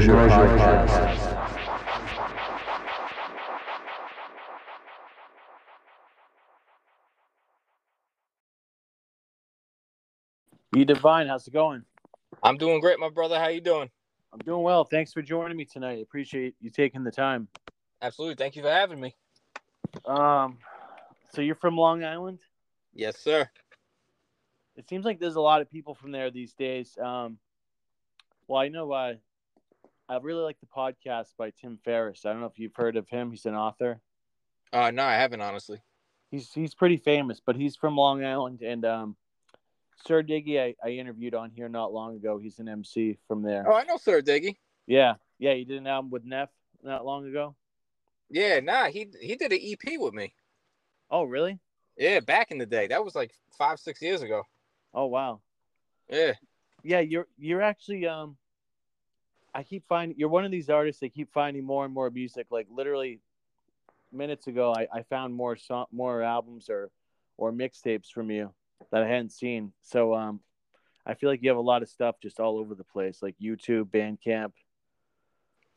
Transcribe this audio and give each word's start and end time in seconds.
the 0.00 0.12
Craig 0.12 0.30
Mosher 0.30 0.56
Podcast. 0.56 1.26
E 10.76 10.84
Divine, 10.84 11.26
how's 11.26 11.46
it 11.46 11.52
going? 11.52 11.84
I'm 12.42 12.56
doing 12.56 12.80
great, 12.80 12.98
my 12.98 13.10
brother. 13.10 13.38
How 13.38 13.48
you 13.48 13.60
doing? 13.60 13.90
I'm 14.32 14.38
doing 14.38 14.62
well. 14.62 14.84
Thanks 14.84 15.12
for 15.12 15.20
joining 15.20 15.56
me 15.56 15.64
tonight. 15.64 16.00
Appreciate 16.00 16.54
you 16.60 16.70
taking 16.70 17.02
the 17.04 17.10
time. 17.10 17.48
Absolutely. 18.00 18.36
Thank 18.36 18.56
you 18.56 18.62
for 18.62 18.70
having 18.70 19.00
me. 19.00 19.14
Um, 20.06 20.58
so 21.34 21.42
you're 21.42 21.56
from 21.56 21.76
Long 21.76 22.04
Island? 22.04 22.38
Yes, 22.94 23.18
sir. 23.18 23.50
It 24.76 24.88
seems 24.88 25.04
like 25.04 25.18
there's 25.18 25.34
a 25.34 25.40
lot 25.40 25.60
of 25.60 25.70
people 25.70 25.94
from 25.94 26.12
there 26.12 26.30
these 26.30 26.54
days. 26.54 26.96
Um, 27.02 27.38
well, 28.46 28.62
I 28.62 28.68
know 28.68 28.92
uh, 28.92 29.14
I 30.10 30.16
really 30.16 30.42
like 30.42 30.58
the 30.58 30.66
podcast 30.66 31.36
by 31.38 31.50
Tim 31.50 31.78
Ferriss. 31.84 32.26
I 32.26 32.32
don't 32.32 32.40
know 32.40 32.48
if 32.48 32.58
you've 32.58 32.74
heard 32.74 32.96
of 32.96 33.08
him. 33.08 33.30
He's 33.30 33.46
an 33.46 33.54
author. 33.54 34.00
Uh, 34.72 34.90
no, 34.90 35.04
I 35.04 35.14
haven't 35.14 35.40
honestly. 35.40 35.80
He's 36.32 36.52
he's 36.52 36.74
pretty 36.74 36.96
famous, 36.96 37.40
but 37.44 37.54
he's 37.54 37.76
from 37.76 37.96
Long 37.96 38.24
Island. 38.24 38.60
And 38.60 38.84
um, 38.84 39.16
Sir 40.04 40.24
Diggy, 40.24 40.60
I, 40.60 40.74
I 40.84 40.90
interviewed 40.94 41.36
on 41.36 41.52
here 41.52 41.68
not 41.68 41.92
long 41.92 42.16
ago. 42.16 42.38
He's 42.38 42.58
an 42.58 42.68
MC 42.68 43.18
from 43.28 43.42
there. 43.42 43.64
Oh, 43.68 43.74
I 43.74 43.84
know 43.84 43.98
Sir 43.98 44.20
Diggy. 44.20 44.56
Yeah, 44.88 45.14
yeah. 45.38 45.54
He 45.54 45.64
did 45.64 45.78
an 45.78 45.86
album 45.86 46.10
with 46.10 46.24
Neff 46.24 46.48
not 46.82 47.06
long 47.06 47.28
ago. 47.28 47.54
Yeah, 48.30 48.58
nah, 48.58 48.86
he 48.86 49.12
he 49.20 49.36
did 49.36 49.52
an 49.52 49.60
EP 49.62 50.00
with 50.00 50.12
me. 50.12 50.34
Oh, 51.08 51.22
really? 51.22 51.60
Yeah, 51.96 52.18
back 52.18 52.50
in 52.50 52.58
the 52.58 52.66
day. 52.66 52.88
That 52.88 53.04
was 53.04 53.14
like 53.14 53.32
five, 53.56 53.78
six 53.78 54.02
years 54.02 54.22
ago. 54.22 54.42
Oh, 54.92 55.06
wow. 55.06 55.40
Yeah. 56.08 56.32
Yeah, 56.82 57.00
you're 57.00 57.28
you're 57.38 57.62
actually 57.62 58.08
um. 58.08 58.36
I 59.54 59.62
keep 59.62 59.84
finding 59.88 60.18
you're 60.18 60.28
one 60.28 60.44
of 60.44 60.50
these 60.50 60.70
artists. 60.70 61.00
They 61.00 61.08
keep 61.08 61.32
finding 61.32 61.64
more 61.64 61.84
and 61.84 61.92
more 61.92 62.10
music. 62.10 62.46
Like 62.50 62.66
literally, 62.70 63.20
minutes 64.12 64.46
ago, 64.46 64.72
I, 64.74 64.86
I 64.92 65.02
found 65.02 65.34
more 65.34 65.56
song, 65.56 65.86
more 65.92 66.22
albums 66.22 66.68
or 66.68 66.90
or 67.36 67.52
mixtapes 67.52 68.10
from 68.12 68.30
you 68.30 68.52
that 68.92 69.02
I 69.02 69.06
hadn't 69.06 69.32
seen. 69.32 69.72
So 69.82 70.14
um, 70.14 70.40
I 71.06 71.14
feel 71.14 71.30
like 71.30 71.42
you 71.42 71.48
have 71.48 71.58
a 71.58 71.62
lot 71.62 71.82
of 71.82 71.88
stuff 71.88 72.16
just 72.22 72.38
all 72.38 72.58
over 72.58 72.74
the 72.74 72.84
place, 72.84 73.22
like 73.22 73.36
YouTube, 73.40 73.84
Bandcamp. 73.86 74.52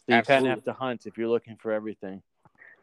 You 0.08 0.22
kind 0.22 0.46
of 0.46 0.50
have 0.50 0.64
to 0.66 0.74
hunt 0.74 1.06
if 1.06 1.18
you're 1.18 1.30
looking 1.30 1.56
for 1.56 1.72
everything. 1.72 2.22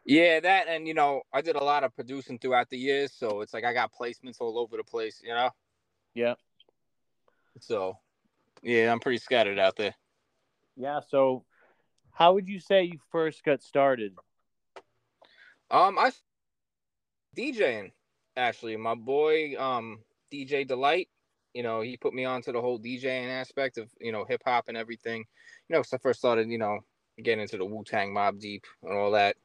Yeah, 0.05 0.39
that 0.39 0.67
and 0.67 0.87
you 0.87 0.95
know, 0.95 1.21
I 1.31 1.41
did 1.41 1.55
a 1.55 1.63
lot 1.63 1.83
of 1.83 1.95
producing 1.95 2.39
throughout 2.39 2.69
the 2.69 2.77
years, 2.77 3.13
so 3.13 3.41
it's 3.41 3.53
like 3.53 3.63
I 3.63 3.73
got 3.73 3.91
placements 3.93 4.37
all 4.39 4.57
over 4.57 4.75
the 4.75 4.83
place, 4.83 5.21
you 5.23 5.29
know. 5.29 5.51
Yeah, 6.15 6.33
So, 7.59 7.97
yeah, 8.63 8.91
I'm 8.91 8.99
pretty 8.99 9.19
scattered 9.19 9.59
out 9.59 9.75
there. 9.75 9.93
Yeah. 10.75 10.99
So, 11.07 11.45
how 12.11 12.33
would 12.33 12.47
you 12.47 12.59
say 12.59 12.83
you 12.83 12.99
first 13.11 13.43
got 13.43 13.61
started? 13.61 14.15
Um, 15.69 15.97
I 15.97 16.11
DJing 17.35 17.91
actually. 18.35 18.75
My 18.77 18.95
boy, 18.95 19.55
um, 19.59 19.99
DJ 20.31 20.63
Delight. 20.67 21.09
You 21.53 21.63
know, 21.63 21.81
he 21.81 21.97
put 21.97 22.13
me 22.13 22.25
onto 22.25 22.51
the 22.51 22.61
whole 22.61 22.79
DJing 22.79 23.27
aspect 23.29 23.77
of 23.77 23.89
you 23.99 24.11
know 24.11 24.25
hip 24.25 24.41
hop 24.45 24.65
and 24.67 24.77
everything. 24.77 25.25
You 25.67 25.73
know, 25.73 25.79
'cause 25.79 25.93
I 25.93 25.97
first 25.97 26.19
started, 26.19 26.49
you 26.49 26.57
know, 26.57 26.79
getting 27.21 27.41
into 27.41 27.57
the 27.57 27.65
Wu 27.65 27.83
Tang 27.83 28.13
Mobb 28.13 28.39
Deep 28.39 28.65
and 28.83 28.93
all 28.93 29.11
that, 29.11 29.37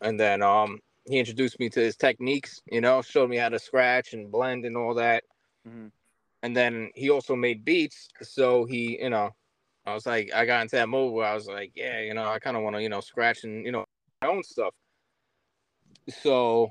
and 0.00 0.18
then 0.18 0.42
um, 0.42 0.80
he 1.06 1.18
introduced 1.18 1.58
me 1.58 1.68
to 1.70 1.80
his 1.80 1.96
techniques. 1.96 2.62
You 2.70 2.80
know, 2.80 3.02
showed 3.02 3.30
me 3.30 3.36
how 3.36 3.48
to 3.48 3.58
scratch 3.58 4.12
and 4.12 4.30
blend 4.30 4.64
and 4.64 4.76
all 4.76 4.94
that. 4.94 5.24
Mhm. 5.66 5.92
And 6.42 6.56
then 6.56 6.90
he 6.94 7.10
also 7.10 7.34
made 7.34 7.64
beats, 7.64 8.08
so 8.20 8.66
he, 8.66 9.00
you 9.00 9.08
know, 9.08 9.34
I 9.86 9.92
was 9.92 10.06
like, 10.06 10.30
I 10.34 10.46
got 10.46 10.62
into 10.62 10.76
that 10.76 10.88
mode 10.88 11.12
where 11.12 11.26
I 11.26 11.34
was 11.34 11.46
like, 11.46 11.72
yeah, 11.74 12.00
you 12.00 12.14
know, 12.14 12.26
I 12.26 12.38
kind 12.38 12.56
of 12.56 12.62
want 12.62 12.76
to, 12.76 12.82
you 12.82 12.88
know, 12.88 13.00
scratch 13.00 13.44
and 13.44 13.64
you 13.66 13.72
know 13.72 13.84
my 14.22 14.28
own 14.28 14.42
stuff. 14.42 14.72
So, 16.08 16.70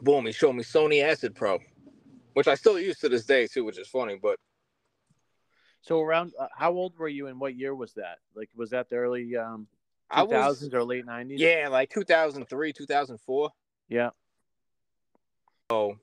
boom, 0.00 0.26
he 0.26 0.32
showed 0.32 0.54
me 0.54 0.62
Sony 0.62 1.02
Acid 1.02 1.34
Pro, 1.34 1.58
which 2.32 2.48
I 2.48 2.54
still 2.54 2.78
use 2.78 2.98
to 3.00 3.08
this 3.08 3.26
day 3.26 3.46
too, 3.46 3.64
which 3.64 3.78
is 3.78 3.88
funny. 3.88 4.18
But 4.20 4.38
So 5.82 6.00
around 6.00 6.32
uh, 6.38 6.48
how 6.56 6.72
old 6.72 6.98
were 6.98 7.08
you 7.08 7.26
and 7.26 7.38
what 7.38 7.54
year 7.54 7.74
was 7.74 7.92
that? 7.94 8.18
Like 8.34 8.48
was 8.54 8.70
that 8.70 8.88
the 8.88 8.96
early 8.96 9.36
um 9.36 9.66
2000s 10.12 10.28
was, 10.30 10.74
or 10.74 10.84
late 10.84 11.06
90s? 11.06 11.38
yeah, 11.38 11.68
like 11.70 11.90
2003, 11.90 12.72
2004. 12.72 13.50
Yeah. 13.88 14.10
So, 15.70 15.98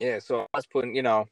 yeah, 0.00 0.18
so 0.18 0.40
I 0.40 0.46
was 0.54 0.66
putting, 0.66 0.96
you 0.96 1.02
know, 1.02 1.26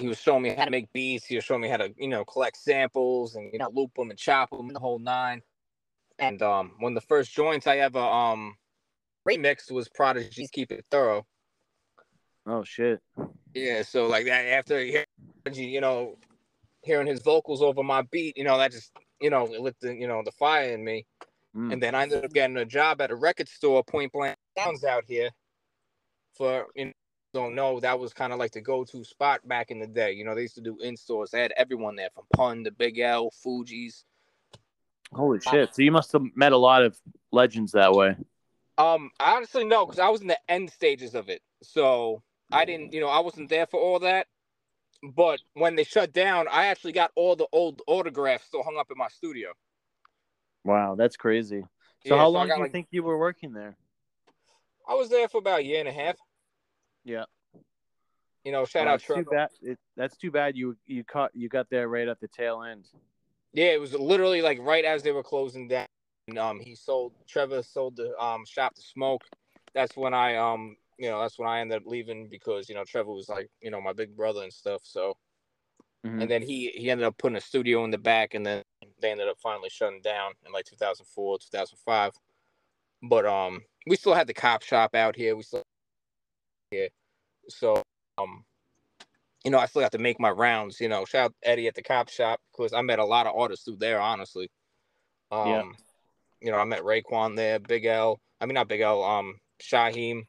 he 0.00 0.08
was 0.08 0.18
showing 0.18 0.42
me 0.42 0.54
how 0.54 0.64
to 0.64 0.70
make 0.70 0.92
beats. 0.92 1.26
He 1.26 1.36
was 1.36 1.44
showing 1.44 1.60
me 1.60 1.68
how 1.68 1.76
to, 1.76 1.92
you 1.96 2.08
know, 2.08 2.24
collect 2.24 2.56
samples 2.56 3.34
and 3.34 3.52
you 3.52 3.58
know 3.58 3.70
loop 3.72 3.94
them 3.94 4.10
and 4.10 4.18
chop 4.18 4.50
them, 4.50 4.72
the 4.72 4.80
whole 4.80 4.98
nine. 4.98 5.42
And 6.18 6.42
um, 6.42 6.72
one 6.78 6.92
of 6.92 7.02
the 7.02 7.06
first 7.06 7.32
joints 7.32 7.66
I 7.66 7.78
ever 7.78 8.00
um 8.00 8.56
remixed 9.28 9.70
was 9.70 9.88
Prodigy's 9.88 10.50
"Keep 10.50 10.72
It 10.72 10.84
Thoro." 10.90 11.26
Oh 12.46 12.64
shit. 12.64 13.00
Yeah, 13.54 13.82
so 13.82 14.06
like 14.06 14.26
that 14.26 14.46
after 14.46 14.80
hearing, 14.80 15.06
you 15.52 15.80
know, 15.80 16.16
hearing 16.82 17.06
his 17.06 17.20
vocals 17.22 17.62
over 17.62 17.82
my 17.82 18.02
beat, 18.10 18.36
you 18.36 18.44
know, 18.44 18.58
that 18.58 18.72
just 18.72 18.92
you 19.20 19.30
know 19.30 19.44
it 19.46 19.60
lit 19.60 19.76
the 19.80 19.94
you 19.94 20.08
know 20.08 20.22
the 20.24 20.32
fire 20.32 20.72
in 20.72 20.84
me. 20.84 21.06
Mm. 21.54 21.72
And 21.72 21.82
then 21.82 21.94
I 21.94 22.02
ended 22.02 22.24
up 22.24 22.32
getting 22.32 22.56
a 22.56 22.64
job 22.64 23.00
at 23.00 23.10
a 23.10 23.16
record 23.16 23.48
store, 23.48 23.82
Point 23.82 24.12
Blank 24.12 24.36
Sounds 24.56 24.84
out 24.84 25.04
here. 25.06 25.30
For 26.36 26.66
you 26.74 26.86
know, 26.86 26.92
don't 27.32 27.54
know, 27.54 27.80
that 27.80 27.98
was 27.98 28.12
kind 28.12 28.32
of 28.32 28.38
like 28.38 28.52
the 28.52 28.60
go-to 28.60 29.04
spot 29.04 29.46
back 29.46 29.70
in 29.70 29.78
the 29.78 29.86
day. 29.86 30.12
You 30.12 30.24
know, 30.24 30.34
they 30.34 30.42
used 30.42 30.56
to 30.56 30.60
do 30.60 30.76
in 30.78 30.96
stores. 30.96 31.30
They 31.30 31.40
had 31.42 31.52
everyone 31.56 31.96
there 31.96 32.10
from 32.14 32.24
Pun 32.34 32.64
to 32.64 32.70
Big 32.70 32.98
L, 32.98 33.30
Fugees. 33.44 34.04
Holy 35.12 35.40
shit. 35.40 35.74
So 35.74 35.82
you 35.82 35.92
must 35.92 36.12
have 36.12 36.22
met 36.34 36.52
a 36.52 36.56
lot 36.56 36.82
of 36.84 36.98
legends 37.32 37.72
that 37.72 37.92
way. 37.92 38.16
Um, 38.78 39.10
honestly 39.20 39.64
no, 39.64 39.84
because 39.84 39.98
I 39.98 40.08
was 40.08 40.22
in 40.22 40.28
the 40.28 40.38
end 40.48 40.70
stages 40.70 41.14
of 41.14 41.28
it, 41.28 41.42
so 41.62 42.22
I 42.50 42.64
didn't, 42.64 42.92
you 42.94 43.00
know, 43.00 43.08
I 43.08 43.20
wasn't 43.20 43.48
there 43.50 43.66
for 43.66 43.78
all 43.78 43.98
that. 44.00 44.26
But 45.02 45.40
when 45.54 45.76
they 45.76 45.84
shut 45.84 46.12
down, 46.12 46.46
I 46.50 46.66
actually 46.66 46.92
got 46.92 47.10
all 47.14 47.36
the 47.36 47.46
old 47.52 47.82
autographs 47.86 48.46
still 48.46 48.62
hung 48.62 48.76
up 48.78 48.90
in 48.90 48.96
my 48.98 49.08
studio. 49.08 49.50
Wow, 50.64 50.94
that's 50.94 51.16
crazy. 51.16 51.62
So 52.06 52.14
Yeah, 52.14 52.18
how 52.18 52.24
I 52.24 52.28
long 52.28 52.46
do 52.48 52.54
you 52.54 52.60
like- 52.60 52.72
think 52.72 52.88
you 52.90 53.02
were 53.02 53.18
working 53.18 53.52
there? 53.52 53.76
I 54.88 54.94
was 54.94 55.08
there 55.08 55.28
for 55.28 55.38
about 55.38 55.60
a 55.60 55.64
year 55.64 55.80
and 55.80 55.88
a 55.88 55.92
half. 55.92 56.16
Yeah. 57.04 57.24
You 58.44 58.52
know, 58.52 58.64
shout 58.64 58.86
out 58.86 58.92
that's 58.92 59.04
too 59.04 59.12
Trevor. 59.12 59.30
bad. 59.30 59.48
It, 59.62 59.78
that's 59.96 60.16
too 60.16 60.30
bad 60.30 60.56
you 60.56 60.76
you 60.86 61.04
caught 61.04 61.30
you 61.34 61.48
got 61.48 61.68
there 61.70 61.88
right 61.88 62.08
at 62.08 62.20
the 62.20 62.28
tail 62.28 62.62
end. 62.62 62.86
Yeah, 63.52 63.66
it 63.66 63.80
was 63.80 63.92
literally 63.92 64.40
like 64.40 64.58
right 64.60 64.84
as 64.84 65.02
they 65.02 65.12
were 65.12 65.22
closing 65.22 65.68
down. 65.68 65.86
And, 66.28 66.38
um, 66.38 66.60
he 66.60 66.74
sold 66.74 67.12
Trevor 67.28 67.62
sold 67.62 67.96
the 67.96 68.16
um 68.22 68.44
shop 68.46 68.74
to 68.74 68.82
Smoke. 68.82 69.22
That's 69.74 69.96
when 69.96 70.14
I 70.14 70.36
um 70.36 70.76
you 70.98 71.10
know 71.10 71.20
that's 71.20 71.38
when 71.38 71.48
I 71.48 71.60
ended 71.60 71.82
up 71.82 71.86
leaving 71.86 72.28
because 72.28 72.68
you 72.68 72.74
know 72.74 72.84
Trevor 72.84 73.12
was 73.12 73.28
like 73.28 73.50
you 73.60 73.70
know 73.70 73.80
my 73.80 73.92
big 73.92 74.16
brother 74.16 74.42
and 74.42 74.52
stuff. 74.52 74.80
So 74.84 75.16
Mhm. 76.04 76.22
and 76.22 76.30
then 76.30 76.42
he 76.42 76.68
he 76.68 76.90
ended 76.90 77.06
up 77.06 77.18
putting 77.18 77.36
a 77.36 77.40
studio 77.42 77.84
in 77.84 77.90
the 77.90 77.98
back, 77.98 78.32
and 78.32 78.44
then 78.44 78.62
they 79.02 79.10
ended 79.10 79.28
up 79.28 79.38
finally 79.42 79.68
shutting 79.68 80.00
down 80.00 80.32
in 80.46 80.52
like 80.52 80.64
2004, 80.64 81.38
2005. 81.38 82.14
But 83.02 83.26
um, 83.26 83.62
we 83.86 83.96
still 83.96 84.14
had 84.14 84.26
the 84.26 84.34
cop 84.34 84.62
shop 84.62 84.94
out 84.94 85.14
here. 85.14 85.36
We 85.36 85.42
still 85.42 85.62
here, 86.70 86.88
so 87.48 87.82
um, 88.18 88.44
you 89.44 89.50
know, 89.50 89.58
I 89.58 89.66
still 89.66 89.82
have 89.82 89.90
to 89.92 89.98
make 89.98 90.20
my 90.20 90.30
rounds. 90.30 90.80
You 90.80 90.88
know, 90.88 91.04
shout 91.04 91.26
out 91.26 91.34
Eddie 91.42 91.68
at 91.68 91.74
the 91.74 91.82
cop 91.82 92.08
shop 92.08 92.40
because 92.52 92.72
I 92.72 92.82
met 92.82 92.98
a 92.98 93.04
lot 93.04 93.26
of 93.26 93.36
artists 93.36 93.64
through 93.64 93.76
there. 93.76 94.00
Honestly, 94.00 94.50
um, 95.30 95.48
Yeah. 95.48 95.62
you 96.40 96.50
know, 96.50 96.58
I 96.58 96.64
met 96.64 96.82
Raekwon 96.82 97.36
there, 97.36 97.58
Big 97.58 97.84
L. 97.84 98.20
I 98.40 98.46
mean, 98.46 98.54
not 98.54 98.68
Big 98.68 98.80
L. 98.80 99.02
Um, 99.02 99.40
Shyheim, 99.62 100.26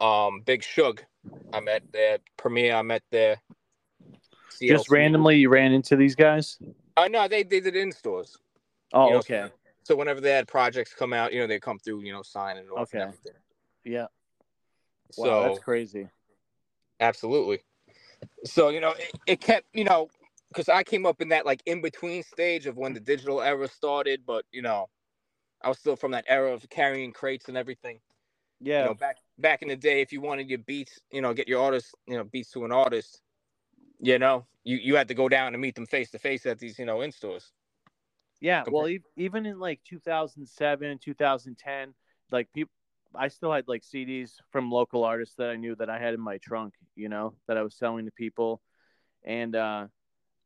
um, 0.00 0.40
Big 0.42 0.62
Shug. 0.62 1.02
I 1.52 1.60
met 1.60 1.82
there. 1.92 2.18
Premier. 2.36 2.74
I 2.74 2.82
met 2.82 3.02
there. 3.10 3.40
Just 4.60 4.90
randomly 4.90 5.36
you 5.36 5.48
ran 5.48 5.72
into 5.72 5.96
these 5.96 6.14
guys? 6.14 6.58
Uh, 6.96 7.08
no, 7.08 7.28
they, 7.28 7.42
they 7.44 7.60
did 7.60 7.76
in 7.76 7.92
stores. 7.92 8.36
Oh, 8.92 9.06
You 9.06 9.12
know, 9.12 9.18
okay. 9.18 9.48
So 9.84 9.94
whenever 9.94 10.20
they 10.20 10.32
had 10.32 10.48
projects 10.48 10.92
come 10.92 11.12
out, 11.12 11.32
you 11.32 11.40
know, 11.40 11.46
they 11.46 11.60
come 11.60 11.78
through, 11.78 12.02
you 12.02 12.12
know, 12.12 12.22
sign 12.22 12.56
it 12.56 12.66
Okay. 12.76 13.06
Yeah. 13.84 14.06
Wow, 15.16 15.40
So 15.40 15.42
that's 15.42 15.58
crazy. 15.58 16.08
absolutely. 17.00 17.60
So, 18.44 18.68
you 18.68 18.80
know, 18.80 18.92
it, 18.92 19.12
it 19.26 19.40
kept, 19.40 19.66
you 19.72 19.84
know, 19.84 20.08
because 20.48 20.68
I 20.68 20.82
came 20.82 21.06
up 21.06 21.20
in 21.20 21.28
that 21.28 21.46
like 21.46 21.62
in 21.66 21.80
between 21.80 22.22
stage 22.22 22.66
of 22.66 22.76
when 22.76 22.94
the 22.94 23.00
digital 23.00 23.40
era 23.42 23.68
started, 23.68 24.22
but 24.26 24.44
you 24.52 24.62
know, 24.62 24.88
I 25.62 25.68
was 25.68 25.78
still 25.78 25.96
from 25.96 26.12
that 26.12 26.24
era 26.28 26.52
of 26.52 26.68
carrying 26.70 27.12
crates 27.12 27.48
and 27.48 27.56
everything. 27.56 28.00
Yeah. 28.60 28.80
You 28.80 28.84
know, 28.86 28.94
back 28.94 29.16
back 29.38 29.62
in 29.62 29.68
the 29.68 29.76
day, 29.76 30.00
if 30.00 30.12
you 30.12 30.20
wanted 30.20 30.48
your 30.48 30.58
beats, 30.60 30.98
you 31.12 31.20
know, 31.20 31.34
get 31.34 31.48
your 31.48 31.62
artist, 31.62 31.94
you 32.06 32.16
know, 32.16 32.24
beats 32.24 32.50
to 32.52 32.64
an 32.64 32.72
artist, 32.72 33.20
you 34.00 34.18
know, 34.18 34.46
you, 34.64 34.76
you 34.76 34.96
had 34.96 35.08
to 35.08 35.14
go 35.14 35.28
down 35.28 35.54
and 35.54 35.60
meet 35.60 35.74
them 35.74 35.86
face 35.86 36.10
to 36.12 36.18
face 36.18 36.46
at 36.46 36.58
these, 36.58 36.78
you 36.78 36.84
know, 36.86 37.00
in 37.00 37.12
stores. 37.12 37.52
Yeah, 38.40 38.64
Compar- 38.64 38.72
well, 38.72 38.98
even 39.16 39.46
in 39.46 39.58
like 39.58 39.80
2007, 39.84 40.98
2010, 40.98 41.94
like 42.30 42.52
people, 42.52 42.70
I 43.14 43.28
still 43.28 43.52
had 43.52 43.68
like 43.68 43.82
CDs 43.82 44.32
from 44.50 44.70
local 44.70 45.04
artists 45.04 45.36
that 45.36 45.50
I 45.50 45.56
knew 45.56 45.74
that 45.76 45.90
I 45.90 45.98
had 45.98 46.14
in 46.14 46.20
my 46.20 46.38
trunk, 46.38 46.74
you 46.94 47.08
know, 47.08 47.34
that 47.46 47.56
I 47.56 47.62
was 47.62 47.74
selling 47.74 48.04
to 48.06 48.12
people, 48.12 48.60
and 49.24 49.54
uh, 49.56 49.86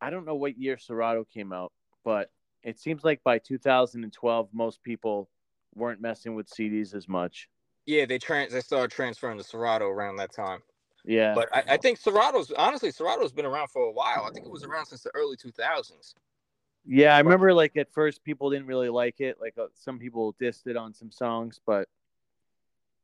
I 0.01 0.11
don't 0.11 0.25
know 0.25 0.35
what 0.35 0.59
year 0.59 0.79
Serato 0.79 1.25
came 1.25 1.53
out, 1.53 1.73
but 2.05 2.31
it 2.63 2.79
seems 2.79 3.05
like 3.05 3.23
by 3.25 3.39
2012, 3.39 4.49
most 4.53 4.83
people 4.83 5.29
weren't 5.75 6.01
messing 6.01 6.35
with 6.35 6.49
CDs 6.49 6.95
as 6.95 7.09
much. 7.09 7.49
Yeah, 7.87 8.07
they 8.07 8.19
trans 8.19 8.53
they 8.53 8.61
started 8.61 8.91
transferring 8.91 9.39
to 9.39 9.45
Serato 9.45 9.87
around 9.87 10.17
that 10.17 10.33
time. 10.33 10.61
Yeah, 11.05 11.35
But 11.35 11.49
I, 11.53 11.65
I 11.71 11.77
think 11.79 11.99
Serato's 11.99 12.53
honestly 12.53 12.93
Serato's 12.93 13.33
been 13.33 13.47
around 13.47 13.69
for 13.69 13.83
a 13.83 13.93
while. 13.93 14.25
I 14.29 14.31
think 14.33 14.47
it 14.47 14.53
was 14.53 14.63
around 14.65 14.87
since 14.87 15.03
the 15.03 15.11
early 15.15 15.37
2000s. 15.37 16.15
yeah, 16.87 17.17
I 17.17 17.19
remember 17.19 17.53
like 17.53 17.77
at 17.77 17.93
first 17.93 18.23
people 18.23 18.51
didn't 18.51 18.67
really 18.67 18.89
like 18.89 19.21
it. 19.21 19.39
Like 19.41 19.55
uh, 19.59 19.67
some 19.75 19.99
people 19.99 20.37
dissed 20.41 20.67
it 20.67 20.77
on 20.77 20.95
some 20.95 21.11
songs, 21.11 21.61
but 21.67 21.89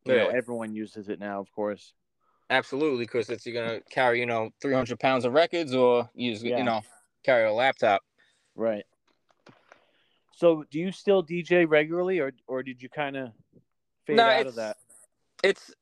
you 0.08 0.16
know 0.16 0.28
Yeah. 0.28 0.36
everyone 0.36 0.74
uses 0.74 1.08
it 1.08 1.20
now, 1.20 1.40
of 1.40 1.50
course. 1.52 1.94
Absolutely, 2.50 3.04
because 3.04 3.28
it's 3.28 3.44
you're 3.44 3.54
gonna 3.54 3.80
carry 3.90 4.20
you 4.20 4.26
know 4.26 4.50
300 4.60 4.98
pounds 4.98 5.24
of 5.24 5.32
records 5.34 5.74
or 5.74 6.08
use 6.14 6.42
Yeah. 6.42 6.58
you 6.58 6.64
know 6.64 6.80
carry 7.24 7.44
a 7.46 7.52
laptop. 7.52 8.02
Right. 8.54 8.84
So, 10.32 10.64
do 10.70 10.78
you 10.78 10.92
still 10.92 11.22
DJ 11.22 11.68
regularly, 11.68 12.20
or 12.20 12.32
or 12.46 12.62
did 12.62 12.82
you 12.82 12.88
kind 12.88 13.16
of 13.16 13.32
fade 14.06 14.18
out 14.20 14.46
of 14.46 14.54
that? 14.56 14.76
It's 15.42 15.74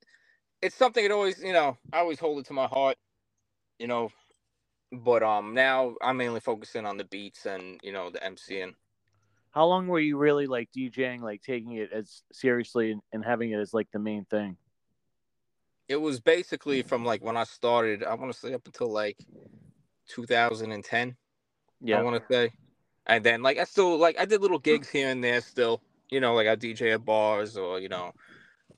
it's 0.62 0.74
something 0.74 1.04
that 1.06 1.12
always 1.12 1.40
you 1.42 1.52
know 1.52 1.76
I 1.92 1.98
always 1.98 2.18
hold 2.18 2.40
it 2.40 2.46
to 2.46 2.52
my 2.52 2.66
heart, 2.66 2.96
you 3.78 3.86
know. 3.86 4.10
But 4.92 5.22
um 5.22 5.52
now 5.54 5.94
I'm 6.02 6.16
mainly 6.16 6.40
focusing 6.40 6.86
on 6.86 6.96
the 6.96 7.04
beats 7.04 7.44
and 7.46 7.78
you 7.82 7.92
know 7.92 8.10
the 8.10 8.18
MCing. 8.20 8.74
How 9.56 9.64
long 9.64 9.86
were 9.86 9.98
you 9.98 10.18
really 10.18 10.46
like 10.46 10.68
DJing, 10.76 11.22
like 11.22 11.40
taking 11.40 11.72
it 11.72 11.90
as 11.90 12.20
seriously 12.30 12.92
and, 12.92 13.00
and 13.14 13.24
having 13.24 13.52
it 13.52 13.56
as 13.58 13.72
like 13.72 13.88
the 13.90 13.98
main 13.98 14.26
thing? 14.26 14.58
It 15.88 15.96
was 15.96 16.20
basically 16.20 16.82
from 16.82 17.06
like 17.06 17.24
when 17.24 17.38
I 17.38 17.44
started. 17.44 18.04
I 18.04 18.12
want 18.16 18.30
to 18.30 18.38
say 18.38 18.52
up 18.52 18.66
until 18.66 18.92
like 18.92 19.16
2010. 20.08 21.16
Yeah. 21.80 21.98
I 21.98 22.02
want 22.02 22.20
to 22.20 22.34
say. 22.34 22.50
And 23.06 23.24
then 23.24 23.42
like 23.42 23.56
I 23.56 23.64
still 23.64 23.96
like 23.96 24.20
I 24.20 24.26
did 24.26 24.42
little 24.42 24.58
gigs 24.58 24.90
here 24.90 25.08
and 25.08 25.24
there 25.24 25.40
still, 25.40 25.80
you 26.10 26.20
know, 26.20 26.34
like 26.34 26.48
I 26.48 26.56
DJ 26.56 26.92
at 26.92 27.06
bars 27.06 27.56
or 27.56 27.80
you 27.80 27.88
know, 27.88 28.12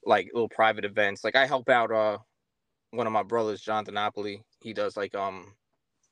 like 0.07 0.31
little 0.33 0.49
private 0.49 0.85
events. 0.85 1.25
Like 1.25 1.35
I 1.35 1.45
help 1.45 1.69
out 1.69 1.91
uh 1.91 2.19
one 2.93 3.09
of 3.09 3.13
my 3.13 3.25
brothers, 3.25 3.63
John 3.63 3.85
Donopoli. 3.85 4.43
He 4.61 4.75
does 4.75 4.97
like 4.97 5.17
um, 5.17 5.55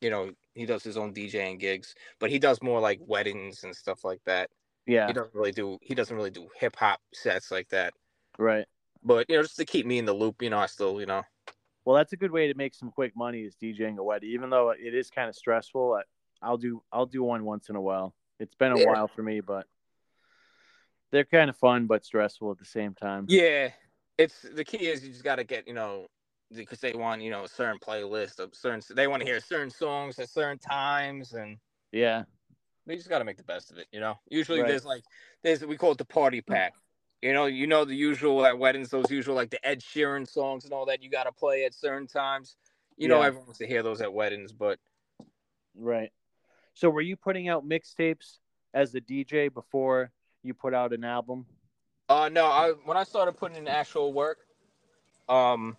you 0.07 0.11
know, 0.11 0.31
he 0.55 0.67
does 0.67 0.85
his 0.85 0.97
own 0.97 1.13
DJing 1.13 1.59
gigs, 1.59 1.95
but 2.21 2.31
he 2.31 2.39
does 2.39 2.63
more 2.63 2.81
like 2.81 3.01
weddings 3.03 3.65
and 3.65 3.75
stuff 3.77 4.05
like 4.05 4.23
that. 4.25 4.51
yeah, 4.87 5.09
He 5.09 5.13
doesn't 5.13 5.35
really 5.35 5.53
do 5.53 5.79
he 5.83 5.95
doesn't 5.97 6.17
really 6.17 6.31
do 6.31 6.49
hip 6.61 6.77
hop 6.77 7.01
sets 7.13 7.51
like 7.51 7.69
that. 7.71 7.93
right. 8.39 8.67
But 9.03 9.27
you 9.29 9.37
know, 9.37 9.43
just 9.43 9.57
to 9.57 9.65
keep 9.65 9.87
me 9.87 9.99
in 9.99 10.05
the 10.05 10.15
loop, 10.15 10.43
you 10.43 10.51
know, 10.51 10.59
I 10.59 10.67
still, 10.67 11.01
you 11.01 11.07
know, 11.07 11.25
Well, 11.85 11.97
that's 11.97 12.13
a 12.13 12.17
good 12.17 12.31
way 12.33 12.49
to 12.49 12.55
make 12.55 12.75
some 12.75 12.91
quick 12.91 13.17
money 13.17 13.41
is 13.43 13.57
DJing 13.57 13.99
a 13.99 14.05
wedding, 14.05 14.31
even 14.31 14.51
though 14.51 14.71
it 14.71 14.95
is 14.95 15.11
kind 15.11 15.29
of 15.29 15.37
stressful. 15.37 15.95
I, 15.95 16.03
I'll 16.47 16.59
do 16.59 16.83
I'll 16.93 17.07
do 17.07 17.23
one 17.23 17.45
once 17.45 17.69
in 17.69 17.77
a 17.77 17.81
while. 17.81 18.15
It's 18.39 18.55
been 18.55 18.73
a 18.73 18.79
Yeah. 18.79 18.87
while 18.87 19.09
for 19.09 19.23
me, 19.23 19.41
but 19.41 19.67
they're 21.13 21.25
kind 21.25 21.51
of 21.51 21.57
fun 21.57 21.87
but 21.87 22.05
stressful 22.05 22.51
at 22.51 22.59
the 22.59 22.65
same 22.65 22.95
time. 22.95 23.27
Yeah, 23.29 23.71
it's 24.19 24.43
the 24.43 24.65
key 24.65 24.87
is 24.87 25.05
you 25.05 25.11
just 25.11 25.25
got 25.25 25.37
to 25.37 25.45
get 25.45 25.69
you 25.69 25.75
know 25.75 26.07
because 26.63 26.81
they 26.81 26.93
want 26.93 27.23
you 27.23 27.31
know 27.31 27.45
a 27.45 27.49
certain 27.49 27.79
playlist 27.79 28.39
of 28.39 28.55
certain 28.55 28.83
they 28.95 29.07
want 29.07 29.21
to 29.21 29.27
hear 29.27 29.41
certain 29.41 29.71
songs 29.71 30.19
at 30.19 30.29
certain 30.29 30.59
times 30.59 31.33
and 31.33 31.59
Yeah, 31.93 32.25
they 32.87 32.97
just 32.97 33.09
got 33.09 33.19
to 33.19 33.25
make 33.25 33.37
the 33.37 33.45
best 33.45 33.71
of 33.71 33.79
it. 33.79 33.87
You 33.93 34.01
know, 34.01 34.19
usually 34.29 34.61
Right. 34.61 34.69
there's 34.69 34.85
like 34.85 35.03
there's 35.43 35.65
we 35.65 35.77
call 35.77 35.93
it 35.93 35.99
the 35.99 36.05
party 36.05 36.41
pack. 36.41 36.75
You 37.23 37.33
know, 37.33 37.47
you 37.47 37.67
know 37.67 37.85
the 37.85 37.95
usual 37.95 38.45
at 38.45 38.59
weddings, 38.59 38.91
those 38.91 39.11
usual 39.11 39.35
like 39.35 39.51
the 39.51 39.67
Ed 39.67 39.81
Sheeran 39.81 40.29
songs 40.29 40.65
and 40.65 40.73
all 40.73 40.87
that 40.87 41.03
you 41.03 41.11
got 41.11 41.25
to 41.25 41.33
play 41.33 41.65
at 41.65 41.75
certain 41.75 42.07
times. 42.07 42.57
You 42.97 43.09
know, 43.09 43.21
Yeah. 43.21 43.27
everyone 43.27 43.47
wants 43.47 43.59
to 43.59 43.67
hear 43.67 43.83
those 43.83 44.01
at 44.01 44.13
weddings, 44.13 44.53
but 44.53 44.79
right. 45.75 46.11
So, 46.75 46.91
were 46.91 47.01
you 47.01 47.17
putting 47.17 47.49
out 47.49 47.67
mixtapes 47.67 48.39
as 48.75 48.95
a 48.95 49.01
DJ 49.01 49.53
before 49.53 50.13
you 50.43 50.53
put 50.55 50.75
out 50.75 50.93
an 50.93 51.05
album? 51.05 51.47
Uh 52.09 52.29
no, 52.29 52.47
I 52.47 52.73
when 52.85 52.97
I 52.97 53.05
started 53.05 53.33
putting 53.33 53.57
in 53.57 53.67
actual 53.67 54.13
work, 54.13 54.39
um 55.29 55.77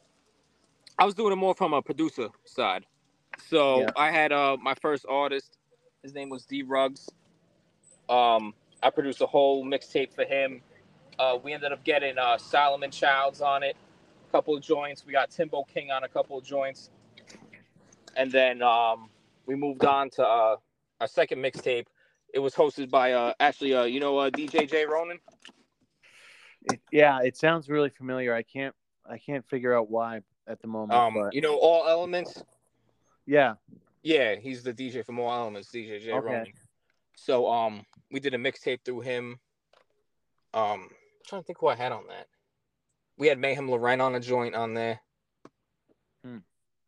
I 0.97 1.05
was 1.05 1.13
doing 1.13 1.31
it 1.31 1.35
more 1.35 1.53
from 1.53 1.73
a 1.73 1.81
producer 1.81 2.29
side. 2.45 2.85
So 3.47 3.81
Yeah. 3.81 3.89
I 3.95 4.11
had 4.11 4.31
uh 4.31 4.57
my 4.61 4.73
first 4.81 5.05
artist, 5.07 5.57
his 6.01 6.13
name 6.13 6.29
was 6.29 6.45
D 6.45 6.63
Ruggs. 6.63 7.09
Um 8.09 8.53
I 8.81 8.89
produced 8.89 9.21
a 9.21 9.27
whole 9.27 9.65
mixtape 9.65 10.13
for 10.13 10.23
him. 10.23 10.61
Uh 11.19 11.37
we 11.41 11.53
ended 11.53 11.71
up 11.71 11.83
getting 11.83 12.17
uh 12.17 12.37
Solomon 12.37 12.89
Childs 12.91 13.41
on 13.41 13.63
it, 13.63 13.75
a 14.27 14.31
couple 14.31 14.55
of 14.55 14.61
joints. 14.63 15.05
We 15.05 15.13
got 15.13 15.29
Timbo 15.29 15.63
King 15.65 15.91
on 15.91 16.03
a 16.03 16.07
couple 16.09 16.37
of 16.37 16.43
joints. 16.43 16.89
And 18.15 18.31
then 18.31 18.61
um 18.63 19.09
we 19.45 19.55
moved 19.55 19.85
on 19.85 20.09
to 20.11 20.25
uh 20.25 20.55
our 20.99 21.07
second 21.07 21.39
mixtape. 21.39 21.85
It 22.33 22.39
was 22.39 22.55
hosted 22.55 22.89
by 22.89 23.13
uh 23.13 23.33
actually 23.39 23.75
uh 23.75 23.83
you 23.83 23.99
know 23.99 24.17
uh 24.17 24.31
DJ 24.31 24.67
J 24.69 24.85
Ronan? 24.85 25.19
It, 26.63 26.81
yeah, 26.91 27.21
it 27.21 27.37
sounds 27.37 27.69
really 27.69 27.89
familiar. 27.89 28.33
I 28.33 28.41
can't 28.41 28.75
I 29.07 29.19
can't 29.19 29.47
figure 29.47 29.77
out 29.77 29.91
why 29.91 30.21
at 30.47 30.61
the 30.61 30.67
moment. 30.67 30.93
Um, 30.93 31.13
but 31.13 31.33
you 31.33 31.41
know, 31.41 31.57
all 31.57 31.87
elements. 31.87 32.43
yeah, 33.25 33.55
Yeah, 34.03 34.35
he's 34.35 34.63
the 34.63 34.73
DJ 34.73 35.05
from 35.05 35.19
all 35.19 35.31
elements, 35.31 35.69
DJ 35.69 36.01
J. 36.03 36.11
Okay. 36.11 36.25
Roman. 36.25 36.53
So, 37.15 37.49
um, 37.49 37.83
we 38.11 38.19
did 38.19 38.33
a 38.33 38.37
mixtape 38.37 38.79
through 38.85 39.01
him. 39.01 39.39
Um, 40.53 40.83
I'm 40.83 40.89
trying 41.25 41.41
to 41.41 41.45
think 41.45 41.59
who 41.59 41.67
I 41.67 41.75
had 41.75 41.91
on 41.91 42.07
that. 42.07 42.27
We 43.17 43.27
had 43.27 43.39
Mayhem 43.39 43.67
Lauren 43.67 44.01
on 44.01 44.15
a 44.15 44.19
joint 44.19 44.55
on 44.55 44.73
there. 44.73 44.99
Hmm. 46.23 46.37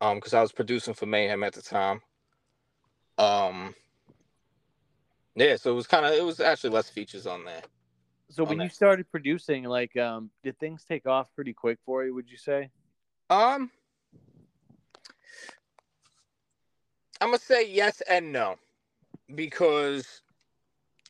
Um, 0.00 0.16
because 0.16 0.34
I 0.34 0.40
was 0.40 0.52
producing 0.52 0.94
for 0.94 1.06
Mayhem 1.06 1.42
at 1.42 1.52
the 1.52 1.62
time. 1.62 2.00
Um, 3.18 3.74
yeah, 5.34 5.56
so 5.56 5.72
it 5.72 5.74
was 5.74 5.86
kind 5.86 6.06
of 6.06 6.12
it 6.12 6.24
was 6.24 6.40
actually 6.40 6.70
less 6.70 6.88
features 6.88 7.26
on 7.26 7.44
there. 7.44 7.62
So 8.30 8.44
on 8.44 8.50
when 8.50 8.60
you 8.60 8.68
started 8.68 9.10
producing, 9.10 9.64
like, 9.64 9.96
um, 9.96 10.30
did 10.42 10.58
things 10.58 10.84
take 10.84 11.06
off 11.06 11.28
pretty 11.34 11.52
quick 11.52 11.78
for 11.84 12.04
you? 12.04 12.14
Would 12.14 12.30
you 12.30 12.38
say? 12.38 12.70
Um, 13.30 13.70
I'm 17.20 17.28
gonna 17.28 17.38
say 17.38 17.68
yes 17.70 18.02
and 18.08 18.32
no, 18.32 18.56
because 19.34 20.22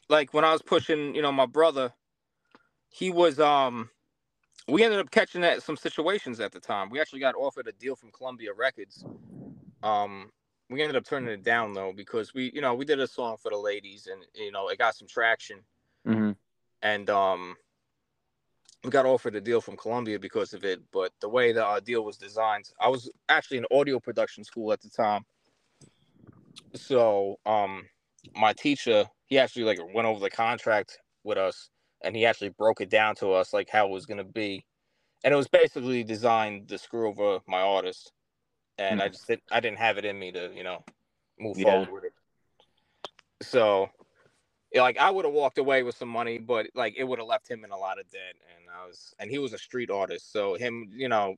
like 0.08 0.34
when 0.34 0.44
I 0.44 0.52
was 0.52 0.62
pushing, 0.62 1.14
you 1.14 1.22
know, 1.22 1.32
my 1.32 1.46
brother, 1.46 1.92
he 2.88 3.10
was 3.10 3.40
um, 3.40 3.90
we 4.68 4.84
ended 4.84 5.00
up 5.00 5.10
catching 5.10 5.44
at 5.44 5.62
some 5.62 5.76
situations 5.76 6.40
at 6.40 6.52
the 6.52 6.60
time. 6.60 6.90
We 6.90 7.00
actually 7.00 7.20
got 7.20 7.34
offered 7.36 7.68
a 7.68 7.72
deal 7.72 7.96
from 7.96 8.10
Columbia 8.12 8.52
Records. 8.54 9.04
Um, 9.82 10.32
we 10.70 10.82
ended 10.82 10.96
up 10.96 11.04
turning 11.04 11.30
it 11.30 11.42
down 11.42 11.74
though 11.74 11.92
because 11.94 12.34
we, 12.34 12.52
you 12.54 12.60
know, 12.60 12.74
we 12.74 12.84
did 12.84 13.00
a 13.00 13.06
song 13.08 13.36
for 13.38 13.50
the 13.50 13.56
ladies 13.58 14.06
and 14.06 14.24
you 14.34 14.52
know 14.52 14.68
it 14.68 14.78
got 14.78 14.94
some 14.96 15.08
traction 15.08 15.64
Mm-hmm. 16.06 16.32
and 16.82 17.10
um 17.10 17.56
we 18.84 18.90
got 18.90 19.06
offered 19.06 19.34
a 19.34 19.40
deal 19.40 19.60
from 19.60 19.76
Columbia 19.76 20.18
because 20.18 20.54
of 20.54 20.64
it, 20.64 20.80
but 20.92 21.12
the 21.20 21.28
way 21.28 21.52
the 21.52 21.66
uh, 21.66 21.80
deal 21.80 22.04
was 22.04 22.16
designed, 22.16 22.70
I 22.80 22.88
was 22.88 23.10
actually 23.28 23.58
in 23.58 23.66
audio 23.70 24.00
production 24.00 24.44
school 24.44 24.72
at 24.72 24.80
the 24.80 24.88
time. 24.88 25.24
So, 26.74 27.38
um 27.46 27.84
my 28.36 28.52
teacher, 28.52 29.06
he 29.26 29.38
actually 29.38 29.64
like 29.64 29.78
went 29.94 30.06
over 30.06 30.20
the 30.20 30.30
contract 30.30 30.98
with 31.24 31.38
us 31.38 31.70
and 32.02 32.14
he 32.14 32.26
actually 32.26 32.50
broke 32.50 32.80
it 32.80 32.90
down 32.90 33.14
to 33.16 33.32
us 33.32 33.52
like 33.52 33.68
how 33.70 33.86
it 33.86 33.90
was 33.90 34.06
going 34.06 34.18
to 34.18 34.24
be. 34.24 34.64
And 35.24 35.32
it 35.34 35.36
was 35.36 35.48
basically 35.48 36.04
designed 36.04 36.68
to 36.68 36.78
screw 36.78 37.08
over 37.08 37.40
my 37.46 37.60
artist. 37.60 38.12
And 38.78 39.02
I 39.02 39.08
just 39.08 39.26
didn't, 39.26 39.42
I 39.50 39.60
didn't 39.60 39.78
have 39.78 39.98
it 39.98 40.04
in 40.04 40.18
me 40.18 40.32
to, 40.32 40.50
you 40.54 40.64
know, 40.64 40.84
move 41.38 41.58
Yeah. 41.58 41.64
forward 41.64 41.92
with 41.92 42.04
it. 42.04 42.12
So, 43.42 43.90
like 44.74 44.98
I 44.98 45.10
would 45.10 45.24
have 45.24 45.34
walked 45.34 45.58
away 45.58 45.82
with 45.82 45.96
some 45.96 46.08
money, 46.08 46.38
but 46.38 46.68
like 46.74 46.94
it 46.96 47.04
would 47.04 47.18
have 47.18 47.28
left 47.28 47.50
him 47.50 47.64
in 47.64 47.70
a 47.70 47.76
lot 47.76 47.98
of 47.98 48.08
debt. 48.10 48.34
And 48.56 48.64
I 48.70 48.86
was, 48.86 49.14
and 49.18 49.30
he 49.30 49.38
was 49.38 49.52
a 49.52 49.58
street 49.58 49.90
artist, 49.90 50.32
so 50.32 50.54
him, 50.54 50.88
you 50.92 51.08
know, 51.08 51.34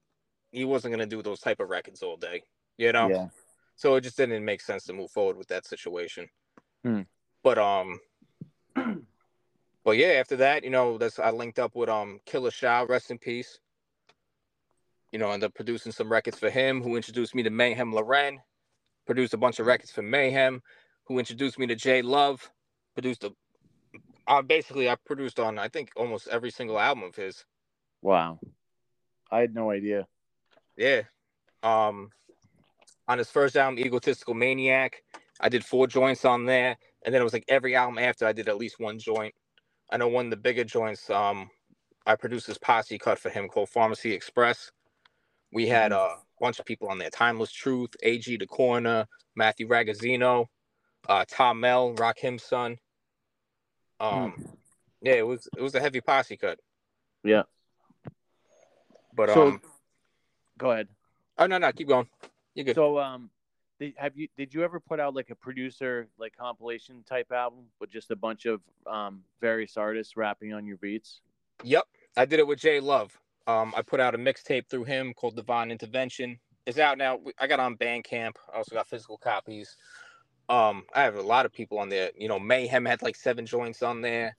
he 0.50 0.64
wasn't 0.64 0.92
gonna 0.92 1.06
do 1.06 1.22
those 1.22 1.40
type 1.40 1.60
of 1.60 1.70
records 1.70 2.02
all 2.02 2.16
day, 2.16 2.42
you 2.76 2.92
know. 2.92 3.08
Yeah. 3.08 3.28
So 3.76 3.94
it 3.96 4.02
just 4.02 4.16
didn't 4.16 4.44
make 4.44 4.60
sense 4.60 4.84
to 4.84 4.92
move 4.92 5.10
forward 5.10 5.36
with 5.36 5.48
that 5.48 5.66
situation. 5.66 6.28
Hmm. 6.84 7.02
But 7.42 7.58
um, 7.58 8.00
but 9.84 9.96
yeah, 9.96 10.18
after 10.20 10.36
that, 10.36 10.62
you 10.62 10.70
know, 10.70 10.98
that's 10.98 11.18
I 11.18 11.30
linked 11.30 11.58
up 11.58 11.74
with 11.74 11.88
um 11.88 12.20
Killa 12.26 12.50
Sha, 12.50 12.84
rest 12.88 13.10
in 13.10 13.18
peace. 13.18 13.60
You 15.10 15.18
know, 15.18 15.30
ended 15.30 15.48
up 15.48 15.54
producing 15.54 15.92
some 15.92 16.10
records 16.10 16.38
for 16.38 16.50
him, 16.50 16.82
who 16.82 16.96
introduced 16.96 17.34
me 17.34 17.42
to 17.42 17.50
Mayhem 17.50 17.92
Lauren, 17.92 18.40
produced 19.06 19.34
a 19.34 19.38
bunch 19.38 19.58
of 19.58 19.66
records 19.66 19.90
for 19.90 20.02
Mayhem, 20.02 20.62
who 21.04 21.18
introduced 21.18 21.58
me 21.58 21.66
to 21.66 21.74
Jay 21.74 22.00
Love, 22.00 22.50
produced 22.94 23.24
a 23.24 23.32
uh, 24.26 24.42
basically 24.42 24.88
I 24.88 24.96
produced 25.06 25.40
on 25.40 25.58
I 25.58 25.68
think 25.68 25.90
almost 25.96 26.28
every 26.28 26.50
single 26.50 26.78
album 26.78 27.04
of 27.04 27.16
his. 27.16 27.44
Wow. 28.02 28.40
I 29.30 29.40
had 29.40 29.54
no 29.54 29.70
idea. 29.70 30.06
Yeah. 30.76 31.02
Um 31.62 32.10
on 33.08 33.18
his 33.18 33.30
first 33.30 33.56
album, 33.56 33.78
Egotistical 33.78 34.34
Maniac, 34.34 35.02
I 35.40 35.48
did 35.48 35.64
four 35.64 35.86
joints 35.86 36.24
on 36.24 36.46
there. 36.46 36.76
And 37.04 37.14
then 37.14 37.20
it 37.20 37.24
was 37.24 37.32
like 37.32 37.44
every 37.48 37.74
album 37.76 37.98
after 37.98 38.26
I 38.26 38.32
did 38.32 38.48
at 38.48 38.56
least 38.58 38.80
one 38.80 38.98
joint. 38.98 39.34
I 39.90 39.96
know 39.96 40.08
one 40.08 40.26
of 40.26 40.30
the 40.30 40.36
bigger 40.36 40.64
joints, 40.64 41.10
um, 41.10 41.50
I 42.06 42.16
produced 42.16 42.46
this 42.46 42.58
posse 42.58 42.98
cut 42.98 43.18
for 43.18 43.30
him 43.30 43.48
called 43.48 43.68
Pharmacy 43.68 44.12
Express. 44.12 44.70
We 45.52 45.66
had 45.68 45.92
a 45.92 46.16
bunch 46.40 46.58
of 46.58 46.64
people 46.64 46.88
on 46.88 46.98
there. 46.98 47.10
Timeless 47.10 47.52
Truth, 47.52 47.90
AG 48.02 48.36
Da 48.36 48.46
Coroner, 48.46 49.06
Matthew 49.36 49.68
Ragazzino, 49.68 50.46
uh, 51.08 51.24
Tom 51.28 51.60
Mel, 51.60 51.94
Rakim's 51.94 52.42
son. 52.42 52.78
Um, 54.00 54.34
yeah, 55.00 55.14
it 55.14 55.26
was 55.26 55.48
it 55.56 55.62
was 55.62 55.74
a 55.74 55.80
heavy 55.80 56.00
posse 56.00 56.36
cut. 56.36 56.58
Yeah. 57.24 57.42
But 59.14 59.30
So- 59.30 59.48
um, 59.48 59.60
Go 60.58 60.70
ahead. 60.70 60.88
oh 61.38 61.46
no, 61.46 61.58
no, 61.58 61.72
keep 61.72 61.88
going. 61.88 62.06
You're 62.54 62.64
good. 62.66 62.74
So 62.76 62.98
um, 62.98 63.30
did, 63.80 63.94
have 63.96 64.16
you 64.16 64.28
did 64.36 64.54
you 64.54 64.62
ever 64.62 64.78
put 64.78 65.00
out 65.00 65.14
like 65.14 65.30
a 65.30 65.34
producer 65.34 66.06
like 66.18 66.36
compilation 66.36 67.02
type 67.08 67.32
album 67.32 67.64
with 67.80 67.90
just 67.90 68.10
a 68.10 68.16
bunch 68.16 68.46
of 68.46 68.60
um 68.86 69.22
various 69.40 69.76
artists 69.76 70.16
rapping 70.16 70.52
on 70.52 70.66
your 70.66 70.76
beats? 70.76 71.20
Yep, 71.64 71.84
I 72.16 72.24
did 72.26 72.38
it 72.38 72.46
with 72.46 72.60
Jay 72.60 72.78
Love. 72.80 73.18
Um, 73.48 73.72
I 73.76 73.82
put 73.82 73.98
out 73.98 74.14
a 74.14 74.18
mixtape 74.18 74.68
through 74.68 74.84
him 74.84 75.12
called 75.14 75.34
Divine 75.34 75.70
Intervention. 75.72 76.38
It's 76.64 76.78
out 76.78 76.96
now. 76.96 77.18
I 77.40 77.48
got 77.48 77.58
on 77.58 77.76
Bandcamp. 77.76 78.36
I 78.52 78.58
also 78.58 78.74
got 78.76 78.86
physical 78.88 79.16
copies. 79.18 79.76
Um, 80.48 80.84
I 80.94 81.02
have 81.02 81.16
a 81.16 81.22
lot 81.22 81.46
of 81.46 81.52
people 81.52 81.78
on 81.78 81.88
there. 81.88 82.10
You 82.16 82.28
know, 82.28 82.38
Mayhem 82.38 82.84
had 82.84 83.02
like 83.02 83.16
seven 83.16 83.46
joints 83.46 83.82
on 83.82 84.00
there. 84.00 84.36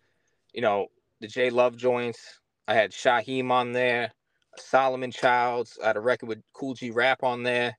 You 0.54 0.62
know, 0.62 0.88
the 1.22 1.28
J 1.28 1.50
Love 1.50 1.78
joints. 1.78 2.40
I 2.68 2.74
had 2.74 2.92
Shyheim 2.92 3.52
on 3.52 3.72
there. 3.72 4.12
Solomon 4.58 5.12
Childs. 5.12 5.80
I 5.84 5.88
had 5.88 5.98
a 5.98 6.02
record 6.02 6.28
with 6.28 6.42
Kool 6.54 6.74
G 6.74 6.92
Rap 6.92 7.24
on 7.24 7.44
there. 7.44 7.78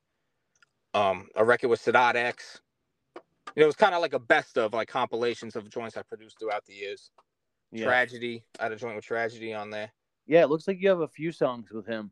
Um, 0.92 1.28
a 1.36 1.44
record 1.44 1.68
with 1.68 1.82
Sadat 1.82 2.16
X. 2.16 2.60
You 3.16 3.60
know, 3.60 3.64
it 3.64 3.66
was 3.66 3.76
kind 3.76 3.94
of 3.94 4.02
like 4.02 4.14
a 4.14 4.18
best 4.18 4.58
of 4.58 4.72
like 4.72 4.88
compilations 4.88 5.54
of 5.54 5.68
joints 5.70 5.96
I 5.96 6.02
produced 6.02 6.38
throughout 6.38 6.64
the 6.66 6.74
years. 6.74 7.10
Yeah. 7.70 7.86
Tragedy. 7.86 8.44
I 8.58 8.64
had 8.64 8.72
a 8.72 8.76
joint 8.76 8.96
with 8.96 9.04
Tragedy 9.04 9.54
on 9.54 9.70
there. 9.70 9.90
Yeah, 10.26 10.42
it 10.42 10.50
looks 10.50 10.66
like 10.66 10.80
you 10.80 10.88
have 10.88 11.00
a 11.00 11.08
few 11.08 11.32
songs 11.32 11.70
with 11.70 11.86
him. 11.86 12.10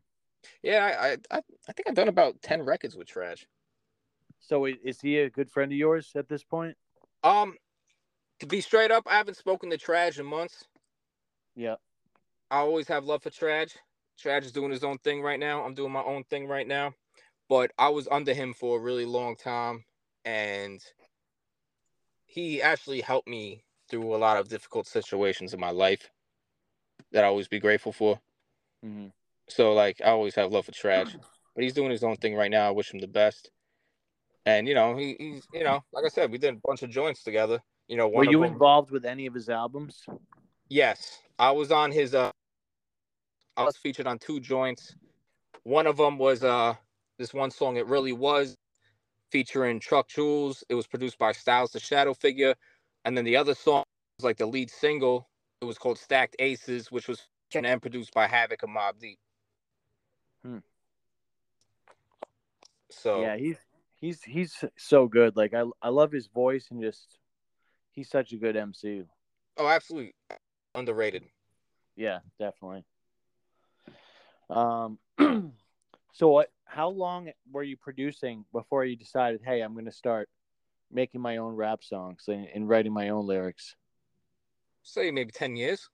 Yeah, 0.61 0.97
I 0.99 1.35
I, 1.35 1.41
I 1.67 1.73
think 1.73 1.87
I've 1.87 1.95
done 1.95 2.09
about 2.09 2.41
ten 2.41 2.61
records 2.61 2.95
with 2.95 3.07
Trag. 3.07 3.45
So 4.45 4.65
is 4.65 4.99
he 4.99 5.19
a 5.19 5.29
good 5.29 5.49
friend 5.49 5.71
of 5.71 5.77
yours 5.77 6.11
at 6.15 6.27
this 6.27 6.43
point? 6.43 6.75
Um, 7.23 7.55
to 8.41 8.45
be 8.45 8.59
straight 8.59 8.91
up, 8.91 9.05
I 9.07 9.13
haven't 9.15 9.37
spoken 9.37 9.69
to 9.69 9.77
Trag 9.77 10.19
in 10.19 10.25
months. 10.25 10.65
Yeah. 11.55 11.75
I 12.51 12.57
always 12.57 12.89
have 12.89 13.05
love 13.05 13.23
for 13.23 13.29
Trag. 13.29 13.71
Trag 14.21 14.43
is 14.43 14.51
doing 14.51 14.71
his 14.71 14.83
own 14.83 14.97
thing 14.97 15.21
right 15.21 15.39
now. 15.39 15.63
I'm 15.63 15.73
doing 15.73 15.93
my 15.93 16.03
own 16.03 16.25
thing 16.25 16.45
right 16.47 16.67
now. 16.67 16.93
But 17.47 17.71
I 17.77 17.87
was 17.87 18.07
under 18.11 18.33
him 18.33 18.53
for 18.53 18.77
a 18.77 18.81
really 18.81 19.05
long 19.05 19.37
time, 19.37 19.85
and 20.25 20.81
he 22.25 22.61
actually 22.61 22.99
helped 22.99 23.27
me 23.29 23.63
through 23.89 24.13
a 24.13 24.17
lot 24.17 24.37
of 24.37 24.49
difficult 24.49 24.87
situations 24.87 25.53
in 25.53 25.59
my 25.59 25.71
life 25.71 26.09
that 27.13 27.23
I 27.23 27.27
always 27.27 27.47
be 27.47 27.59
grateful 27.59 27.93
for. 27.93 28.19
hmm 28.83 29.07
So 29.47 29.73
like 29.73 30.01
I 30.01 30.09
always 30.09 30.35
have 30.35 30.51
love 30.51 30.65
for 30.65 30.73
Trag, 30.73 31.15
but 31.55 31.63
he's 31.63 31.73
doing 31.73 31.91
his 31.91 32.03
own 32.03 32.17
thing 32.17 32.35
right 32.35 32.51
now. 32.51 32.67
I 32.67 32.71
wish 32.71 32.93
him 32.93 32.99
the 32.99 33.07
best. 33.07 33.49
And 34.45 34.67
you 34.67 34.73
know, 34.75 34.95
he, 34.95 35.15
he's 35.19 35.47
you 35.53 35.63
know, 35.63 35.83
like 35.93 36.05
I 36.05 36.09
said, 36.09 36.31
we 36.31 36.37
did 36.37 36.55
a 36.55 36.59
bunch 36.65 36.83
of 36.83 36.89
joints 36.89 37.23
together. 37.23 37.59
You 37.87 37.97
know, 37.97 38.07
Were 38.07 38.17
one 38.17 38.27
of 38.27 38.31
you 38.31 38.41
them, 38.41 38.53
involved 38.53 38.91
with 38.91 39.05
any 39.05 39.25
of 39.25 39.33
his 39.33 39.49
albums? 39.49 40.03
yes, 40.69 41.19
I 41.39 41.51
was 41.51 41.71
on 41.71 41.91
his. 41.91 42.13
uh 42.13 42.31
I 43.55 43.63
was 43.63 43.77
featured 43.77 44.07
on 44.07 44.17
two 44.19 44.39
joints. 44.39 44.95
One 45.63 45.87
of 45.87 45.97
them 45.97 46.17
was 46.17 46.43
uh 46.43 46.75
this 47.17 47.33
one 47.33 47.51
song. 47.51 47.77
It 47.77 47.87
really 47.87 48.13
was 48.13 48.55
featuring 49.31 49.79
Truck 49.79 50.09
Jules. 50.09 50.63
It 50.69 50.75
was 50.75 50.87
produced 50.87 51.17
by 51.17 51.31
Styles 51.31 51.71
the 51.71 51.79
Shadow 51.79 52.13
Figure, 52.13 52.55
and 53.05 53.17
then 53.17 53.25
the 53.25 53.37
other 53.37 53.55
song 53.55 53.83
was 54.19 54.25
like 54.25 54.37
the 54.37 54.45
lead 54.45 54.69
single. 54.69 55.29
It 55.61 55.65
was 55.65 55.77
called 55.77 55.97
Stacked 55.97 56.35
Aces, 56.39 56.91
which 56.91 57.07
was 57.07 57.21
featured 57.51 57.65
and 57.65 57.81
produced 57.81 58.13
by 58.13 58.27
Havoc 58.27 58.63
and 58.63 58.75
Mobb 58.75 58.99
Deep. 58.99 59.17
Hmm. 60.43 60.57
So 62.89 63.21
Yeah, 63.21 63.37
he's 63.37 63.57
he's 64.03 64.21
he's 64.23 64.63
so 64.77 65.07
good. 65.07 65.37
Like 65.37 65.53
I 65.53 65.63
I 65.81 65.89
love 65.89 66.11
his 66.11 66.27
voice 66.27 66.67
and 66.71 66.81
just 66.81 67.19
he's 67.91 68.09
such 68.09 68.33
a 68.33 68.37
good 68.37 68.57
MC. 68.57 69.03
Oh, 69.57 69.67
absolutely 69.67 70.13
underrated. 70.75 71.23
Yeah, 71.95 72.19
definitely. 72.37 72.83
Um 74.49 74.99
so 76.11 76.27
what 76.27 76.49
how 76.65 76.89
long 76.89 77.31
were 77.49 77.63
you 77.63 77.77
producing 77.77 78.43
before 78.51 78.83
you 78.83 78.97
decided, 78.97 79.41
"Hey, 79.45 79.61
I'm 79.61 79.73
going 79.73 79.85
to 79.85 79.91
start 79.91 80.27
making 80.91 81.21
my 81.21 81.37
own 81.37 81.55
rap 81.55 81.83
songs 81.83 82.25
and, 82.27 82.47
and 82.53 82.67
writing 82.67 82.91
my 82.91 83.09
own 83.09 83.25
lyrics?" 83.25 83.75
Say 84.81 85.11
maybe 85.11 85.31
ten 85.31 85.55
years. 85.55 85.89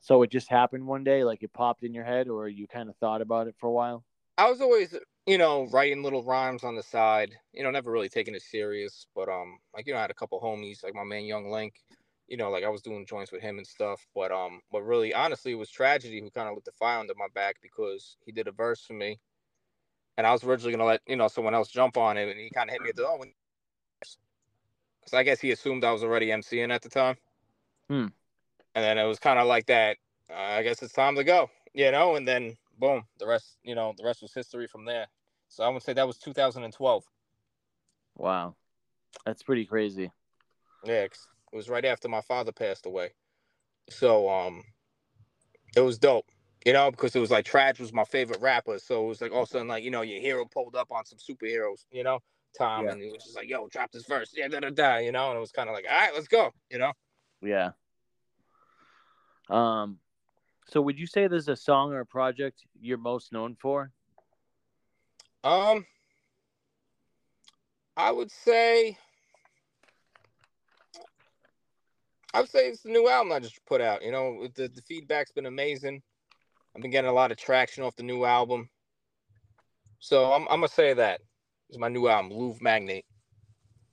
So 0.00 0.22
it 0.22 0.30
just 0.30 0.48
happened 0.48 0.86
one 0.86 1.02
day 1.04 1.24
like 1.24 1.42
it 1.42 1.52
popped 1.52 1.82
in 1.82 1.92
your 1.92 2.04
head 2.04 2.28
or 2.28 2.48
you 2.48 2.66
kind 2.66 2.88
of 2.88 2.96
thought 2.96 3.20
about 3.20 3.48
it 3.48 3.56
for 3.58 3.66
a 3.66 3.72
while? 3.72 4.04
I 4.36 4.50
was 4.50 4.60
always, 4.60 4.94
you 5.26 5.38
know, 5.38 5.66
writing 5.72 6.02
little 6.02 6.22
rhymes 6.22 6.64
on 6.64 6.76
the 6.76 6.82
side. 6.82 7.34
You 7.52 7.62
know, 7.62 7.70
never 7.70 7.90
really 7.90 8.08
taking 8.08 8.34
it 8.34 8.42
serious. 8.42 9.06
But 9.14 9.28
um, 9.28 9.58
like 9.74 9.86
you 9.86 9.92
know, 9.92 9.98
I 9.98 10.02
had 10.02 10.10
a 10.10 10.14
couple 10.14 10.40
homies, 10.40 10.84
like 10.84 10.94
my 10.94 11.04
man 11.04 11.24
Young 11.24 11.50
Link. 11.50 11.74
You 12.28 12.38
know, 12.38 12.50
like 12.50 12.64
I 12.64 12.70
was 12.70 12.82
doing 12.82 13.06
joints 13.06 13.32
with 13.32 13.42
him 13.42 13.58
and 13.58 13.66
stuff. 13.66 14.06
But 14.14 14.32
um, 14.32 14.60
but 14.72 14.82
really, 14.82 15.14
honestly, 15.14 15.52
it 15.52 15.56
was 15.56 15.70
tragedy 15.70 16.20
who 16.20 16.30
kind 16.30 16.48
of 16.48 16.54
lit 16.54 16.64
the 16.64 16.72
fire 16.72 16.98
under 16.98 17.14
my 17.16 17.26
back 17.34 17.56
because 17.62 18.16
he 18.24 18.32
did 18.32 18.48
a 18.48 18.52
verse 18.52 18.82
for 18.82 18.94
me, 18.94 19.18
and 20.16 20.26
I 20.26 20.32
was 20.32 20.44
originally 20.44 20.72
gonna 20.72 20.88
let 20.88 21.00
you 21.06 21.16
know 21.16 21.28
someone 21.28 21.54
else 21.54 21.68
jump 21.68 21.96
on 21.96 22.16
it, 22.16 22.28
and 22.28 22.38
he 22.38 22.50
kind 22.50 22.68
of 22.68 22.72
hit 22.72 22.82
me 22.82 22.90
at 22.90 22.96
the 22.96 23.06
oh, 23.06 23.18
because 24.00 25.12
I 25.14 25.22
guess 25.22 25.40
he 25.40 25.52
assumed 25.52 25.84
I 25.84 25.92
was 25.92 26.04
already 26.04 26.28
MCing 26.28 26.72
at 26.72 26.82
the 26.82 26.88
time. 26.88 27.16
Hmm. 27.88 28.06
And 28.74 28.84
then 28.84 28.98
it 28.98 29.04
was 29.04 29.18
kind 29.18 29.38
of 29.38 29.46
like 29.46 29.66
that. 29.66 29.98
Uh, 30.30 30.34
I 30.34 30.62
guess 30.62 30.82
it's 30.82 30.92
time 30.92 31.14
to 31.16 31.24
go, 31.24 31.50
you 31.74 31.90
know. 31.90 32.16
And 32.16 32.26
then 32.26 32.56
boom, 32.78 33.04
the 33.18 33.26
rest, 33.26 33.56
you 33.62 33.74
know, 33.74 33.94
the 33.96 34.04
rest 34.04 34.22
was 34.22 34.32
history 34.32 34.66
from 34.66 34.84
there. 34.84 35.06
So 35.48 35.64
I 35.64 35.68
would 35.68 35.82
say 35.82 35.92
that 35.92 36.06
was 36.06 36.18
2012. 36.18 37.04
Wow. 38.16 38.56
That's 39.24 39.42
pretty 39.42 39.64
crazy. 39.64 40.10
Yeah, 40.84 41.02
it 41.04 41.16
was 41.52 41.68
right 41.68 41.84
after 41.84 42.08
my 42.08 42.20
father 42.20 42.52
passed 42.52 42.86
away. 42.86 43.10
So 43.90 44.28
um, 44.28 44.62
it 45.76 45.80
was 45.80 45.98
dope, 45.98 46.26
you 46.64 46.72
know, 46.72 46.90
because 46.90 47.14
it 47.14 47.20
was 47.20 47.30
like 47.30 47.46
Traj 47.46 47.78
was 47.80 47.92
my 47.92 48.04
favorite 48.04 48.40
rapper. 48.40 48.78
So 48.78 49.04
it 49.04 49.08
was 49.08 49.20
like 49.20 49.32
all 49.32 49.42
of 49.42 49.48
a 49.48 49.52
sudden, 49.52 49.68
like 49.68 49.84
you 49.84 49.90
know, 49.90 50.02
your 50.02 50.20
hero 50.20 50.44
pulled 50.44 50.76
up 50.76 50.90
on 50.90 51.04
some 51.04 51.18
superheroes, 51.18 51.84
you 51.90 52.02
know, 52.02 52.18
Tom, 52.56 52.84
Yeah. 52.84 52.92
and 52.92 53.02
he 53.02 53.10
was 53.10 53.24
just 53.24 53.36
like, 53.36 53.48
"Yo, 53.48 53.68
drop 53.68 53.92
this 53.92 54.06
verse, 54.06 54.32
yeah, 54.34 54.48
da 54.48 54.60
da 54.60 54.70
da," 54.70 54.96
you 54.98 55.12
know, 55.12 55.28
and 55.30 55.36
it 55.36 55.40
was 55.40 55.52
kind 55.52 55.68
of 55.68 55.74
like, 55.74 55.86
"All 55.90 55.98
right, 55.98 56.14
let's 56.14 56.28
go," 56.28 56.52
you 56.70 56.78
know. 56.78 56.92
Yeah. 57.42 57.72
Um 59.48 59.98
so 60.66 60.80
would 60.80 60.98
you 60.98 61.06
say 61.06 61.26
there's 61.26 61.48
a 61.48 61.56
song 61.56 61.92
or 61.92 62.00
a 62.00 62.06
project 62.06 62.64
you're 62.80 62.98
most 62.98 63.32
known 63.32 63.56
for? 63.60 63.90
Um, 65.42 65.84
I 67.96 68.10
would 68.10 68.30
say, 68.30 68.96
I 72.32 72.40
would 72.40 72.48
say 72.48 72.68
it's 72.68 72.82
the 72.82 72.88
new 72.88 73.08
album 73.08 73.32
I 73.32 73.40
just 73.40 73.64
put 73.66 73.80
out. 73.80 74.02
You 74.02 74.10
know, 74.10 74.48
the 74.54 74.68
the 74.68 74.82
feedback's 74.82 75.32
been 75.32 75.46
amazing. 75.46 76.02
I've 76.74 76.82
been 76.82 76.90
getting 76.90 77.10
a 77.10 77.14
lot 77.14 77.30
of 77.30 77.36
traction 77.36 77.84
off 77.84 77.94
the 77.96 78.02
new 78.02 78.24
album. 78.24 78.70
So 80.00 80.32
I'm 80.32 80.42
I'm 80.48 80.60
gonna 80.60 80.68
say 80.68 80.94
that 80.94 81.20
is 81.70 81.78
my 81.78 81.88
new 81.88 82.08
album, 82.08 82.32
Louvre 82.32 82.62
Magnate. 82.62 83.06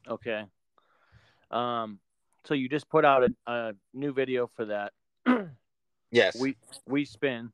Okay. 0.08 0.46
Um 1.52 2.00
so 2.46 2.54
you 2.54 2.70
just 2.70 2.90
put 2.90 3.06
out 3.06 3.24
a, 3.24 3.52
a 3.52 3.74
new 3.94 4.14
video 4.14 4.50
for 4.56 4.66
that. 4.66 4.94
Yes. 6.12 6.36
We 6.40 6.58
we 6.86 7.06
spin 7.06 7.52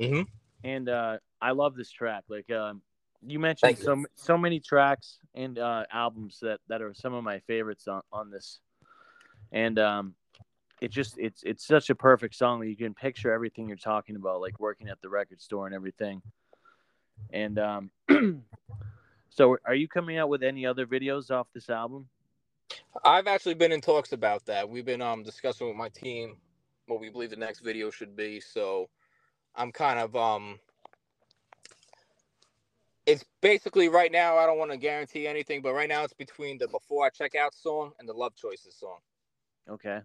hmm 0.00 0.22
and 0.64 0.88
uh 0.88 1.18
I 1.40 1.52
love 1.52 1.76
this 1.76 1.90
track. 1.90 2.24
Like 2.28 2.50
um 2.50 2.82
you 3.26 3.38
mentioned 3.38 3.68
Thank 3.68 3.78
you. 3.78 3.84
so 3.84 4.04
so 4.14 4.38
many 4.38 4.60
tracks 4.60 5.18
and 5.34 5.58
uh 5.58 5.84
albums 5.92 6.38
that 6.42 6.60
that 6.68 6.82
are 6.82 6.94
some 6.94 7.14
of 7.14 7.22
my 7.24 7.40
favorites 7.40 7.86
on 7.88 8.02
on 8.12 8.30
this. 8.30 8.60
And 9.52 9.78
um 9.78 10.14
it 10.80 10.90
just 10.90 11.16
it's 11.18 11.42
it's 11.44 11.66
such 11.66 11.90
a 11.90 11.94
perfect 11.94 12.34
song 12.34 12.60
that 12.60 12.68
you 12.68 12.76
can 12.76 12.94
picture 12.94 13.32
everything 13.32 13.68
you're 13.68 13.76
talking 13.76 14.16
about 14.16 14.40
like 14.40 14.58
working 14.58 14.88
at 14.88 15.00
the 15.00 15.08
record 15.08 15.40
store 15.40 15.66
and 15.66 15.74
everything. 15.74 16.22
And 17.30 17.58
um 17.58 17.90
so 19.30 19.56
are 19.64 19.74
you 19.74 19.88
coming 19.88 20.18
out 20.18 20.28
with 20.28 20.42
any 20.42 20.66
other 20.66 20.86
videos 20.86 21.30
off 21.30 21.46
this 21.54 21.70
album? 21.70 22.08
I've 23.04 23.26
actually 23.26 23.54
been 23.54 23.72
in 23.72 23.80
talks 23.80 24.12
about 24.12 24.46
that. 24.46 24.68
We've 24.68 24.84
been 24.84 25.02
um 25.02 25.22
discussing 25.22 25.68
with 25.68 25.76
my 25.76 25.88
team 25.90 26.36
what 26.86 27.00
we 27.00 27.10
believe 27.10 27.30
the 27.30 27.36
next 27.36 27.60
video 27.60 27.90
should 27.90 28.16
be. 28.16 28.40
So 28.40 28.88
I'm 29.54 29.72
kind 29.72 29.98
of 29.98 30.14
um 30.16 30.58
it's 33.06 33.24
basically 33.40 33.88
right 33.88 34.10
now 34.10 34.36
I 34.38 34.46
don't 34.46 34.58
want 34.58 34.70
to 34.70 34.76
guarantee 34.76 35.26
anything, 35.26 35.62
but 35.62 35.74
right 35.74 35.88
now 35.88 36.04
it's 36.04 36.14
between 36.14 36.58
the 36.58 36.68
before 36.68 37.04
I 37.04 37.10
check 37.10 37.34
out 37.34 37.54
song 37.54 37.92
and 37.98 38.08
the 38.08 38.14
love 38.14 38.34
choices 38.34 38.74
song. 38.76 38.98
Okay. 39.68 40.00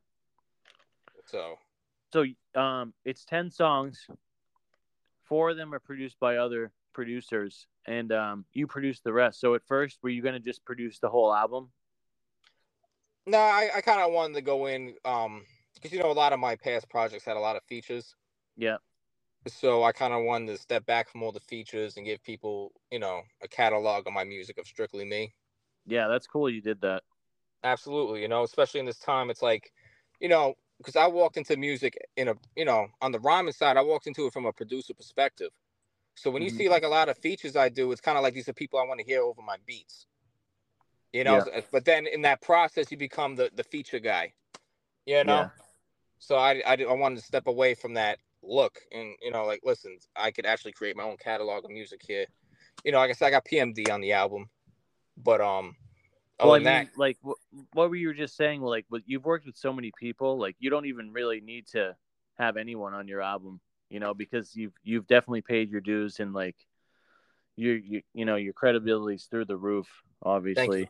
So 1.26 1.58
So 2.12 2.26
um 2.56 2.94
it's 3.06 3.26
10 3.26 3.52
songs. 3.52 4.08
Four 5.24 5.52
of 5.52 5.58
them 5.58 5.74
are 5.74 5.80
produced 5.80 6.20
by 6.20 6.38
other 6.38 6.72
producers 6.94 7.68
and 7.86 8.12
um 8.12 8.46
you 8.54 8.68
produce 8.68 9.00
the 9.02 9.14
rest. 9.14 9.40
So 9.40 9.56
at 9.56 9.64
first 9.68 10.00
were 10.04 10.10
you 10.10 10.22
going 10.22 10.34
to 10.34 10.40
just 10.40 10.66
produce 10.66 11.00
the 11.00 11.10
whole 11.10 11.34
album? 11.34 11.72
no, 13.26 13.38
I, 13.38 13.70
I 13.78 13.82
kind 13.82 14.02
of 14.02 14.12
wanted 14.12 14.36
to 14.36 14.42
go 14.42 14.66
in 14.66 14.96
um 15.06 15.46
because 15.80 15.94
you 15.96 16.00
know 16.04 16.12
a 16.12 16.14
lot 16.14 16.34
of 16.34 16.40
my 16.40 16.56
past 16.56 16.90
projects 16.90 17.26
had 17.26 17.38
a 17.38 17.40
lot 17.40 17.56
of 17.56 17.64
features. 17.64 18.16
Yeah. 18.58 18.78
So 19.48 19.84
I 19.84 19.92
kind 19.92 20.14
of 20.14 20.24
wanted 20.24 20.48
to 20.48 20.58
step 20.58 20.86
back 20.86 21.10
from 21.10 21.24
all 21.24 21.32
the 21.34 21.40
features 21.42 21.98
and 21.98 22.06
give 22.06 22.24
people, 22.24 22.72
you 22.92 23.00
know, 23.00 23.24
a 23.42 23.48
catalog 23.50 24.08
of 24.08 24.14
my 24.14 24.24
music 24.24 24.58
of 24.58 24.66
strictly 24.68 25.04
me. 25.06 25.34
Yeah, 25.86 26.08
that's 26.08 26.28
cool. 26.28 26.50
You 26.50 26.62
did 26.62 26.82
that. 26.82 27.04
Absolutely, 27.64 28.22
you 28.22 28.28
know, 28.28 28.44
especially 28.44 28.80
in 28.80 28.86
this 28.86 29.00
time, 29.00 29.30
it's 29.30 29.42
like, 29.42 29.74
you 30.22 30.30
know, 30.30 30.56
because 30.78 30.96
I 30.96 31.08
walked 31.08 31.36
into 31.38 31.58
music 31.58 31.98
in 32.16 32.30
a, 32.30 32.36
you 32.56 32.64
know, 32.64 32.88
on 33.02 33.12
the 33.12 33.20
rhyming 33.20 33.52
side, 33.54 33.76
I 33.76 33.82
walked 33.82 34.08
into 34.08 34.26
it 34.28 34.34
from 34.34 34.46
a 34.46 34.54
producer 34.54 34.94
perspective. 34.94 35.52
So 36.16 36.32
when 36.32 36.42
you 36.44 36.50
Mhm. 36.50 36.58
see 36.58 36.70
like 36.70 36.84
a 36.84 36.88
lot 36.90 37.10
of 37.10 37.18
features 37.18 37.56
I 37.56 37.70
do, 37.70 37.92
it's 37.92 38.02
kind 38.02 38.18
of 38.18 38.24
like 38.24 38.34
these 38.34 38.50
are 38.50 38.54
people 38.54 38.80
I 38.80 38.86
want 38.86 39.00
to 39.02 39.06
hear 39.06 39.22
over 39.22 39.42
my 39.42 39.58
beats. 39.66 40.08
You 41.12 41.24
know, 41.24 41.44
but 41.72 41.86
then 41.86 42.06
in 42.08 42.22
that 42.22 42.42
process, 42.42 42.92
you 42.92 42.98
become 42.98 43.36
the 43.36 43.50
the 43.54 43.64
feature 43.64 44.00
guy. 44.00 44.34
You 45.06 45.24
know, 45.24 45.48
Yeah. 45.48 45.50
So 46.20 46.36
I, 46.36 46.62
I 46.66 46.76
I 46.76 46.94
wanted 46.94 47.18
to 47.18 47.26
step 47.26 47.48
away 47.48 47.74
from 47.74 47.96
that 47.96 48.20
look 48.42 48.80
and 48.92 49.16
you 49.22 49.32
know 49.32 49.46
like 49.46 49.62
listen, 49.64 49.98
I 50.16 50.32
could 50.32 50.46
actually 50.46 50.74
create 50.74 50.96
my 50.96 51.04
own 51.04 51.18
catalog 51.18 51.66
of 51.66 51.72
music 51.72 52.02
here. 52.06 52.26
You 52.84 52.92
know, 52.92 53.00
like 53.00 53.10
I 53.10 53.14
said, 53.14 53.28
I 53.28 53.32
got 53.32 53.46
PMD 53.46 53.92
on 53.92 54.00
the 54.02 54.14
album, 54.14 54.50
but 55.18 55.42
um, 55.42 55.76
Well, 56.40 56.54
I 56.54 56.58
mean, 56.60 56.64
that, 56.66 56.88
like 56.98 57.18
what, 57.22 57.38
what 57.74 57.90
were 57.90 57.96
you 57.96 58.14
just 58.14 58.38
saying? 58.38 58.62
Like, 58.62 58.86
what 58.90 59.02
you've 59.06 59.26
worked 59.26 59.46
with 59.46 59.58
so 59.58 59.74
many 59.74 59.92
people, 60.00 60.38
like 60.38 60.56
you 60.60 60.70
don't 60.70 60.86
even 60.86 61.12
really 61.12 61.42
need 61.42 61.68
to 61.68 61.96
have 62.38 62.56
anyone 62.56 62.94
on 62.94 63.08
your 63.08 63.22
album, 63.22 63.60
you 63.90 64.00
know, 64.00 64.14
because 64.14 64.56
you've 64.56 64.74
you've 64.84 65.08
definitely 65.08 65.42
paid 65.42 65.70
your 65.70 65.82
dues 65.82 66.20
and 66.20 66.34
like 66.34 66.56
you 67.58 67.72
you 67.72 68.02
you 68.14 68.26
know 68.26 68.38
your 68.38 68.54
credibility's 68.54 69.26
through 69.26 69.46
the 69.46 69.58
roof, 69.58 69.88
obviously. 70.24 70.88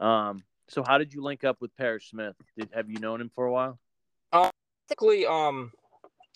Um, 0.00 0.42
so 0.68 0.84
how 0.86 0.98
did 0.98 1.12
you 1.12 1.22
link 1.22 1.44
up 1.44 1.56
with 1.60 1.74
Parrish 1.76 2.10
Smith? 2.10 2.36
Did 2.56 2.70
have 2.74 2.90
you 2.90 2.98
known 2.98 3.20
him 3.20 3.30
for 3.34 3.46
a 3.46 3.52
while? 3.52 3.78
basically, 4.88 5.26
um, 5.26 5.72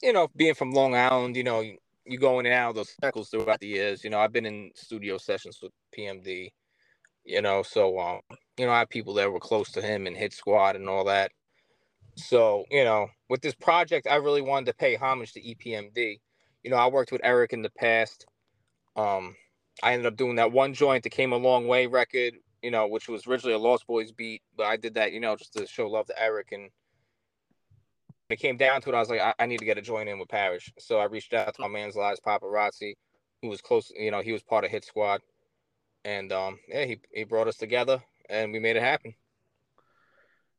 you 0.03 0.13
know, 0.13 0.29
being 0.37 0.55
from 0.55 0.73
Long 0.73 0.95
Island, 0.95 1.37
you 1.37 1.45
know, 1.45 1.61
you, 1.61 1.79
you 2.05 2.19
go 2.19 2.39
in 2.41 2.47
and 2.47 2.55
out 2.55 2.71
of 2.71 2.77
those 2.77 2.95
circles 3.03 3.29
throughout 3.29 3.61
the 3.61 3.69
years. 3.69 4.05
You 4.05 4.11
know, 4.11 4.19
I've 4.19 4.33
been 4.33 4.47
in 4.47 4.71
studio 4.75 5.19
sessions 5.19 5.59
with 5.63 5.73
PMD. 5.97 6.51
You 7.25 7.41
know, 7.41 7.63
so 7.63 8.01
um, 8.01 8.21
you 8.59 8.67
know, 8.67 8.73
I 8.73 8.81
have 8.81 8.89
people 8.89 9.15
that 9.15 9.33
were 9.33 9.39
close 9.39 9.71
to 9.73 9.83
him 9.83 10.07
and 10.07 10.17
Hit 10.17 10.33
Squad 10.33 10.75
and 10.75 10.89
all 10.89 11.05
that. 11.05 11.31
So 12.17 12.65
you 12.71 12.85
know, 12.85 13.09
with 13.29 13.43
this 13.43 13.55
project, 13.55 14.09
I 14.11 14.17
really 14.17 14.43
wanted 14.43 14.67
to 14.67 14.75
pay 14.75 14.97
homage 14.97 15.33
to 15.35 15.41
EPMD. 15.41 16.21
You 16.65 16.71
know, 16.71 16.77
I 16.77 16.89
worked 16.89 17.13
with 17.13 17.21
Eric 17.23 17.53
in 17.53 17.63
the 17.63 17.71
past. 17.71 18.27
Um, 18.97 19.37
I 19.83 19.93
ended 19.93 20.07
up 20.07 20.17
doing 20.17 20.37
that 20.37 20.53
one 20.53 20.75
joint 20.75 21.05
that 21.05 21.11
came 21.11 21.33
a 21.33 21.37
long 21.37 21.69
way 21.69 21.87
record. 21.87 22.35
You 22.63 22.71
know, 22.71 22.87
which 22.87 23.09
was 23.09 23.27
originally 23.27 23.55
a 23.55 23.59
Lost 23.59 23.87
Boys 23.87 24.13
beat, 24.13 24.43
but 24.57 24.67
I 24.67 24.77
did 24.77 24.95
that, 24.95 25.13
you 25.13 25.21
know, 25.21 25.37
just 25.37 25.53
to 25.55 25.67
show 25.67 25.89
love 25.89 26.07
to 26.07 26.23
Eric 26.23 26.53
and 26.53 26.71
it 28.31 28.37
came 28.39 28.57
down 28.57 28.81
to 28.81 28.89
it, 28.89 28.95
I 28.95 29.01
was 29.01 29.11
like, 29.11 29.21
I, 29.21 29.35
I 29.39 29.47
need 29.47 29.59
to 29.59 29.65
get 29.65 29.79
a 29.79 29.83
join 29.83 30.09
in 30.09 30.19
with 30.19 30.29
Parrish. 30.29 30.73
So 30.79 30.99
I 30.99 31.05
reached 31.05 31.35
out 31.35 31.55
to 31.55 31.63
my 31.63 31.69
man's 31.69 31.97
lives 31.97 32.21
paparazzi, 32.25 32.95
who 33.43 33.49
was 33.49 33.61
close, 33.61 33.93
you 33.95 34.11
know, 34.11 34.23
he 34.23 34.33
was 34.33 34.43
part 34.43 34.65
of 34.65 34.71
Hit 34.71 34.85
Squad. 34.85 35.21
And 36.05 36.33
um, 36.33 36.59
yeah, 36.69 36.85
he, 36.85 37.01
he 37.13 37.25
brought 37.25 37.49
us 37.49 37.57
together 37.57 38.03
and 38.31 38.53
we 38.53 38.59
made 38.59 38.77
it 38.77 38.83
happen. 38.83 39.15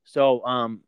So 0.03 0.45
um, 0.45 0.81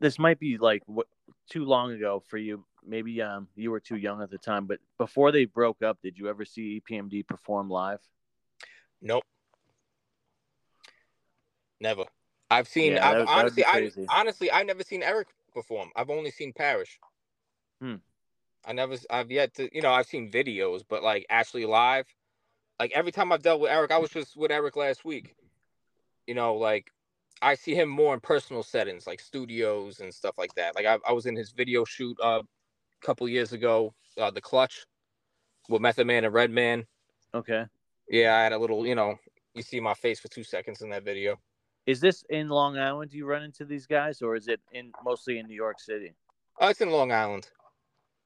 this 0.00 0.18
might 0.18 0.38
be 0.38 0.58
like 0.58 0.82
what 0.86 1.06
too 1.48 1.64
long 1.64 1.92
ago 1.92 2.22
for 2.28 2.38
you. 2.38 2.64
Maybe 2.86 3.22
um 3.22 3.48
you 3.56 3.70
were 3.70 3.80
too 3.80 3.96
young 3.96 4.22
at 4.22 4.30
the 4.30 4.38
time, 4.38 4.66
but 4.66 4.78
before 4.98 5.32
they 5.32 5.46
broke 5.46 5.82
up, 5.82 5.98
did 6.02 6.18
you 6.18 6.28
ever 6.28 6.44
see 6.44 6.82
EPMD 6.90 7.26
perform 7.26 7.70
live? 7.70 8.00
Nope. 9.00 9.24
Never. 11.80 12.04
I've 12.50 12.68
seen 12.68 12.92
Yeah, 12.92 13.08
I've 13.08 13.18
that- 13.18 13.26
that 13.26 13.34
would 13.36 13.40
honestly 13.40 13.62
be 13.62 14.08
I 14.08 14.20
honestly, 14.20 14.50
I've 14.50 14.66
never 14.66 14.82
seen 14.82 15.02
Eric 15.02 15.28
perform. 15.52 15.90
I've 15.96 16.10
only 16.10 16.30
seen 16.30 16.52
Parrish. 16.52 16.98
Hmm. 17.80 17.96
I 18.64 18.72
never 18.72 18.96
I've 19.10 19.30
yet 19.30 19.54
to 19.54 19.74
you 19.74 19.82
know, 19.82 19.92
I've 19.92 20.06
seen 20.06 20.30
videos, 20.30 20.82
but 20.88 21.02
like 21.02 21.26
actually 21.28 21.66
live, 21.66 22.06
like 22.78 22.92
every 22.92 23.12
time 23.12 23.32
I've 23.32 23.42
dealt 23.42 23.60
with 23.60 23.70
Eric, 23.70 23.90
I 23.90 23.98
was 23.98 24.10
just 24.10 24.36
with 24.36 24.50
Eric 24.50 24.76
last 24.76 25.04
week. 25.04 25.36
You 26.26 26.34
know, 26.34 26.54
like 26.54 26.90
I 27.42 27.54
see 27.56 27.74
him 27.74 27.88
more 27.88 28.14
in 28.14 28.20
personal 28.20 28.62
settings, 28.62 29.06
like 29.06 29.20
studios 29.20 30.00
and 30.00 30.14
stuff 30.14 30.38
like 30.38 30.54
that. 30.54 30.74
Like 30.74 30.86
I, 30.86 30.98
I 31.06 31.12
was 31.12 31.26
in 31.26 31.36
his 31.36 31.50
video 31.50 31.84
shoot 31.84 32.16
uh, 32.22 32.42
a 32.42 33.06
couple 33.06 33.28
years 33.28 33.52
ago, 33.52 33.94
uh, 34.16 34.30
the 34.30 34.40
Clutch, 34.40 34.86
with 35.68 35.82
Method 35.82 36.06
Man 36.06 36.24
and 36.24 36.32
Redman. 36.32 36.86
Okay. 37.34 37.66
Yeah, 38.08 38.36
I 38.36 38.44
had 38.44 38.52
a 38.52 38.58
little, 38.58 38.86
you 38.86 38.94
know, 38.94 39.16
you 39.54 39.62
see 39.62 39.80
my 39.80 39.94
face 39.94 40.20
for 40.20 40.28
two 40.28 40.44
seconds 40.44 40.82
in 40.82 40.90
that 40.90 41.04
video. 41.04 41.38
Is 41.86 42.00
this 42.00 42.24
in 42.30 42.48
Long 42.48 42.78
Island? 42.78 43.10
Do 43.10 43.18
you 43.18 43.26
run 43.26 43.42
into 43.42 43.64
these 43.64 43.86
guys, 43.86 44.22
or 44.22 44.36
is 44.36 44.48
it 44.48 44.60
in 44.72 44.92
mostly 45.04 45.38
in 45.38 45.46
New 45.46 45.54
York 45.54 45.80
City? 45.80 46.14
Oh, 46.60 46.68
it's 46.68 46.80
in 46.80 46.90
Long 46.90 47.12
Island. 47.12 47.48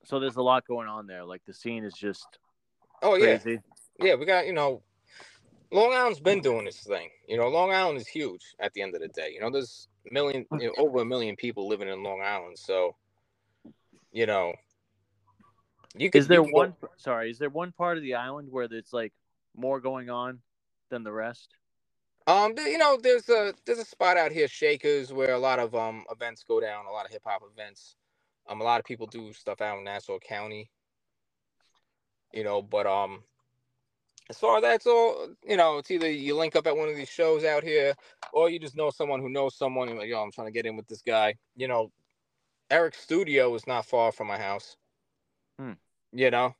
So 0.05 0.21
there's 0.21 0.37
a 0.37 0.43
lot 0.43 0.67
going 0.67 0.89
on 0.89 1.07
there. 1.07 1.25
Like 1.25 1.43
the 1.45 1.53
scene 1.55 1.85
is 1.85 1.95
just 1.95 2.27
Oh 3.03 3.17
yeah, 3.17 3.39
crazy. 3.39 3.61
yeah. 3.99 4.15
We 4.15 4.27
got 4.27 4.47
you 4.47 4.53
know, 4.53 4.83
Long 5.73 5.93
Island's 5.93 6.21
been 6.21 6.41
doing 6.41 6.65
this 6.65 6.81
thing. 6.81 7.11
You 7.27 7.37
know, 7.37 7.49
Long 7.49 7.73
Island 7.73 7.99
is 7.99 8.07
huge. 8.07 8.43
At 8.61 8.73
the 8.75 8.83
end 8.83 8.95
of 8.95 9.01
the 9.01 9.09
day, 9.09 9.31
you 9.35 9.41
know, 9.41 9.51
there's 9.51 9.89
million, 10.11 10.47
you 10.53 10.69
know, 10.69 10.75
over 10.79 11.01
a 11.01 11.05
million 11.05 11.35
people 11.37 11.69
living 11.69 11.89
in 11.89 12.03
Long 12.03 12.23
Island. 12.23 12.59
So, 12.59 12.95
you 14.13 14.27
know, 14.27 14.55
you 15.97 16.11
Is 16.15 16.29
there 16.29 16.43
you 16.45 16.53
go- 16.53 16.59
one? 16.59 16.75
Sorry, 16.97 17.31
is 17.31 17.39
there 17.39 17.51
one 17.51 17.73
part 17.73 17.97
of 17.97 18.03
the 18.03 18.15
island 18.15 18.49
where 18.51 18.69
there's 18.69 18.93
like 18.93 19.13
more 19.57 19.81
going 19.81 20.11
on 20.11 20.41
than 20.91 21.03
the 21.03 21.13
rest? 21.13 21.55
Um, 22.29 22.53
you 22.59 22.77
know, 22.77 22.99
there's 23.03 23.27
a 23.31 23.55
there's 23.65 23.79
a 23.79 23.85
spot 23.87 24.19
out 24.19 24.33
here, 24.33 24.49
Shakers, 24.49 25.15
where 25.15 25.33
a 25.33 25.39
lot 25.39 25.59
of 25.59 25.75
um 25.75 26.05
events 26.11 26.45
go 26.47 26.61
down, 26.61 26.85
a 26.85 26.93
lot 26.93 27.07
of 27.07 27.11
hip 27.11 27.23
hop 27.25 27.43
events. 27.51 27.97
Um, 28.47 28.61
a 28.61 28.65
lot 28.65 28.79
of 28.79 28.85
people 28.85 29.07
do 29.07 29.33
stuff 29.33 29.63
out 29.63 29.79
in 29.79 29.85
Nassau 29.85 30.19
County. 30.19 30.71
You 32.35 32.45
know, 32.45 32.61
but 32.61 32.87
um, 32.87 33.23
as 34.29 34.37
far 34.39 34.59
as 34.59 34.63
that's 34.63 34.87
all, 34.87 35.29
you 35.43 35.57
know, 35.57 35.79
it's 35.79 35.91
either 35.91 36.11
you 36.11 36.37
link 36.37 36.55
up 36.55 36.67
at 36.67 36.77
one 36.77 36.91
of 36.91 36.97
these 36.97 37.09
shows 37.09 37.45
out 37.45 37.65
here, 37.65 37.95
or 38.35 38.51
you 38.51 38.59
just 38.59 38.77
know 38.77 38.91
someone 38.91 39.23
who 39.23 39.31
knows 39.31 39.57
someone. 39.57 39.89
And 39.89 39.99
like, 39.99 40.11
yo, 40.11 40.23
I'm 40.23 40.31
trying 40.31 40.49
to 40.49 40.53
get 40.53 40.67
in 40.67 40.77
with 40.77 40.87
this 40.87 41.01
guy. 41.01 41.35
You 41.57 41.67
know, 41.69 41.91
Eric's 42.71 43.01
studio 43.01 43.55
is 43.55 43.67
not 43.67 43.87
far 43.87 44.13
from 44.13 44.27
my 44.27 44.39
house. 44.39 44.77
Hmm. 45.59 45.73
You 46.13 46.31
know, 46.31 46.55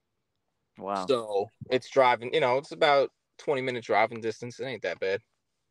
Wow. 0.79 1.05
so 1.07 1.51
it's 1.71 1.91
driving. 1.91 2.33
You 2.33 2.41
know, 2.41 2.57
it's 2.57 2.73
about 2.73 3.11
twenty 3.37 3.61
minute 3.61 3.85
driving 3.85 4.23
distance. 4.23 4.61
It 4.61 4.65
ain't 4.65 4.83
that 4.83 4.99
bad. 4.99 5.21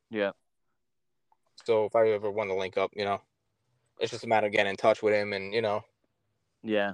Yeah. 0.09 0.31
So 1.65 1.85
if 1.85 1.95
I 1.95 2.09
ever 2.09 2.29
want 2.31 2.49
to 2.49 2.55
link 2.55 2.77
up, 2.77 2.91
you 2.95 3.03
know, 3.03 3.19
it's 3.99 4.11
just 4.11 4.23
a 4.23 4.27
matter 4.27 4.47
of 4.47 4.53
getting 4.53 4.69
in 4.69 4.75
touch 4.77 5.01
with 5.01 5.13
him, 5.13 5.33
and 5.33 5.53
you 5.53 5.61
know, 5.61 5.83
Yeah. 6.63 6.93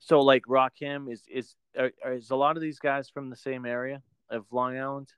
So 0.00 0.20
like 0.20 0.42
Rakim 0.44 1.10
is 1.10 1.22
is 1.30 1.56
are, 1.78 1.90
are- 2.04 2.12
is 2.12 2.30
a 2.30 2.36
lot 2.36 2.56
of 2.56 2.62
these 2.62 2.78
guys 2.78 3.08
from 3.08 3.30
the 3.30 3.36
same 3.36 3.64
area 3.64 4.02
of 4.30 4.44
Long 4.50 4.76
Island? 4.76 5.12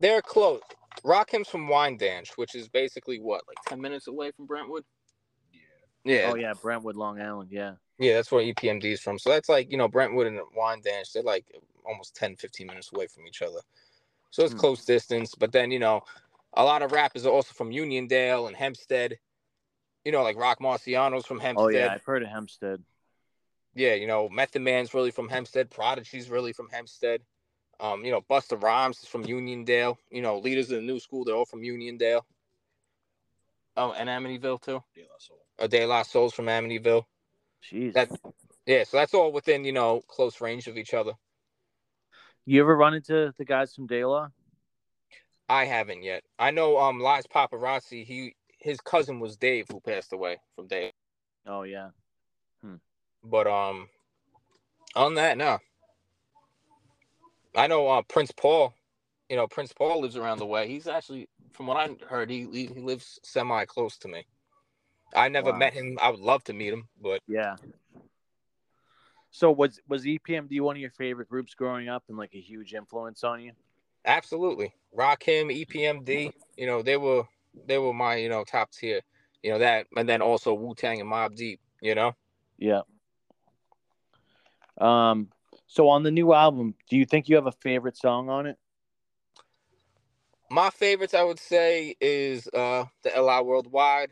they're 0.00 0.22
close. 0.22 0.60
Rakim's 1.04 1.48
from 1.48 1.68
Wyandanch, 1.68 2.30
which 2.36 2.56
is 2.56 2.68
basically 2.68 3.20
what, 3.20 3.42
like 3.46 3.56
ten 3.66 3.80
minutes 3.80 4.08
away 4.08 4.32
from 4.32 4.46
Brentwood. 4.46 4.84
Yeah, 6.04 6.14
Yeah. 6.14 6.30
Oh 6.30 6.34
yeah, 6.34 6.54
Brentwood, 6.60 6.96
Long 6.96 7.20
Island. 7.20 7.50
Yeah. 7.52 7.74
yeah, 7.98 8.14
that's 8.14 8.32
where 8.32 8.42
EPMD 8.42 8.84
is 8.86 9.00
from. 9.00 9.18
So 9.18 9.30
that's 9.30 9.48
like 9.48 9.70
you 9.70 9.76
know 9.76 9.86
Brentwood 9.88 10.26
and 10.26 10.40
Wyandanch. 10.58 11.12
They're 11.12 11.22
like 11.22 11.46
almost 11.86 12.16
10, 12.16 12.34
15 12.36 12.66
minutes 12.66 12.90
away 12.92 13.06
from 13.06 13.26
each 13.28 13.42
other. 13.42 13.60
So 14.30 14.42
it's 14.44 14.52
Hmm. 14.54 14.58
close 14.58 14.84
distance. 14.84 15.34
But 15.36 15.52
then 15.52 15.70
you 15.70 15.78
know, 15.78 16.02
a 16.54 16.64
lot 16.64 16.82
of 16.82 16.92
rappers 16.92 17.26
are 17.26 17.32
also 17.32 17.52
from 17.54 17.70
Uniondale 17.70 18.46
and 18.46 18.56
Hempstead. 18.56 19.18
You 20.04 20.12
know, 20.12 20.22
like 20.22 20.36
Rock 20.36 20.58
Marciano's 20.60 21.26
from 21.26 21.40
Hempstead. 21.40 21.64
Oh 21.64 21.68
yeah, 21.68 21.92
I've 21.92 22.04
heard 22.04 22.22
of 22.22 22.28
Hempstead. 22.28 22.82
yeah, 23.74 23.94
you 23.94 24.06
know, 24.06 24.28
Method 24.28 24.62
Man's 24.62 24.94
really 24.94 25.10
from 25.10 25.28
Hempstead. 25.28 25.70
Prodigy's 25.70 26.28
really 26.28 26.52
from 26.52 26.68
Hempstead. 26.68 27.22
Um, 27.80 28.04
you 28.04 28.10
know, 28.10 28.20
Busta 28.20 28.60
Rhymes 28.60 28.98
is 29.02 29.08
from 29.08 29.24
Uniondale. 29.24 29.96
You 30.10 30.22
know, 30.22 30.38
leaders 30.38 30.70
of 30.70 30.76
the 30.76 30.82
new 30.82 31.00
school, 31.00 31.24
they're 31.24 31.34
all 31.34 31.46
from 31.46 31.62
Uniondale. 31.62 32.22
Oh, 33.76 33.92
and 33.92 34.08
Amityville 34.08 34.60
too. 34.60 34.82
De 34.94 35.02
La 35.02 35.18
Soul. 35.18 35.38
A 35.58 35.68
De 35.68 35.86
La 35.86 36.02
Soul's 36.02 36.34
from 36.34 36.46
Amityville. 36.46 37.04
Jeez. 37.70 37.94
That, 37.94 38.10
yeah, 38.66 38.84
so 38.84 38.98
that's 38.98 39.14
all 39.14 39.32
within 39.32 39.64
you 39.64 39.72
know 39.72 40.02
close 40.08 40.40
range 40.40 40.66
of 40.66 40.76
each 40.76 40.94
other. 40.94 41.12
You 42.44 42.60
ever 42.60 42.76
run 42.76 42.94
into 42.94 43.32
the 43.38 43.44
guys 43.44 43.74
from 43.74 43.86
De 43.86 44.04
La? 44.04 44.28
I 45.52 45.66
haven't 45.66 46.02
yet. 46.02 46.22
I 46.38 46.50
know 46.50 46.78
um 46.78 46.98
Lies 46.98 47.26
Paparazzi. 47.26 48.06
He 48.06 48.34
his 48.58 48.80
cousin 48.80 49.20
was 49.20 49.36
Dave 49.36 49.66
who 49.70 49.80
passed 49.80 50.14
away 50.14 50.38
from 50.56 50.66
Dave. 50.66 50.92
Oh 51.46 51.64
yeah. 51.64 51.90
But 53.22 53.46
um, 53.46 53.88
on 54.96 55.14
that, 55.16 55.36
no. 55.36 55.58
I 57.54 57.66
know 57.66 57.86
uh, 57.86 58.02
Prince 58.08 58.32
Paul. 58.34 58.72
You 59.28 59.36
know, 59.36 59.46
Prince 59.46 59.74
Paul 59.74 60.00
lives 60.00 60.16
around 60.16 60.38
the 60.38 60.46
way. 60.46 60.68
He's 60.68 60.86
actually, 60.86 61.28
from 61.52 61.66
what 61.66 61.76
I 61.76 61.90
heard, 62.08 62.30
he 62.30 62.46
he 62.50 62.66
he 62.66 62.80
lives 62.80 63.20
semi 63.22 63.66
close 63.66 63.98
to 63.98 64.08
me. 64.08 64.24
I 65.14 65.28
never 65.28 65.52
Wow. 65.52 65.58
met 65.58 65.74
him. 65.74 65.98
I 66.00 66.08
would 66.10 66.20
love 66.20 66.42
to 66.44 66.54
meet 66.54 66.72
him, 66.72 66.88
but 67.00 67.20
Yeah. 67.28 67.56
So 69.30 69.50
was 69.52 69.80
was 69.86 70.04
EPMD 70.04 70.60
one 70.62 70.76
of 70.76 70.80
your 70.80 70.90
favorite 70.90 71.28
groups 71.28 71.54
growing 71.54 71.90
up 71.90 72.04
and 72.08 72.16
like 72.16 72.34
a 72.34 72.40
huge 72.40 72.72
influence 72.72 73.22
on 73.22 73.42
you? 73.42 73.52
Absolutely, 74.04 74.74
Rakim, 74.96 75.66
EPMD. 75.66 76.32
You 76.56 76.66
know, 76.66 76.82
they 76.82 76.96
were 76.96 77.24
they 77.66 77.78
were 77.78 77.92
my 77.92 78.16
you 78.16 78.28
know 78.28 78.44
top 78.44 78.70
tier. 78.72 79.00
You 79.42 79.52
know 79.52 79.58
that, 79.58 79.86
and 79.96 80.08
then 80.08 80.22
also 80.22 80.54
Wu 80.54 80.74
Tang 80.74 81.00
and 81.00 81.10
Mobb 81.10 81.34
Deep. 81.34 81.60
You 81.80 81.94
know, 81.94 82.12
Yeah. 82.58 82.82
Um. 84.78 85.28
So 85.66 85.88
on 85.88 86.02
the 86.02 86.10
new 86.10 86.32
album, 86.32 86.74
do 86.90 86.96
you 86.96 87.04
think 87.04 87.28
you 87.28 87.36
have 87.36 87.46
a 87.46 87.52
favorite 87.52 87.96
song 87.96 88.28
on 88.28 88.46
it? 88.46 88.58
My 90.50 90.68
favorites, 90.68 91.14
I 91.14 91.22
would 91.22 91.38
say, 91.38 91.94
is 92.00 92.46
uh 92.48 92.84
the 93.02 93.10
LI 93.10 93.42
Worldwide, 93.42 94.10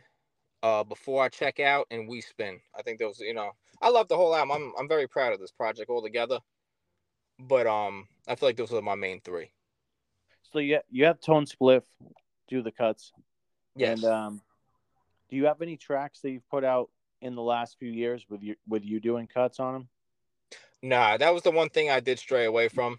uh 0.63 0.85
Before 0.85 1.23
I 1.23 1.29
Check 1.29 1.61
Out, 1.61 1.87
and 1.91 2.09
We 2.09 2.21
Spin. 2.23 2.61
I 2.77 2.83
think 2.83 2.99
those, 2.99 3.21
you 3.21 3.35
know, 3.35 3.51
I 3.83 3.91
love 3.91 4.09
the 4.09 4.17
whole 4.17 4.35
album. 4.35 4.53
I'm 4.53 4.73
I'm 4.79 4.89
very 4.89 5.07
proud 5.07 5.33
of 5.33 5.41
this 5.41 5.53
project 5.53 5.91
altogether. 5.91 6.39
But 7.39 7.67
um, 7.67 8.07
I 8.29 8.35
feel 8.35 8.49
like 8.49 8.57
those 8.57 8.73
are 8.73 8.83
my 8.83 8.95
main 8.95 9.21
three. 9.21 9.51
So 10.53 10.59
you 10.59 10.81
you 10.91 11.05
have 11.05 11.21
Tone 11.21 11.45
Spliff 11.47 11.83
do 12.49 12.63
the 12.63 12.73
cuts. 12.73 13.13
Yes. 13.77 14.03
And 14.03 14.13
um, 14.13 14.41
do 15.31 15.37
you 15.37 15.47
have 15.47 15.63
any 15.63 15.77
tracks 15.77 16.21
that 16.21 16.31
you've 16.31 16.49
put 16.51 16.65
out 16.65 16.91
in 17.23 17.35
the 17.35 17.43
last 17.43 17.79
few 17.79 17.91
years 17.91 18.27
with 18.29 18.43
you 18.43 18.57
with 18.69 18.85
you 18.85 19.01
doing 19.01 19.27
cuts 19.27 19.61
on 19.61 19.73
them? 19.75 19.89
Nah, 20.83 21.17
that 21.17 21.33
was 21.33 21.43
the 21.43 21.51
one 21.51 21.69
thing 21.69 21.91
I 21.91 22.01
did 22.01 22.19
stray 22.19 22.47
away 22.47 22.69
from 22.69 22.99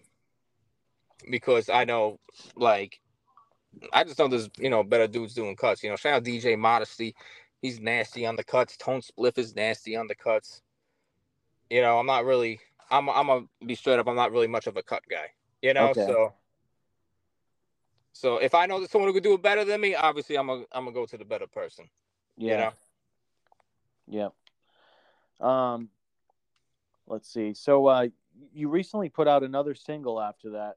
because 1.30 1.70
I 1.70 1.84
know, 1.84 2.20
like, 2.56 3.00
I 3.92 4.04
just 4.04 4.20
know 4.20 4.28
there's 4.28 4.50
you 4.58 4.70
know 4.70 4.84
better 4.84 5.08
dudes 5.08 5.34
doing 5.34 5.56
cuts. 5.56 5.84
You 5.84 5.90
know, 5.90 5.96
shout 5.96 6.14
out 6.14 6.24
DJ 6.24 6.58
Modesty, 6.58 7.16
he's 7.62 7.80
nasty 7.80 8.26
on 8.26 8.36
the 8.36 8.44
cuts. 8.44 8.78
Tone 8.78 9.02
Spliff 9.02 9.38
is 9.38 9.56
nasty 9.56 9.96
on 9.96 10.08
the 10.08 10.16
cuts. 10.16 10.62
You 11.70 11.82
know, 11.82 12.00
I'm 12.00 12.06
not 12.06 12.24
really. 12.26 12.60
I'm 12.90 13.10
I'm 13.10 13.28
gonna 13.28 13.46
be 13.66 13.76
straight 13.76 14.00
up. 14.00 14.08
I'm 14.08 14.16
not 14.16 14.32
really 14.32 14.48
much 14.48 14.68
of 14.68 14.78
a 14.78 14.84
cut 14.84 15.04
guy. 15.10 15.32
You 15.62 15.74
know, 15.74 15.90
Okay. 15.90 16.06
so. 16.06 16.34
So 18.14 18.38
if 18.38 18.54
I 18.54 18.66
know 18.66 18.80
that 18.80 18.90
someone 18.92 19.10
who 19.10 19.14
could 19.14 19.24
do 19.24 19.34
it 19.34 19.42
better 19.42 19.64
than 19.64 19.82
me, 19.82 19.96
obviously 19.96 20.38
I'm 20.38 20.48
gonna 20.48 20.64
I'm 20.72 20.86
gonna 20.86 20.94
go 20.94 21.06
to 21.06 21.18
the 21.18 21.26
better 21.26 21.48
person. 21.48 21.90
Yeah. 22.38 22.74
You 24.08 24.18
know? 24.18 24.34
Yep. 25.40 25.48
Um, 25.48 25.90
let's 27.08 27.32
see. 27.32 27.54
So 27.54 27.88
uh, 27.88 28.08
you 28.54 28.70
recently 28.70 29.10
put 29.10 29.28
out 29.28 29.44
another 29.44 29.76
single 29.76 30.22
after 30.22 30.52
that. 30.52 30.76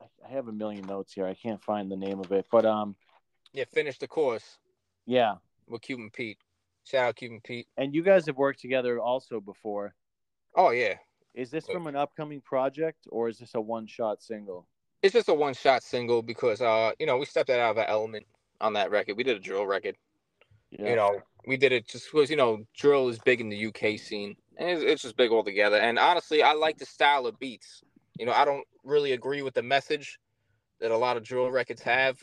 I, 0.00 0.28
I 0.28 0.30
have 0.30 0.48
a 0.48 0.52
million 0.52 0.86
notes 0.86 1.12
here. 1.12 1.26
I 1.26 1.34
can't 1.34 1.62
find 1.62 1.90
the 1.90 1.96
name 1.96 2.20
of 2.20 2.30
it, 2.32 2.46
but 2.50 2.64
um, 2.64 2.94
Yeah, 3.52 3.64
finish 3.72 3.98
the 3.98 4.08
course 4.08 4.58
yeah. 5.06 5.34
with 5.66 5.82
Cuban 5.82 6.10
Pete. 6.10 6.38
Shout 6.84 7.08
out 7.08 7.16
Cuban 7.16 7.40
Pete. 7.42 7.66
And 7.76 7.94
you 7.94 8.02
guys 8.02 8.26
have 8.26 8.36
worked 8.36 8.60
together 8.60 8.98
also 9.00 9.40
before. 9.40 9.94
Oh 10.54 10.70
yeah, 10.70 10.94
Is 11.34 11.50
this 11.50 11.66
from 11.66 11.86
an 11.86 11.96
upcoming 11.96 12.40
project 12.40 13.06
or 13.10 13.28
is 13.28 13.38
this 13.38 13.54
a 13.54 13.60
one-shot 13.60 14.22
single? 14.22 14.66
It's 15.02 15.12
just 15.12 15.28
a 15.28 15.34
one 15.34 15.54
shot 15.54 15.82
single 15.82 16.22
because 16.22 16.60
uh 16.60 16.92
you 16.98 17.06
know 17.06 17.18
we 17.18 17.26
stepped 17.26 17.50
out 17.50 17.60
of 17.60 17.78
our 17.78 17.86
element 17.86 18.26
on 18.60 18.72
that 18.74 18.90
record. 18.90 19.16
We 19.16 19.24
did 19.24 19.36
a 19.36 19.40
drill 19.40 19.66
record. 19.66 19.96
Yeah. 20.70 20.90
You 20.90 20.96
know 20.96 21.20
we 21.46 21.56
did 21.56 21.72
it 21.72 21.86
just 21.86 22.10
because 22.12 22.30
you 22.30 22.36
know 22.36 22.64
drill 22.76 23.08
is 23.08 23.18
big 23.18 23.40
in 23.40 23.48
the 23.48 23.66
UK 23.66 23.98
scene 23.98 24.36
and 24.58 24.68
it's, 24.68 24.82
it's 24.82 25.02
just 25.02 25.16
big 25.16 25.30
altogether. 25.30 25.76
And 25.76 25.98
honestly, 25.98 26.42
I 26.42 26.52
like 26.52 26.78
the 26.78 26.86
style 26.86 27.26
of 27.26 27.38
beats. 27.38 27.82
You 28.18 28.26
know 28.26 28.32
I 28.32 28.44
don't 28.44 28.66
really 28.84 29.12
agree 29.12 29.42
with 29.42 29.54
the 29.54 29.62
message 29.62 30.18
that 30.80 30.90
a 30.90 30.96
lot 30.96 31.16
of 31.16 31.22
drill 31.22 31.50
records 31.50 31.82
have, 31.82 32.18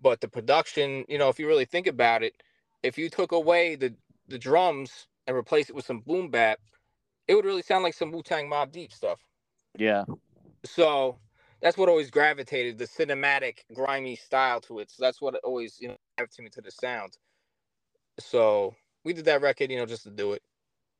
but 0.00 0.20
the 0.20 0.28
production. 0.28 1.04
You 1.08 1.18
know 1.18 1.28
if 1.28 1.38
you 1.38 1.46
really 1.46 1.66
think 1.66 1.86
about 1.86 2.22
it, 2.22 2.34
if 2.82 2.96
you 2.96 3.10
took 3.10 3.32
away 3.32 3.76
the 3.76 3.94
the 4.28 4.38
drums 4.38 5.08
and 5.26 5.36
replaced 5.36 5.70
it 5.70 5.76
with 5.76 5.84
some 5.84 6.00
boom 6.00 6.30
bap, 6.30 6.58
it 7.28 7.34
would 7.34 7.44
really 7.44 7.62
sound 7.62 7.84
like 7.84 7.94
some 7.94 8.10
Wu 8.10 8.22
Tang 8.22 8.48
Mobb 8.48 8.72
Deep 8.72 8.92
stuff. 8.92 9.20
Yeah. 9.78 10.04
So 10.64 11.18
that's 11.62 11.78
what 11.78 11.88
always 11.88 12.10
gravitated 12.10 12.76
the 12.76 12.86
cinematic, 12.86 13.58
grimy 13.72 14.16
style 14.16 14.60
to 14.62 14.80
it. 14.80 14.90
So 14.90 15.02
that's 15.02 15.22
what 15.22 15.36
always, 15.44 15.78
you 15.80 15.88
know, 15.88 15.96
gravitated 16.18 16.44
me 16.44 16.50
to 16.50 16.60
the 16.60 16.72
sound. 16.72 17.16
So 18.18 18.74
we 19.04 19.12
did 19.12 19.24
that 19.26 19.40
record, 19.40 19.70
you 19.70 19.78
know, 19.78 19.86
just 19.86 20.02
to 20.02 20.10
do 20.10 20.32
it, 20.32 20.42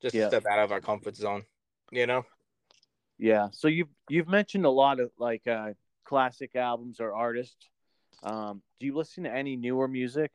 just 0.00 0.14
Yeah. 0.14 0.22
to 0.22 0.28
step 0.28 0.46
out 0.46 0.60
of 0.60 0.72
our 0.72 0.80
comfort 0.80 1.16
zone, 1.16 1.44
you 1.90 2.06
know. 2.06 2.24
Yeah. 3.18 3.48
So 3.52 3.68
you've 3.68 3.88
you've 4.08 4.28
mentioned 4.28 4.64
a 4.64 4.70
lot 4.70 5.00
of 5.00 5.10
like 5.18 5.46
uh, 5.46 5.70
classic 6.04 6.56
albums 6.56 7.00
or 7.00 7.12
artists. 7.12 7.68
Um, 8.22 8.62
do 8.78 8.86
you 8.86 8.96
listen 8.96 9.24
to 9.24 9.34
any 9.34 9.56
newer 9.56 9.88
music? 9.88 10.30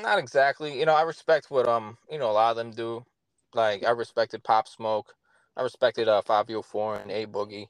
Not 0.00 0.18
exactly, 0.18 0.78
you 0.78 0.86
know. 0.86 0.94
I 0.94 1.02
respect 1.02 1.50
what 1.50 1.68
um, 1.68 1.98
you 2.10 2.18
know, 2.18 2.30
a 2.30 2.32
lot 2.32 2.50
of 2.50 2.56
them 2.56 2.70
do. 2.70 3.04
Like 3.52 3.84
I 3.84 3.90
respected 3.90 4.42
Pop 4.42 4.66
Smoke, 4.68 5.14
I 5.56 5.62
respected 5.62 6.08
uh 6.08 6.22
Fivio 6.22 6.64
Foreign 6.64 7.02
and 7.02 7.10
A 7.10 7.26
Boogie, 7.26 7.68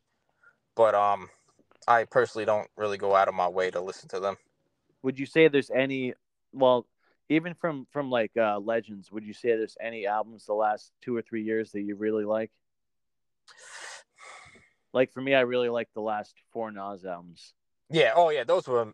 but 0.75 0.94
um, 0.94 1.29
I 1.87 2.05
personally 2.05 2.44
don't 2.44 2.68
really 2.77 2.99
go 2.99 3.14
out 3.14 3.29
of 3.29 3.35
my 3.35 3.49
way 3.49 3.70
to 3.70 3.81
listen 3.81 4.09
to 4.11 4.20
them. 4.20 4.37
Would 5.03 5.18
you 5.18 5.27
say 5.27 5.49
there's 5.49 5.70
any? 5.70 6.14
Well, 6.53 6.87
even 7.29 7.55
from 7.55 7.87
from 7.90 8.11
like 8.11 8.33
uh, 8.37 8.59
legends, 8.59 9.11
would 9.12 9.25
you 9.25 9.35
say 9.35 9.51
there's 9.51 9.77
any 9.81 10.07
albums 10.07 10.47
the 10.47 10.55
last 10.55 10.92
two 11.03 11.16
or 11.16 11.23
three 11.23 11.42
years 11.42 11.73
that 11.73 11.83
you 11.83 11.94
really 11.97 12.25
like? 12.25 12.51
Like 14.92 15.12
for 15.12 15.20
me, 15.20 15.35
I 15.35 15.40
really 15.40 15.68
like 15.68 15.88
the 15.94 16.01
last 16.01 16.35
four 16.53 16.70
Nas 16.70 17.05
albums. 17.05 17.53
Yeah, 17.90 18.12
oh 18.14 18.31
yeah, 18.31 18.44
those 18.44 18.66
were 18.66 18.92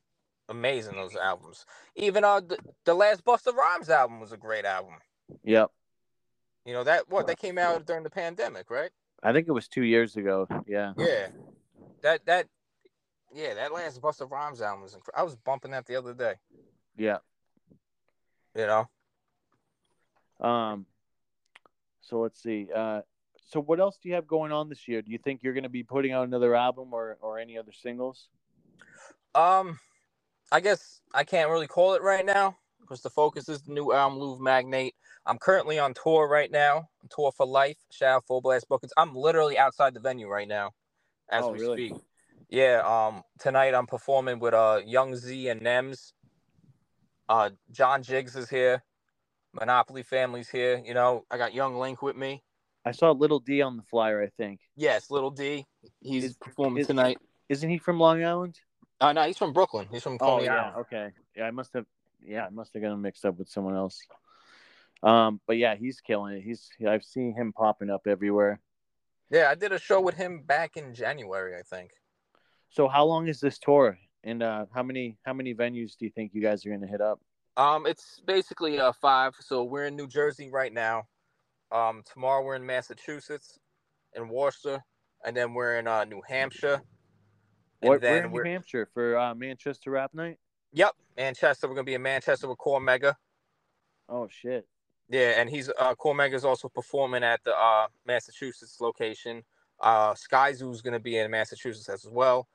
amazing. 0.49 0.95
Those 0.97 1.15
albums. 1.15 1.65
Even 1.95 2.25
uh, 2.25 2.41
the, 2.41 2.59
the 2.85 2.95
last 2.95 3.25
Busta 3.25 3.55
Rhymes 3.55 3.91
album 3.91 4.19
was 4.19 4.33
a 4.33 4.37
great 4.37 4.65
album. 4.65 4.95
Yep. 5.45 5.71
You 6.71 6.77
know 6.77 6.85
that 6.85 7.11
what 7.11 7.27
that 7.27 7.41
came 7.41 7.59
out 7.59 7.85
during 7.85 8.05
the 8.05 8.11
pandemic, 8.11 8.71
right? 8.71 8.93
I 9.25 9.33
think 9.33 9.49
it 9.49 9.51
was 9.51 9.67
two 9.67 9.83
years 9.83 10.15
ago. 10.15 10.47
Yeah. 10.69 10.93
Yeah, 10.97 11.27
that 12.03 12.25
that 12.27 12.47
yeah, 13.35 13.55
that 13.55 13.73
last 13.73 14.01
Busta 14.01 14.31
Rhymes 14.31 14.63
album 14.63 14.83
was. 14.83 14.97
I 15.13 15.25
was 15.25 15.35
bumping 15.35 15.73
that 15.73 15.87
the 15.87 15.97
other 15.97 16.15
day. 16.15 16.35
Yeah. 16.97 17.19
You 18.55 18.69
know, 18.69 18.89
Um. 20.41 20.87
So 22.03 22.21
let's 22.21 22.41
see. 22.41 22.69
Uh, 22.73 23.01
so 23.49 23.61
what 23.61 23.81
else 23.81 23.99
do 24.01 24.09
you 24.09 24.15
have 24.15 24.29
going 24.29 24.53
on 24.53 24.69
this 24.69 24.87
year? 24.87 25.03
Do 25.03 25.11
you 25.11 25.19
think 25.19 25.43
you're 25.43 25.55
going 25.55 25.65
to 25.65 25.69
be 25.69 25.83
putting 25.83 26.13
out 26.13 26.29
another 26.29 26.55
album 26.55 26.95
or 26.95 27.19
or 27.21 27.41
any 27.41 27.59
other 27.59 27.73
singles? 27.73 28.29
um, 29.35 29.81
I 30.53 30.61
guess 30.61 31.01
I 31.13 31.25
can't 31.25 31.51
really 31.51 31.67
call 31.67 31.95
it 31.95 32.03
right 32.03 32.25
now 32.25 32.59
because 32.81 33.03
the 33.03 33.11
focus 33.11 33.49
is 33.49 33.63
the 33.63 33.73
new 33.73 33.93
album, 33.93 34.21
Louvre 34.21 34.41
Magnate. 34.41 34.95
I'm 35.27 35.39
currently 35.39 35.79
on 35.79 35.95
tour 35.95 36.29
right 36.29 36.51
now. 36.51 36.89
I'm 37.03 37.09
tour 37.15 37.33
for 37.33 37.47
life. 37.47 37.77
Shout 37.91 38.17
out 38.17 38.27
Full 38.27 38.41
Blast 38.41 38.69
Bookings. 38.69 38.93
I'm 38.97 39.15
literally 39.15 39.59
outside 39.59 39.95
the 39.95 40.01
venue 40.01 40.29
right 40.29 40.49
now, 40.49 40.71
as 41.31 41.45
Oh, 41.45 41.53
we 41.53 41.61
really? 41.61 41.89
speak. 41.91 42.01
Yeah. 42.49 42.83
Um. 42.85 43.23
Tonight 43.39 43.75
I'm 43.75 43.87
performing 43.87 44.39
with 44.41 44.55
uh 44.55 44.81
Young 44.85 45.15
Z 45.15 45.49
and 45.49 45.61
Nems. 45.61 46.13
Uh, 47.29 47.51
John 47.71 48.03
Jiggs 48.03 48.35
is 48.35 48.49
here. 48.49 48.83
Monopoly 49.53 50.03
family's 50.03 50.49
here. 50.49 50.83
You 50.85 50.95
know, 50.95 51.25
I 51.31 51.37
got 51.39 51.55
Young 51.55 51.77
Link 51.79 52.03
with 52.03 52.17
me. 52.17 52.43
I 52.85 52.93
saw 52.93 53.11
Little 53.13 53.39
D 53.41 53.63
on 53.63 53.77
the 53.77 53.83
flyer. 53.85 54.23
I 54.23 54.29
think. 54.37 54.61
Yes, 54.75 55.11
Little 55.11 55.31
D. 55.31 55.65
He's 56.01 56.25
Is- 56.25 56.37
performing 56.37 56.79
is- 56.81 56.87
tonight. 56.87 57.19
Isn't 57.49 57.69
he 57.69 57.79
from 57.79 57.99
Long 57.99 58.23
Island? 58.25 58.59
Uh, 59.01 59.13
no, 59.13 59.25
he's 59.27 59.37
from 59.39 59.53
Brooklyn. 59.53 59.89
He's 59.91 60.03
from 60.05 60.19
Oh 60.21 60.41
yeah. 60.41 60.55
Island. 60.55 60.77
Okay. 60.81 61.11
Yeah, 61.37 61.45
I 61.45 61.51
must 61.51 61.73
have. 61.75 61.85
Yeah, 62.23 62.47
I 62.47 62.51
must 62.51 62.73
have 62.75 62.83
got 62.83 62.93
him 62.93 63.03
mixed 63.03 63.25
up 63.25 63.39
with 63.39 63.49
someone 63.49 63.75
else. 63.75 64.01
Um, 65.03 65.41
but 65.47 65.57
yeah, 65.57 65.77
he's 65.77 66.01
killing 66.01 66.37
it. 66.37 66.43
He's 66.43 66.69
I've 66.87 67.05
seen 67.05 67.35
him 67.35 67.53
popping 67.53 67.91
up 67.91 68.03
everywhere. 68.07 68.61
Yeah, 69.31 69.49
I 69.51 69.55
did 69.55 69.73
a 69.73 69.79
show 69.79 70.01
with 70.01 70.17
him 70.17 70.43
back 70.43 70.77
in 70.77 70.93
January, 70.95 71.55
I 71.57 71.63
think. 71.63 71.93
So 72.71 72.89
how 72.89 73.05
long 73.05 73.29
is 73.29 73.41
this 73.41 73.59
tour? 73.59 73.99
And 74.25 74.43
uh, 74.43 74.67
how 74.75 74.83
many 74.83 75.17
how 75.25 75.33
many 75.33 75.55
venues 75.55 75.97
do 75.97 76.05
you 76.05 76.11
think 76.11 76.33
you 76.35 76.43
guys 76.43 76.67
are 76.67 76.69
going 76.69 76.83
to 76.83 76.87
hit 76.87 77.01
up? 77.01 77.21
Um, 77.57 77.87
it's 77.87 78.21
basically 78.27 78.79
uh 78.79 78.93
five. 78.93 79.35
So 79.41 79.65
we're 79.65 79.87
in 79.87 79.97
New 79.97 80.07
Jersey 80.07 80.51
right 80.51 80.73
now. 80.73 81.05
Um, 81.73 82.03
tomorrow 82.13 82.45
we're 82.45 82.57
in 82.57 82.67
Massachusetts, 82.67 83.59
in 84.15 84.29
Worcester, 84.29 84.83
and 85.25 85.37
then 85.37 85.55
we're 85.55 85.79
in 85.79 85.87
uh 85.87 86.05
New 86.05 86.21
Hampshire. 86.29 86.83
And 87.83 87.89
What, 87.89 88.01
then 88.03 88.13
we're 88.13 88.25
in 88.25 88.31
New 88.31 88.37
we're- 88.37 88.51
Hampshire 88.51 88.89
for 88.93 89.17
uh, 89.19 89.35
Manchester 89.35 89.91
Rap 89.93 90.13
Night. 90.13 90.37
Yep, 90.73 90.93
Manchester. 91.17 91.67
We're 91.67 91.75
gonna 91.77 91.85
be 91.85 91.95
in 91.95 92.03
Manchester 92.03 92.47
with 92.49 92.59
Cormega. 92.59 93.15
Oh 94.09 94.29
shit! 94.31 94.67
Yeah, 95.11 95.41
and 95.41 95.51
he's 95.51 95.69
uh 95.69 95.95
Cormega 95.97 96.35
is 96.35 96.45
also 96.45 96.69
performing 96.69 97.25
at 97.25 97.43
the 97.45 97.55
uh 97.55 97.89
Massachusetts 98.07 98.81
location. 98.81 99.43
Uh 99.81 100.15
Skyzoo's 100.15 100.83
gonna 100.83 101.01
be 101.01 101.19
in 101.19 101.31
Massachusetts 101.33 101.89
as 101.89 102.07
well. 102.09 102.47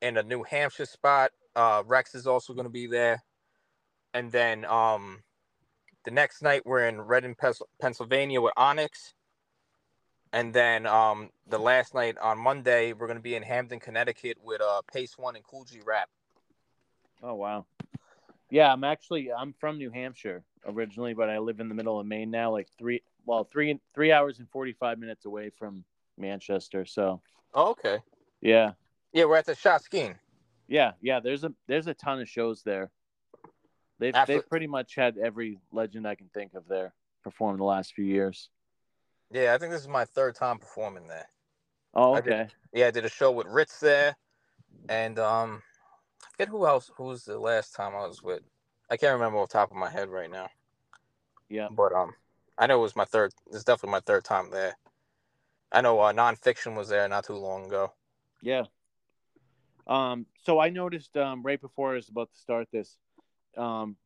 In 0.00 0.16
a 0.16 0.22
New 0.22 0.42
Hampshire 0.42 0.86
spot, 0.86 1.30
uh 1.54 1.82
Rex 1.86 2.14
is 2.14 2.26
also 2.26 2.54
gonna 2.54 2.70
be 2.70 2.86
there. 2.86 3.22
And 4.14 4.32
then 4.32 4.64
um 4.64 5.22
the 6.06 6.10
next 6.10 6.40
night 6.40 6.62
we're 6.64 6.88
in 6.88 7.02
Reading, 7.02 7.34
Pens- 7.34 7.62
Pennsylvania 7.82 8.40
with 8.40 8.54
Onyx. 8.56 9.12
And 10.32 10.54
then 10.54 10.86
um 10.86 11.28
the 11.46 11.58
last 11.58 11.94
night 11.94 12.16
on 12.16 12.38
Monday 12.38 12.94
we're 12.94 13.08
gonna 13.08 13.20
be 13.20 13.34
in 13.34 13.42
Hamden, 13.42 13.78
Connecticut 13.78 14.38
with 14.42 14.62
uh 14.62 14.80
Pace 14.90 15.18
Won 15.18 15.36
and 15.36 15.44
Kool 15.44 15.64
G 15.64 15.80
Rap. 15.84 16.08
Oh 17.22 17.34
wow. 17.34 17.66
Yeah, 18.50 18.72
I'm 18.72 18.84
actually 18.84 19.32
I'm 19.32 19.54
from 19.60 19.78
New 19.78 19.90
Hampshire 19.90 20.42
originally, 20.66 21.14
but 21.14 21.30
I 21.30 21.38
live 21.38 21.60
in 21.60 21.68
the 21.68 21.74
middle 21.74 21.98
of 22.00 22.06
Maine 22.06 22.30
now, 22.30 22.50
like 22.52 22.68
three 22.78 23.02
well 23.26 23.44
three 23.44 23.78
three 23.94 24.12
hours 24.12 24.38
and 24.38 24.48
forty 24.50 24.72
five 24.72 24.98
minutes 24.98 25.24
away 25.24 25.50
from 25.58 25.84
Manchester. 26.18 26.84
So 26.84 27.20
Oh, 27.54 27.70
okay. 27.70 27.98
yeah, 28.40 28.72
Yeah, 29.12 29.24
we're 29.24 29.36
at 29.36 29.46
the 29.46 29.54
Shot 29.54 29.82
Skiing. 29.82 30.16
yeah, 30.68 30.92
yeah. 31.00 31.20
There's 31.20 31.44
a 31.44 31.52
there's 31.66 31.86
a 31.86 31.94
ton 31.94 32.20
of 32.20 32.28
shows 32.28 32.62
there. 32.62 32.90
They've 33.98 34.14
After- 34.14 34.34
they've 34.34 34.48
pretty 34.48 34.66
much 34.66 34.94
had 34.94 35.18
every 35.18 35.58
legend 35.72 36.06
I 36.06 36.14
can 36.14 36.28
think 36.32 36.54
of 36.54 36.66
there 36.68 36.92
perform 37.22 37.58
the 37.58 37.64
last 37.64 37.92
few 37.94 38.04
years. 38.04 38.48
Yeah, 39.30 39.54
I 39.54 39.58
think 39.58 39.72
this 39.72 39.82
is 39.82 39.88
my 39.88 40.04
third 40.06 40.34
time 40.34 40.58
performing 40.58 41.06
there. 41.06 41.28
Oh 41.94 42.14
I 42.14 42.20
did- 42.20 42.32
okay. 42.32 42.48
Yeah, 42.72 42.86
I 42.88 42.90
did 42.90 43.04
a 43.04 43.08
show 43.10 43.30
with 43.30 43.46
Ritz 43.46 43.78
there. 43.80 44.16
and 44.88 45.18
um, 45.18 45.62
I 46.22 46.26
forget 46.32 46.48
who 46.48 46.66
else. 46.66 46.90
Who 46.96 47.04
was 47.04 47.24
the 47.24 47.38
last 47.38 47.74
time 47.74 47.94
I 47.94 48.06
was 48.06 48.22
with? 48.22 48.42
I 48.90 48.96
can't 48.96 49.14
remember 49.14 49.38
off 49.38 49.48
the 49.48 49.58
top 49.58 49.70
of 49.70 49.76
my 49.76 49.90
head 49.90 50.08
right 50.08 50.30
now. 50.30 50.48
Yeah. 51.48 51.68
But 51.70 51.92
um, 51.92 52.14
I 52.58 52.66
know 52.66 52.78
it 52.78 52.82
was 52.82 52.96
my 52.96 53.04
third. 53.04 53.32
It's 53.52 53.64
definitely 53.64 53.92
my 53.92 54.00
third 54.00 54.24
time 54.24 54.50
there. 54.50 54.76
I 55.72 55.80
know 55.80 56.00
uh, 56.00 56.12
nonfiction 56.12 56.76
was 56.76 56.88
there 56.88 57.08
not 57.08 57.24
too 57.24 57.34
long 57.34 57.66
ago. 57.66 57.92
Yeah. 58.42 58.64
Um, 59.86 60.26
so 60.42 60.58
I 60.58 60.70
noticed 60.70 61.16
um, 61.16 61.42
right 61.42 61.60
before 61.60 61.92
I 61.92 61.94
was 61.96 62.08
about 62.08 62.30
to 62.32 62.38
start 62.38 62.68
this, 62.72 62.96
um, 63.56 63.96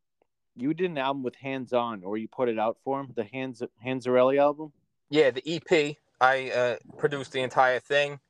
you 0.56 0.72
did 0.72 0.90
an 0.90 0.98
album 0.98 1.22
with 1.22 1.34
Hands 1.36 1.72
On, 1.72 2.04
or 2.04 2.16
you 2.16 2.28
put 2.28 2.48
it 2.48 2.58
out 2.58 2.78
for 2.84 3.00
him, 3.00 3.12
the 3.14 3.24
Hands 3.24 3.62
Hanzarelli 3.84 4.38
album. 4.38 4.72
Yeah, 5.10 5.30
the 5.30 5.42
EP. 5.46 5.96
I 6.20 6.50
uh, 6.50 6.76
produced 6.96 7.32
the 7.32 7.40
entire 7.40 7.80
thing. 7.80 8.20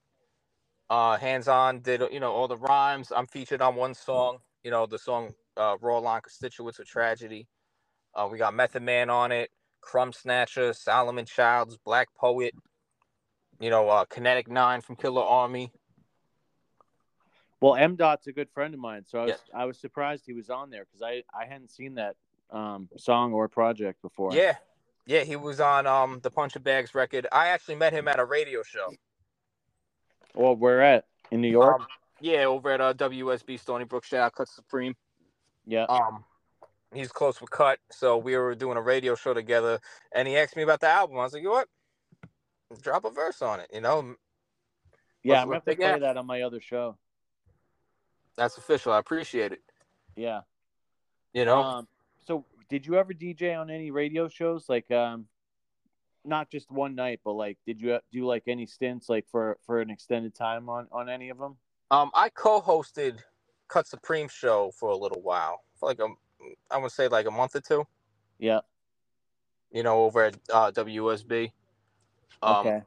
Uh, 0.91 1.17
hands 1.17 1.49
on 1.49 1.81
did 1.81 2.03
you 2.13 2.21
know 2.21 2.33
all 2.33 2.49
the 2.49 2.57
rhymes. 2.57 3.11
I'm 3.15 3.27
featured 3.27 3.63
on 3.63 3.75
one 3.75 3.95
song. 3.95 4.39
You 4.63 4.71
know 4.71 4.87
the 4.87 4.99
song 4.99 5.35
uh, 5.57 5.77
"Raw 5.81 5.99
Line 5.99 6.21
Constituents 6.21 6.79
of 6.79 6.87
Tragedy." 6.87 7.49
Uh, 8.15 8.29
we 8.31 8.39
got 8.39 8.55
Method 8.55 8.83
Man 8.83 9.11
on 9.11 9.33
it, 9.33 9.51
Crumb 9.81 10.13
Snatcher, 10.13 10.73
Solomon 10.73 11.25
Childs, 11.25 11.77
Black 11.77 12.09
Poet. 12.15 12.55
You 13.61 13.71
know, 13.71 13.89
uh, 13.89 14.05
Kinetic 14.05 14.49
Nine 14.49 14.81
from 14.81 14.97
Killarmy. 14.97 15.71
Well, 17.61 17.77
M 17.77 17.97
Dot's 17.97 18.27
a 18.27 18.33
good 18.33 18.51
friend 18.51 18.75
of 18.75 18.81
mine, 18.81 19.05
so 19.07 19.21
I 19.21 19.23
was 19.23 19.31
Yeah. 19.31 19.61
I 19.61 19.65
was 19.65 19.79
surprised 19.79 20.25
he 20.27 20.35
was 20.35 20.51
on 20.51 20.69
there 20.71 20.85
because 20.85 21.01
I 21.03 21.23
I 21.35 21.47
hadn't 21.47 21.71
seen 21.71 21.95
that 21.95 22.17
um, 22.51 22.91
song 22.99 23.33
or 23.33 23.49
project 23.49 24.03
before. 24.03 24.35
Yeah, 24.35 24.57
yeah, 25.07 25.23
he 25.25 25.37
was 25.37 25.61
on 25.61 25.87
um 25.87 26.21
the 26.23 26.31
Punch 26.31 26.57
of 26.57 26.63
Bags 26.63 26.95
record. 26.95 27.27
I 27.33 27.49
actually 27.49 27.77
met 27.77 27.95
him 27.95 28.07
at 28.07 28.19
a 28.19 28.25
radio 28.25 28.63
show. 28.63 28.93
Well, 30.35 30.57
where 30.57 30.83
at 30.83 31.07
in 31.31 31.41
New 31.41 31.49
York? 31.51 31.81
Um, 31.81 31.87
yeah, 32.21 32.45
over 32.45 32.71
at 32.71 32.81
uh, 32.81 32.95
WSB 32.95 33.59
Stony 33.59 33.85
Brook. 33.85 34.05
Shout 34.05 34.21
out 34.21 34.35
Cut 34.35 34.49
Supreme. 34.49 34.95
yeah. 35.67 35.85
Um, 35.85 36.25
he's 36.93 37.13
close 37.13 37.41
with 37.41 37.51
Cut, 37.51 37.79
so 37.91 38.17
we 38.17 38.37
were 38.37 38.55
doing 38.55 38.77
a 38.77 38.81
radio 38.83 39.15
show 39.15 39.35
together, 39.35 39.81
and 40.15 40.27
he 40.29 40.37
asked 40.37 40.57
me 40.57 40.63
about 40.63 40.81
the 40.81 40.89
album. 40.89 41.19
I 41.19 41.23
was 41.23 41.33
like, 41.33 41.43
you 41.43 41.49
know 41.49 41.55
what? 41.55 41.69
Drop 42.83 43.05
a 43.05 43.11
verse 43.11 43.43
on 43.43 43.61
it. 43.61 43.69
You 43.73 43.81
know, 43.81 44.15
yeah, 45.23 45.41
I'm 45.41 45.47
gonna 45.49 45.57
have 45.57 45.65
to 45.65 45.77
play 45.77 45.85
app? 45.87 46.01
that 46.01 46.17
on 46.17 46.27
my 46.27 46.43
other 46.43 46.61
show. 46.61 46.97
that's 48.37 48.59
official. 48.59 48.93
I 48.93 48.99
appreciate 48.99 49.53
it. 49.53 49.61
Yeah. 50.17 50.41
You 51.33 51.45
know, 51.45 51.63
Um, 51.63 51.89
so 52.27 52.45
did 52.69 52.87
you 52.87 52.97
ever 52.97 53.13
DJ 53.13 53.59
on 53.61 53.71
any 53.71 53.91
radio 53.91 54.29
shows? 54.29 54.69
Like, 54.69 54.91
um, 54.91 55.27
not 56.25 56.51
just 56.51 56.71
one 56.71 56.95
night, 56.95 57.21
but 57.25 57.33
like, 57.33 57.59
did 57.67 57.81
you 57.81 57.99
do 58.13 58.27
like 58.27 58.45
any 58.47 58.67
stints 58.67 59.09
like 59.09 59.27
for 59.31 59.59
for 59.67 59.81
an 59.81 59.91
extended 59.91 60.35
time 60.35 60.69
on 60.69 60.89
on 60.93 61.09
any 61.09 61.31
of 61.31 61.39
them? 61.39 61.57
um, 61.91 62.11
I 62.15 62.29
co-hosted 62.29 63.21
Cut 63.69 63.87
Supreme 63.87 64.29
show 64.29 64.73
for 64.79 64.91
a 64.91 64.97
little 64.97 65.23
while, 65.23 65.63
for 65.79 65.89
like 65.89 66.01
a, 66.01 66.09
I 66.71 66.79
would 66.79 66.93
say 66.93 67.09
like 67.09 67.27
a 67.27 67.31
month 67.31 67.55
or 67.55 67.61
two. 67.61 67.87
Yeah. 68.39 68.61
You 69.71 69.83
know, 69.83 70.05
over 70.05 70.25
at 70.25 70.37
uh, 70.53 70.71
WSB. 70.73 71.53
Um, 72.43 72.67
okay. 72.67 72.83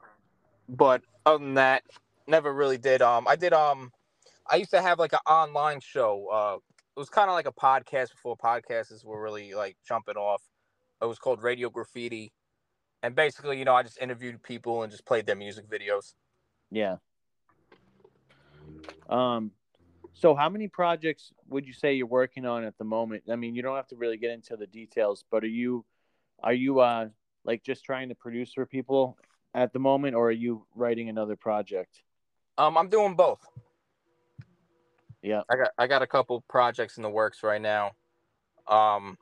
but 0.69 1.02
other 1.26 1.43
than 1.43 1.56
that, 1.56 1.84
never 2.28 2.54
really 2.54 2.78
did. 2.78 3.02
Um, 3.02 3.28
I 3.28 3.36
did. 3.36 3.54
Um, 3.54 3.91
I 4.50 4.58
used 4.58 4.71
to 4.71 4.82
have 4.82 5.00
like 5.00 5.13
an 5.13 5.19
online 5.28 5.80
show. 5.80 6.28
Uh, 6.32 6.58
it 6.95 7.00
was 7.00 7.10
kind 7.10 7.30
of 7.30 7.34
like 7.34 7.47
a 7.47 7.52
podcast 7.52 8.12
before 8.12 8.38
podcasts 8.38 9.04
were 9.06 9.21
really 9.21 9.54
like 9.54 9.78
jumping 9.88 10.15
off. 10.15 10.41
It 11.02 11.06
was 11.06 11.19
called 11.19 11.43
Radio 11.43 11.69
Graffiti, 11.69 12.32
and 13.03 13.15
basically, 13.15 13.60
you 13.60 13.65
know, 13.65 13.75
I 13.75 13.83
just 13.83 13.99
interviewed 13.99 14.41
people 14.43 14.83
and 14.83 14.91
just 14.91 15.05
played 15.05 15.25
their 15.25 15.36
music 15.36 15.69
videos. 15.69 16.13
Yeah. 16.71 16.97
Um, 19.10 19.51
so 20.13 20.36
how 20.36 20.49
many 20.49 20.67
projects 20.67 21.31
would 21.47 21.65
you 21.65 21.73
say 21.73 21.93
you're 21.93 22.07
working 22.07 22.45
on 22.45 22.63
at 22.63 22.77
the 22.77 22.83
moment? 22.83 23.23
I 23.31 23.36
mean, 23.36 23.55
you 23.55 23.62
don't 23.62 23.75
have 23.75 23.88
to 23.89 23.95
really 23.95 24.17
get 24.17 24.31
into 24.31 24.57
the 24.57 24.67
details, 24.67 25.23
but 25.29 25.43
are 25.43 25.47
you, 25.47 25.86
are 26.43 26.53
you 26.53 26.79
uh 26.79 27.10
like 27.45 27.63
just 27.63 27.83
trying 27.83 28.10
to 28.10 28.15
produce 28.15 28.53
for 28.53 28.65
people 28.65 29.17
at 29.53 29.73
the 29.73 29.79
moment, 29.79 30.15
or 30.15 30.27
are 30.27 30.31
you 30.31 30.65
writing 30.75 31.10
another 31.10 31.36
project? 31.36 32.03
Um, 32.57 32.77
I'm 32.77 32.89
doing 32.89 33.15
both. 33.15 33.47
Yeah. 35.21 35.41
I 35.49 35.55
got 35.55 35.71
I 35.77 35.88
got 35.88 36.01
a 36.01 36.07
couple 36.07 36.43
projects 36.49 36.97
in 36.97 37.03
the 37.03 37.10
works 37.10 37.41
right 37.43 37.62
now. 37.62 37.91
Um, 38.67 39.17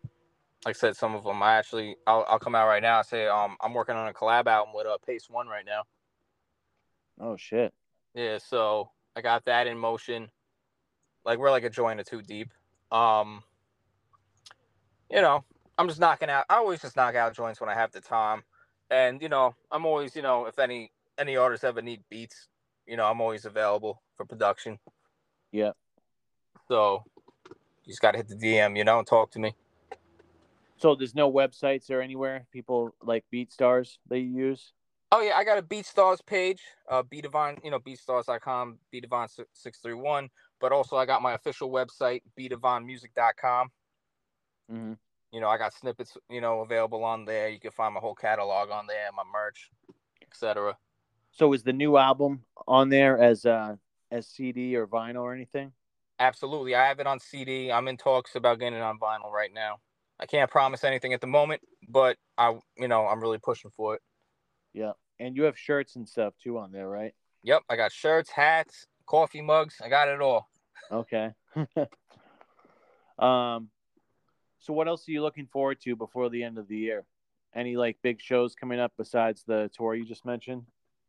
like 0.65 0.75
I 0.75 0.80
said, 0.80 0.95
some 0.97 1.15
of 1.15 1.23
them 1.23 1.41
I 1.43 1.56
actually 1.56 1.95
I'll, 2.08 2.25
I'll 2.28 2.39
come 2.39 2.56
out 2.56 2.67
right 2.67 2.82
now. 2.82 2.99
I 2.99 3.04
say 3.04 3.28
um 3.28 3.56
I'm 3.62 3.73
working 3.73 3.95
on 3.95 4.08
a 4.08 4.13
collab 4.13 4.47
album 4.47 4.73
with 4.73 4.88
uh, 4.88 4.97
Pace 5.06 5.30
Won 5.30 5.47
right 5.47 5.65
now. 5.65 5.84
Oh 7.19 7.38
shit. 7.38 7.73
Yeah, 8.13 8.39
so 8.39 8.89
I 9.15 9.21
got 9.21 9.45
that 9.45 9.67
in 9.67 9.78
motion. 9.78 10.30
Like 11.23 11.39
we're 11.39 11.51
like 11.51 11.63
a 11.63 11.69
joint 11.69 11.99
or 11.99 12.04
two 12.04 12.21
deep. 12.21 12.51
Um, 12.91 13.43
you 15.10 15.21
know, 15.21 15.43
I'm 15.78 15.88
just 15.88 15.99
knocking 15.99 16.30
out. 16.30 16.45
I 16.49 16.56
always 16.56 16.82
just 16.82 16.95
knock 16.95 17.15
out 17.15 17.36
joints 17.36 17.60
when 17.60 17.69
I 17.69 17.73
have 17.73 17.91
the 17.91 18.01
time, 18.01 18.43
and 18.89 19.21
you 19.21 19.30
know, 19.30 19.56
I'm 19.71 19.86
always, 19.86 20.15
you 20.15 20.21
know, 20.21 20.45
if 20.45 20.60
any 20.60 20.91
any 21.17 21.38
artists 21.38 21.63
ever 21.63 21.82
need 21.82 22.04
beats, 22.10 22.47
you 22.86 22.97
know, 22.97 23.06
I'm 23.06 23.21
always 23.21 23.45
available 23.45 24.01
for 24.15 24.25
production. 24.25 24.80
Yeah. 25.51 25.71
So 26.67 27.04
you 27.47 27.91
just 27.91 28.01
gotta 28.01 28.17
hit 28.17 28.28
the 28.28 28.36
DM, 28.36 28.78
you 28.78 28.84
know, 28.84 28.99
and 28.99 29.08
talk 29.08 29.32
to 29.32 29.39
me. 29.39 29.56
So 30.77 30.95
there's 30.95 31.15
no 31.15 31.31
websites 31.31 31.89
or 31.89 32.01
anywhere 32.01 32.45
people 32.51 32.95
like 33.01 33.23
BeatStars 33.33 33.97
that 34.09 34.19
you 34.19 34.29
use. 34.29 34.73
Oh 35.11 35.21
yeah, 35.21 35.38
I 35.38 35.43
got 35.43 35.57
a 35.57 35.61
BeatStars 35.61 36.25
page, 36.25 36.61
uh, 36.89 37.03
Beatavon, 37.03 37.63
you 37.63 37.71
know, 37.71 37.79
beatstars.com, 37.79 38.79
Beatavon 38.93 39.29
six 39.53 39.79
three 39.79 39.93
one. 39.93 40.29
But 40.59 40.71
also, 40.71 40.97
I 40.97 41.05
got 41.05 41.21
my 41.21 41.33
official 41.33 41.69
website, 41.69 42.21
beatavonmusic.com. 42.38 43.69
Mm-hmm. 44.71 44.93
You 45.31 45.41
know, 45.41 45.47
I 45.47 45.57
got 45.57 45.73
snippets, 45.73 46.17
you 46.29 46.41
know, 46.41 46.61
available 46.61 47.03
on 47.03 47.25
there. 47.25 47.49
You 47.49 47.59
can 47.59 47.71
find 47.71 47.93
my 47.93 47.99
whole 47.99 48.15
catalog 48.15 48.71
on 48.71 48.88
there, 48.88 49.09
my 49.15 49.23
merch, 49.31 49.69
etc. 50.21 50.77
So 51.31 51.53
is 51.53 51.63
the 51.63 51.73
new 51.73 51.97
album 51.97 52.43
on 52.67 52.89
there 52.89 53.17
as 53.17 53.45
uh 53.45 53.75
as 54.11 54.27
CD 54.27 54.75
or 54.75 54.88
vinyl 54.88 55.21
or 55.21 55.33
anything? 55.33 55.71
Absolutely, 56.19 56.75
I 56.75 56.88
have 56.88 56.99
it 56.99 57.07
on 57.07 57.19
CD. 57.19 57.71
I'm 57.71 57.88
in 57.88 57.97
talks 57.97 58.35
about 58.35 58.59
getting 58.59 58.79
it 58.79 58.81
on 58.81 58.97
vinyl 58.97 59.31
right 59.31 59.53
now. 59.53 59.79
I 60.19 60.25
can't 60.25 60.49
promise 60.49 60.84
anything 60.84 61.13
at 61.13 61.21
the 61.21 61.28
moment, 61.28 61.62
but 61.88 62.17
I, 62.38 62.58
you 62.78 62.88
know, 62.88 63.06
I'm 63.06 63.21
really 63.21 63.38
pushing 63.38 63.71
for 63.71 63.95
it. 63.95 64.01
Yeah. 64.73 64.93
And 65.19 65.36
you 65.36 65.43
have 65.43 65.58
shirts 65.58 65.95
and 65.95 66.08
stuff 66.08 66.34
too 66.41 66.58
on 66.58 66.71
there, 66.71 66.88
right? 66.89 67.13
Yep, 67.43 67.63
I 67.69 67.75
got 67.75 67.91
shirts, 67.91 68.30
hats, 68.30 68.88
coffee 69.06 69.41
mugs. 69.41 69.75
I 69.84 69.89
got 69.89 70.08
it 70.08 70.21
all. 70.21 70.49
Okay. 70.91 71.32
um 73.19 73.69
so 74.60 74.73
what 74.73 74.88
else 74.88 75.08
are 75.08 75.12
you 75.12 75.21
looking 75.21 75.45
forward 75.45 75.80
to 75.82 75.95
before 75.95 76.30
the 76.30 76.43
end 76.43 76.58
of 76.58 76.67
the 76.67 76.78
year? 76.78 77.06
Any 77.54 77.78
like 77.78 77.97
big 78.01 78.19
shows 78.19 78.56
coming 78.56 78.80
up 78.80 78.91
besides 78.97 79.43
the 79.45 79.69
tour 79.75 79.95
you 79.95 80.06
just 80.06 80.25
mentioned? 80.25 80.63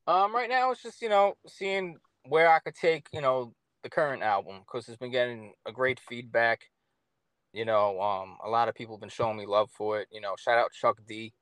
Um, 0.06 0.34
right 0.34 0.48
now 0.48 0.70
it's 0.70 0.82
just 0.82 1.00
you 1.00 1.08
know 1.08 1.34
seeing 1.46 1.96
where 2.28 2.50
I 2.50 2.58
could 2.58 2.74
take 2.74 3.08
you 3.12 3.20
know 3.20 3.54
the 3.82 3.88
current 3.88 4.22
album 4.22 4.60
because 4.60 4.88
it's 4.88 4.98
been 4.98 5.10
getting 5.10 5.54
a 5.66 5.72
great 5.72 6.00
feedback. 6.00 6.64
You 7.56 7.64
know, 7.64 7.98
um, 8.02 8.36
a 8.44 8.50
lot 8.50 8.68
of 8.68 8.74
people 8.74 8.96
have 8.96 9.00
been 9.00 9.08
showing 9.08 9.38
me 9.38 9.46
love 9.46 9.70
for 9.70 9.98
it. 9.98 10.08
You 10.12 10.20
know, 10.20 10.34
shout 10.38 10.58
out 10.58 10.72
Chuck 10.72 11.00
D. 11.08 11.32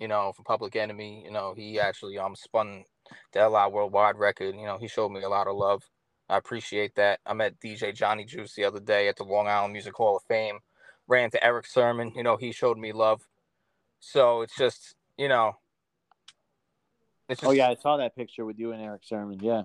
You 0.00 0.08
know, 0.08 0.32
from 0.34 0.44
Public 0.44 0.74
Enemy. 0.74 1.22
You 1.24 1.30
know, 1.30 1.54
he 1.56 1.78
actually 1.78 2.18
um 2.18 2.34
spun 2.34 2.82
the 3.32 3.48
LI 3.48 3.70
Worldwide 3.70 4.16
record. 4.16 4.56
You 4.56 4.66
know, 4.66 4.76
he 4.76 4.88
showed 4.88 5.10
me 5.10 5.22
a 5.22 5.28
lot 5.28 5.46
of 5.46 5.54
love. 5.54 5.88
I 6.28 6.36
appreciate 6.36 6.96
that. 6.96 7.20
I 7.24 7.34
met 7.34 7.60
DJ 7.60 7.94
Johnny 7.94 8.24
Juice 8.24 8.56
the 8.56 8.64
other 8.64 8.80
day 8.80 9.06
at 9.06 9.14
the 9.14 9.22
Long 9.22 9.46
Island 9.46 9.72
Music 9.72 9.94
Hall 9.94 10.16
of 10.16 10.24
Fame. 10.24 10.58
Ran 11.06 11.30
to 11.30 11.44
Erick 11.44 11.68
Sermon. 11.68 12.10
You 12.16 12.24
know, 12.24 12.36
he 12.36 12.50
showed 12.50 12.76
me 12.76 12.90
love. 12.90 13.22
So 14.00 14.42
it's 14.42 14.56
just 14.56 14.96
you 15.16 15.28
know. 15.28 15.52
It's 17.28 17.40
just, 17.40 17.48
Oh 17.48 17.52
yeah, 17.52 17.68
I 17.68 17.76
saw 17.76 17.98
that 17.98 18.16
picture 18.16 18.44
with 18.44 18.58
you 18.58 18.72
and 18.72 18.82
Erick 18.82 19.02
Sermon. 19.04 19.38
Yeah. 19.40 19.62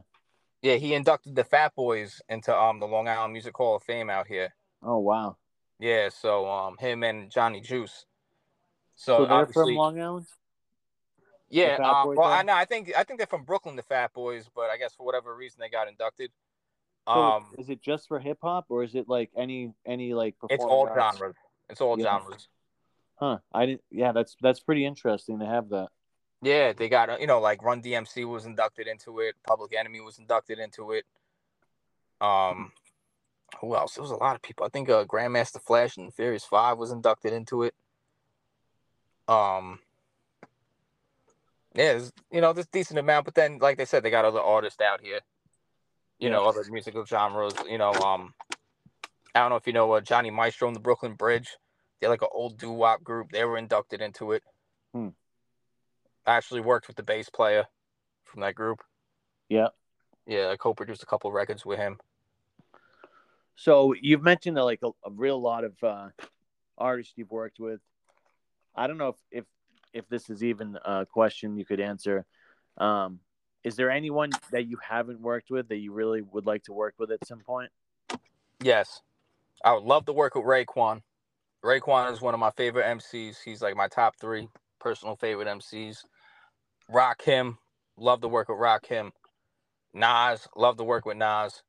Yeah, 0.62 0.76
he 0.76 0.94
inducted 0.94 1.34
the 1.34 1.44
Fat 1.44 1.74
Boys 1.74 2.22
into 2.30 2.56
um 2.56 2.80
the 2.80 2.86
Long 2.86 3.08
Island 3.08 3.34
Music 3.34 3.58
Hall 3.58 3.78
of 3.78 3.82
Fame 3.82 4.12
out 4.12 4.28
here. 4.28 4.54
Oh 4.84 5.00
wow. 5.00 5.38
Yeah, 5.80 6.10
so 6.10 6.48
um 6.50 6.78
him 6.78 7.04
and 7.04 7.30
Johnny 7.32 7.62
Juice. 7.62 8.06
So, 8.96 9.18
So, 9.20 9.26
they're 9.28 9.46
from 9.48 9.76
Long 9.76 10.00
Island? 10.02 10.26
yeah. 11.50 11.76
Um, 11.76 12.16
well, 12.16 12.28
I 12.28 12.42
know 12.42 12.54
I 12.54 12.66
think 12.66 12.92
I 12.98 13.04
think 13.04 13.20
they're 13.20 13.28
from 13.28 13.44
Brooklyn, 13.44 13.76
the 13.76 13.84
Fat 13.84 14.14
Boys, 14.14 14.50
but 14.54 14.70
I 14.70 14.78
guess 14.78 14.96
for 14.96 15.06
whatever 15.06 15.36
reason 15.36 15.60
they 15.60 15.70
got 15.70 15.88
inducted. 15.88 16.32
So 17.08 17.22
Um, 17.22 17.46
is 17.58 17.70
it 17.70 17.82
just 17.82 18.08
for 18.08 18.20
hip 18.20 18.40
hop 18.42 18.66
or 18.70 18.84
is 18.84 18.96
it 18.96 19.08
like 19.08 19.30
any 19.38 19.74
any 19.86 20.14
like 20.14 20.36
it's 20.50 20.64
all 20.64 20.90
arts? 20.92 21.18
genres. 21.18 21.36
It's 21.70 21.80
all 21.80 21.98
Yeah. 21.98 22.20
genres. 22.20 22.48
Huh. 23.16 23.38
I 23.54 23.66
didn't 23.66 23.82
yeah, 23.92 24.12
that's 24.12 24.36
that's 24.42 24.60
pretty 24.60 24.86
interesting 24.86 25.40
to 25.40 25.46
have 25.46 25.70
that. 25.70 25.90
Yeah, 26.42 26.74
they 26.74 26.90
got 26.90 27.10
uh, 27.10 27.18
you 27.20 27.28
know 27.28 27.40
like 27.40 27.64
Run 27.64 27.82
DMC 27.82 28.26
was 28.26 28.46
inducted 28.46 28.88
into 28.88 29.20
it. 29.20 29.36
Public 29.46 29.74
Enemy 29.76 30.02
was 30.02 30.20
inducted 30.20 30.60
into 30.60 30.92
it. 30.92 31.06
Um, 32.20 32.72
who 33.62 33.76
else? 33.76 33.96
There 33.96 34.02
was 34.02 34.12
a 34.12 34.16
lot 34.16 34.36
of 34.36 34.42
people. 34.42 34.66
I 34.66 34.70
think 34.70 34.90
uh, 34.90 35.06
Grandmaster 35.06 35.62
Flash 35.62 35.98
and 35.98 36.14
Furious 36.14 36.44
Five 36.46 36.78
was 36.78 36.92
inducted 36.92 37.34
into 37.34 37.64
it. 37.64 37.74
Um, 39.28 39.80
yeah, 41.76 41.94
there's, 41.94 42.12
you 42.32 42.42
know, 42.42 42.54
there's 42.54 42.68
decent 42.68 43.00
amount, 43.00 43.26
but 43.26 43.36
then 43.36 43.60
like 43.60 43.78
they 43.78 43.86
said, 43.86 44.04
they 44.04 44.10
got 44.10 44.26
other 44.26 44.40
artists 44.42 44.82
out 44.82 45.02
here. 45.02 45.20
you 46.20 46.30
Yeah. 46.30 46.36
know, 46.36 46.46
other 46.46 46.64
musical 46.70 47.06
genres. 47.06 47.54
You 47.70 47.78
know, 47.78 47.92
um, 47.94 48.34
I 49.36 49.40
don't 49.40 49.50
know 49.50 49.56
if 49.58 49.68
you 49.68 49.74
know 49.74 49.92
uh, 49.92 50.02
Johnny 50.02 50.32
Maestro 50.32 50.68
and 50.68 50.76
the 50.76 50.80
Brooklyn 50.82 51.14
Bridge. 51.14 51.58
They're 52.00 52.10
like 52.10 52.22
an 52.22 52.30
old 52.32 52.58
doo 52.58 52.72
wop 52.72 53.04
group. 53.04 53.32
They 53.32 53.46
were 53.46 53.58
inducted 53.58 54.02
into 54.02 54.32
it. 54.32 54.44
Hmm. 54.94 55.10
I 56.26 56.36
actually 56.36 56.62
worked 56.62 56.88
with 56.88 56.96
the 56.98 57.04
bass 57.04 57.30
player 57.30 57.66
from 58.26 58.42
that 58.42 58.56
group. 58.56 58.84
Yeah. 59.50 59.68
Yeah, 60.26 60.50
I 60.50 60.58
co-produced 60.58 61.04
a 61.04 61.06
couple 61.06 61.32
records 61.32 61.66
with 61.66 61.80
him. 61.80 62.00
So 63.58 63.94
you've 64.00 64.22
mentioned 64.22 64.56
like 64.56 64.80
a, 64.84 64.90
a 65.04 65.12
real 65.12 65.42
lot 65.42 65.64
of 65.64 65.74
uh, 65.84 66.10
artists 66.78 67.14
you've 67.18 67.32
worked 67.32 67.60
with. 67.60 67.82
I 68.76 68.86
don't 68.86 69.00
know 69.00 69.10
if, 69.10 69.16
if 69.32 69.46
if 69.94 70.08
this 70.10 70.30
is 70.30 70.44
even 70.44 70.78
a 70.86 71.06
question 71.06 71.58
you 71.58 71.66
could 71.66 71.80
answer. 71.80 72.24
Um, 72.78 73.20
is 73.64 73.76
there 73.76 73.90
anyone 73.90 74.30
that 74.52 74.68
you 74.68 74.78
haven't 74.88 75.20
worked 75.20 75.50
with 75.50 75.70
that 75.70 75.78
you 75.78 75.92
really 75.92 76.22
would 76.22 76.46
like 76.46 76.64
to 76.66 76.74
work 76.74 76.94
with 77.00 77.12
at 77.12 77.26
some 77.26 77.40
point? 77.40 77.72
Yes, 78.62 79.02
I 79.66 79.74
would 79.74 79.84
love 79.84 80.06
to 80.06 80.14
work 80.14 80.36
with 80.36 80.46
Raekwon. 80.46 81.02
Raekwon 81.66 82.14
is 82.14 82.22
one 82.22 82.36
of 82.36 82.40
my 82.40 82.52
favorite 82.52 82.86
MCs. 82.86 83.38
He's 83.44 83.64
like 83.64 83.76
my 83.76 83.88
top 83.88 84.16
three 84.22 84.48
personal 84.80 85.16
favorite 85.16 85.48
MCs. 85.48 86.04
Rakim, 86.94 87.58
love 87.98 88.22
to 88.22 88.28
work 88.28 88.50
with 88.50 88.60
Rakim. 88.60 89.10
Nas, 89.96 90.48
love 90.56 90.78
to 90.78 90.84
work 90.84 91.06
with 91.08 91.18
Nas. 91.18 91.64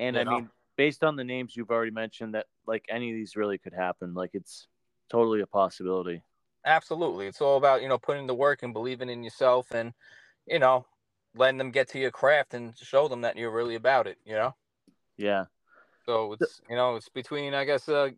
And 0.00 0.16
You 0.16 0.22
I 0.22 0.24
mean, 0.24 0.50
based 0.76 1.04
on 1.04 1.14
the 1.14 1.24
names 1.24 1.54
you've 1.54 1.70
already 1.70 1.90
mentioned, 1.90 2.34
that 2.34 2.46
like 2.66 2.86
any 2.88 3.10
of 3.10 3.14
these 3.14 3.36
really 3.36 3.58
could 3.58 3.74
happen. 3.74 4.14
Like 4.14 4.30
it's 4.32 4.66
totally 5.10 5.42
a 5.42 5.46
possibility. 5.46 6.22
Absolutely, 6.64 7.26
it's 7.26 7.40
all 7.42 7.58
about 7.58 7.82
you 7.82 7.88
know 7.88 7.98
putting 7.98 8.26
the 8.26 8.34
work 8.34 8.62
and 8.62 8.72
believing 8.72 9.10
in 9.10 9.22
yourself, 9.22 9.70
and 9.72 9.92
you 10.46 10.58
know 10.58 10.86
letting 11.36 11.58
them 11.58 11.70
get 11.70 11.88
to 11.88 11.98
your 11.98 12.10
craft 12.10 12.54
and 12.54 12.76
show 12.76 13.08
them 13.08 13.20
that 13.20 13.36
you're 13.36 13.52
really 13.52 13.74
about 13.74 14.06
it. 14.06 14.18
You 14.24 14.34
know, 14.34 14.54
Yeah. 15.16 15.44
so 16.06 16.32
it's 16.32 16.62
you 16.68 16.76
know 16.76 16.96
it's 16.96 17.08
between 17.10 17.52
I 17.54 17.64
guess 17.64 17.88
uh, 17.88 18.10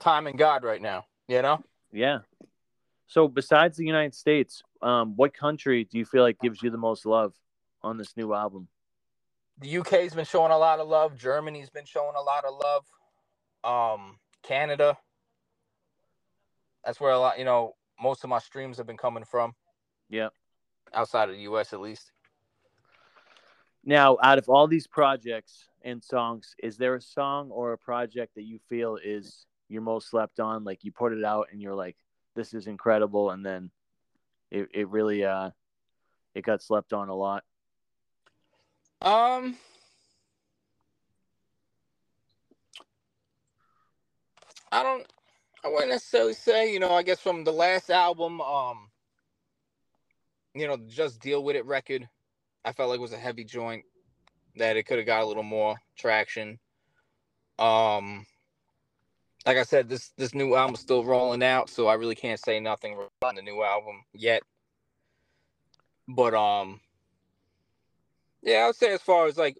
time 0.00 0.26
and 0.26 0.38
God 0.38 0.64
right 0.64 0.80
now. 0.82 1.04
You 1.28 1.42
know. 1.42 1.62
Yeah. 1.92 2.20
So 3.06 3.28
besides 3.28 3.76
the 3.76 3.84
United 3.84 4.14
States, 4.14 4.62
um, 4.80 5.14
what 5.16 5.34
country 5.34 5.84
do 5.84 5.98
you 5.98 6.06
feel 6.06 6.22
like 6.22 6.38
gives 6.40 6.62
you 6.62 6.70
the 6.70 6.78
most 6.78 7.04
love 7.04 7.34
on 7.82 7.98
this 7.98 8.16
new 8.16 8.32
album? 8.32 8.68
The 9.58 9.78
UK's 9.78 10.14
been 10.14 10.24
showing 10.24 10.52
a 10.52 10.58
lot 10.58 10.80
of 10.80 10.88
love. 10.88 11.16
Germany's 11.16 11.70
been 11.70 11.84
showing 11.84 12.14
a 12.16 12.20
lot 12.20 12.44
of 12.44 12.54
love. 12.54 12.86
Um, 13.64 14.18
Canada. 14.42 14.98
That's 16.84 17.00
where 17.00 17.12
a 17.12 17.18
lot, 17.18 17.38
you 17.38 17.44
know, 17.44 17.76
most 18.00 18.24
of 18.24 18.30
my 18.30 18.40
streams 18.40 18.76
have 18.78 18.86
been 18.86 18.96
coming 18.96 19.24
from, 19.24 19.54
Yeah. 20.08 20.30
outside 20.92 21.28
of 21.28 21.36
the 21.36 21.42
US 21.42 21.72
at 21.72 21.80
least. 21.80 22.10
Now, 23.84 24.18
out 24.22 24.38
of 24.38 24.48
all 24.48 24.66
these 24.66 24.86
projects 24.86 25.68
and 25.82 26.02
songs, 26.02 26.54
is 26.62 26.76
there 26.76 26.94
a 26.94 27.00
song 27.00 27.50
or 27.50 27.72
a 27.72 27.78
project 27.78 28.34
that 28.34 28.42
you 28.42 28.58
feel 28.68 28.96
is 29.02 29.46
your 29.68 29.82
most 29.82 30.08
slept 30.08 30.40
on? 30.40 30.64
Like 30.64 30.84
you 30.84 30.92
put 30.92 31.12
it 31.12 31.24
out 31.24 31.48
and 31.52 31.60
you're 31.60 31.74
like, 31.74 31.96
this 32.34 32.54
is 32.54 32.66
incredible, 32.66 33.30
and 33.30 33.44
then 33.44 33.70
it, 34.50 34.68
it 34.72 34.88
really 34.88 35.24
uh 35.24 35.50
it 36.34 36.42
got 36.42 36.62
slept 36.62 36.92
on 36.92 37.08
a 37.08 37.14
lot. 37.14 37.44
Um, 39.02 39.56
I 44.70 44.82
don't. 44.84 45.04
I 45.64 45.68
wouldn't 45.68 45.90
necessarily 45.90 46.34
say. 46.34 46.72
You 46.72 46.78
know, 46.78 46.92
I 46.92 47.02
guess 47.02 47.18
from 47.20 47.42
the 47.42 47.52
last 47.52 47.90
album, 47.90 48.40
um, 48.40 48.90
you 50.54 50.68
know, 50.68 50.76
just 50.88 51.20
deal 51.20 51.42
with 51.42 51.56
it 51.56 51.66
record. 51.66 52.08
I 52.64 52.72
felt 52.72 52.90
like 52.90 52.98
it 52.98 53.02
was 53.02 53.12
a 53.12 53.18
heavy 53.18 53.42
joint 53.44 53.84
that 54.56 54.76
it 54.76 54.84
could 54.84 54.98
have 54.98 55.06
got 55.06 55.22
a 55.22 55.26
little 55.26 55.42
more 55.42 55.76
traction. 55.96 56.60
Um, 57.58 58.24
like 59.44 59.56
I 59.56 59.64
said, 59.64 59.88
this 59.88 60.12
this 60.16 60.32
new 60.32 60.54
album's 60.54 60.78
still 60.78 61.04
rolling 61.04 61.42
out, 61.42 61.70
so 61.70 61.88
I 61.88 61.94
really 61.94 62.14
can't 62.14 62.38
say 62.38 62.60
nothing 62.60 62.94
about 63.20 63.34
the 63.34 63.42
new 63.42 63.64
album 63.64 64.04
yet. 64.12 64.42
But 66.06 66.34
um, 66.34 66.80
yeah, 68.42 68.58
I 68.58 68.66
would 68.66 68.76
say 68.76 68.92
as 68.92 69.02
far 69.02 69.26
as 69.26 69.36
like 69.36 69.56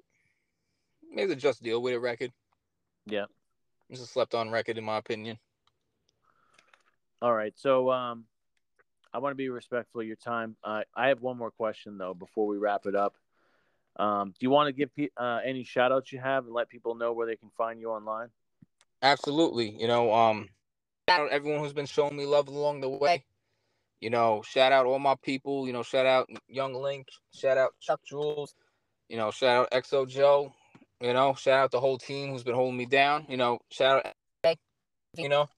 maybe 1.11 1.29
the 1.29 1.37
Just 1.37 1.63
Deal 1.63 1.81
with 1.81 1.95
It 1.95 1.99
record. 1.99 2.33
Yeah. 3.07 3.27
It's 3.89 4.01
a 4.01 4.07
slept 4.07 4.35
on 4.35 4.51
record 4.51 4.79
in 4.79 4.85
my 4.85 4.97
opinion. 4.97 5.39
All 7.21 7.33
right, 7.33 7.53
so 7.57 7.91
um, 7.91 8.25
I 9.15 9.19
want 9.19 9.33
to 9.33 9.37
be 9.37 9.49
respectful 9.49 10.01
of 10.01 10.07
your 10.07 10.17
time. 10.17 10.57
Uh, 10.65 10.83
I 10.97 11.09
have 11.09 11.21
one 11.21 11.39
more 11.39 11.51
question 11.51 11.99
though 11.99 12.15
before 12.15 12.47
we 12.47 12.59
wrap 12.59 12.87
it 12.87 12.97
up. 12.97 13.15
Um, 13.97 14.31
do 14.31 14.39
you 14.41 14.51
want 14.51 14.69
to 14.69 14.73
give 14.73 14.95
pe- 14.97 15.11
uh, 15.17 15.41
any 15.45 15.65
shout 15.65 15.93
outs 15.93 16.13
you 16.13 16.19
have 16.19 16.47
and 16.47 16.55
let 16.55 16.69
people 16.69 16.95
know 16.95 17.13
where 17.13 17.27
they 17.27 17.37
can 17.37 17.51
find 17.57 17.79
you 17.79 17.91
online? 17.91 18.29
Absolutely. 19.03 19.71
You 19.71 19.87
know, 19.87 20.13
um 20.13 20.49
shout 21.09 21.21
out 21.21 21.31
everyone 21.31 21.61
who's 21.61 21.73
been 21.73 21.87
showing 21.87 22.17
me 22.17 22.25
love 22.25 22.49
along 22.49 22.81
the 22.81 22.89
way. 22.89 23.25
You 24.01 24.11
know, 24.11 24.43
shout 24.43 24.73
out 24.73 24.87
all 24.87 24.99
my 24.99 25.15
people, 25.23 25.67
you 25.67 25.73
know, 25.73 25.83
shout 25.83 26.07
out 26.07 26.29
Young 26.49 26.75
Link, 26.75 27.09
shout 27.35 27.59
out 27.59 27.75
Chuck 27.81 28.01
Jules, 28.05 28.55
you 29.13 29.19
know, 29.19 29.31
shout 29.31 29.71
out 29.71 29.85
XO 29.85 30.09
Joe, 30.09 30.55
you 30.99 31.13
know, 31.13 31.35
shout 31.35 31.65
out 31.65 31.71
the 31.71 31.79
whole 31.79 31.99
team 31.99 32.31
who's 32.31 32.43
been 32.43 32.55
holding 32.55 32.79
me 32.79 32.87
down, 32.87 33.27
you 33.29 33.37
know, 33.37 33.59
shout 33.71 34.07
out 34.07 34.57
you 35.19 35.29
know. 35.29 35.49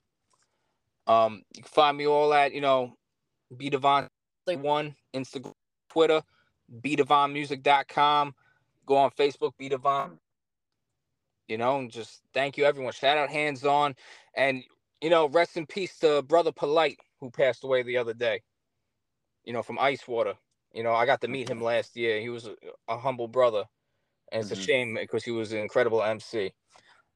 Um 1.07 1.45
you 1.55 1.63
can 1.63 1.71
find 1.71 1.97
me 1.97 2.09
all 2.09 2.35
at, 2.35 2.53
you 2.53 2.61
know, 2.61 2.97
B. 3.57 3.71
Dvine 3.71 4.09
one, 4.47 4.97
Instagram, 5.15 5.53
Twitter, 5.89 6.21
bdvinemusic.com. 6.81 8.35
Go 8.87 8.97
on 8.97 9.11
Facebook, 9.13 9.53
B. 9.57 9.71
Dvine. 9.71 10.19
You 11.47 11.59
know, 11.59 11.79
and 11.79 11.93
just 11.93 12.23
thank 12.33 12.57
you 12.57 12.65
everyone. 12.65 12.93
Shout 12.93 13.19
out 13.19 13.31
hands 13.31 13.65
on. 13.65 13.95
And 14.35 14.65
you 15.01 15.11
know, 15.11 15.29
rest 15.29 15.57
in 15.57 15.67
peace 15.67 15.97
to 15.99 16.23
brother 16.23 16.51
Polite, 16.51 16.99
who 17.21 17.31
passed 17.31 17.63
away 17.63 17.85
the 17.85 17.99
other 17.99 18.15
day. 18.15 18.41
You 19.45 19.53
know, 19.53 19.63
from 19.63 19.79
Ice 19.79 20.09
Water. 20.09 20.35
You 20.75 20.83
know, 20.83 20.93
I 20.93 21.07
got 21.07 21.21
to 21.21 21.29
meet 21.29 21.49
him 21.49 21.63
last 21.63 21.97
year. 21.97 22.21
He 22.21 22.29
was 22.29 22.47
a, 22.47 22.57
a 22.89 22.99
humble 22.99 23.29
brother. 23.29 23.65
And 24.33 24.43
it's 24.43 24.51
Mhm. 24.51 24.59
a 24.59 24.61
shame 24.61 24.95
because 24.95 25.25
he 25.25 25.31
was 25.31 25.53
an 25.53 25.59
incredible 25.59 26.03
MC. 26.03 26.53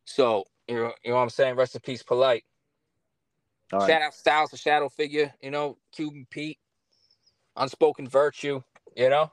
So, 0.04 0.44
you 0.68 0.76
know, 0.76 0.94
you 1.02 1.10
know 1.10 1.16
what 1.16 1.22
I'm 1.22 1.30
saying? 1.30 1.56
Rest 1.56 1.74
in 1.74 1.80
peace, 1.80 2.02
Polite. 2.02 2.44
All 3.72 3.80
right. 3.80 3.88
Shout 3.88 4.02
out 4.02 4.14
Styles, 4.14 4.50
the 4.50 4.56
shadow 4.56 4.88
figure, 4.88 5.34
you 5.42 5.50
know, 5.50 5.76
Cuban 5.92 6.26
Pete, 6.30 6.58
unspoken 7.56 8.08
virtue, 8.08 8.62
you 8.96 9.10
know. 9.10 9.28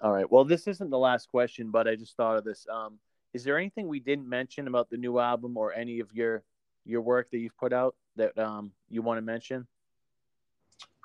All 0.00 0.12
right. 0.12 0.30
Well, 0.30 0.44
this 0.44 0.68
isn't 0.68 0.90
the 0.90 0.98
last 0.98 1.28
question, 1.30 1.70
but 1.70 1.88
I 1.88 1.96
just 1.96 2.16
thought 2.16 2.36
of 2.36 2.44
this. 2.44 2.66
Um, 2.68 2.98
is 3.32 3.42
there 3.42 3.58
anything 3.58 3.88
we 3.88 4.00
didn't 4.00 4.28
mention 4.28 4.68
about 4.68 4.90
the 4.90 4.96
new 4.98 5.18
album 5.18 5.56
or 5.56 5.72
any 5.72 6.00
of 6.00 6.12
your 6.12 6.42
your 6.84 7.00
work 7.00 7.30
that 7.30 7.38
you've 7.38 7.56
put 7.56 7.72
out 7.72 7.96
that 8.16 8.36
um 8.38 8.72
you 8.90 9.00
want 9.00 9.18
to 9.18 9.22
mention? 9.22 9.66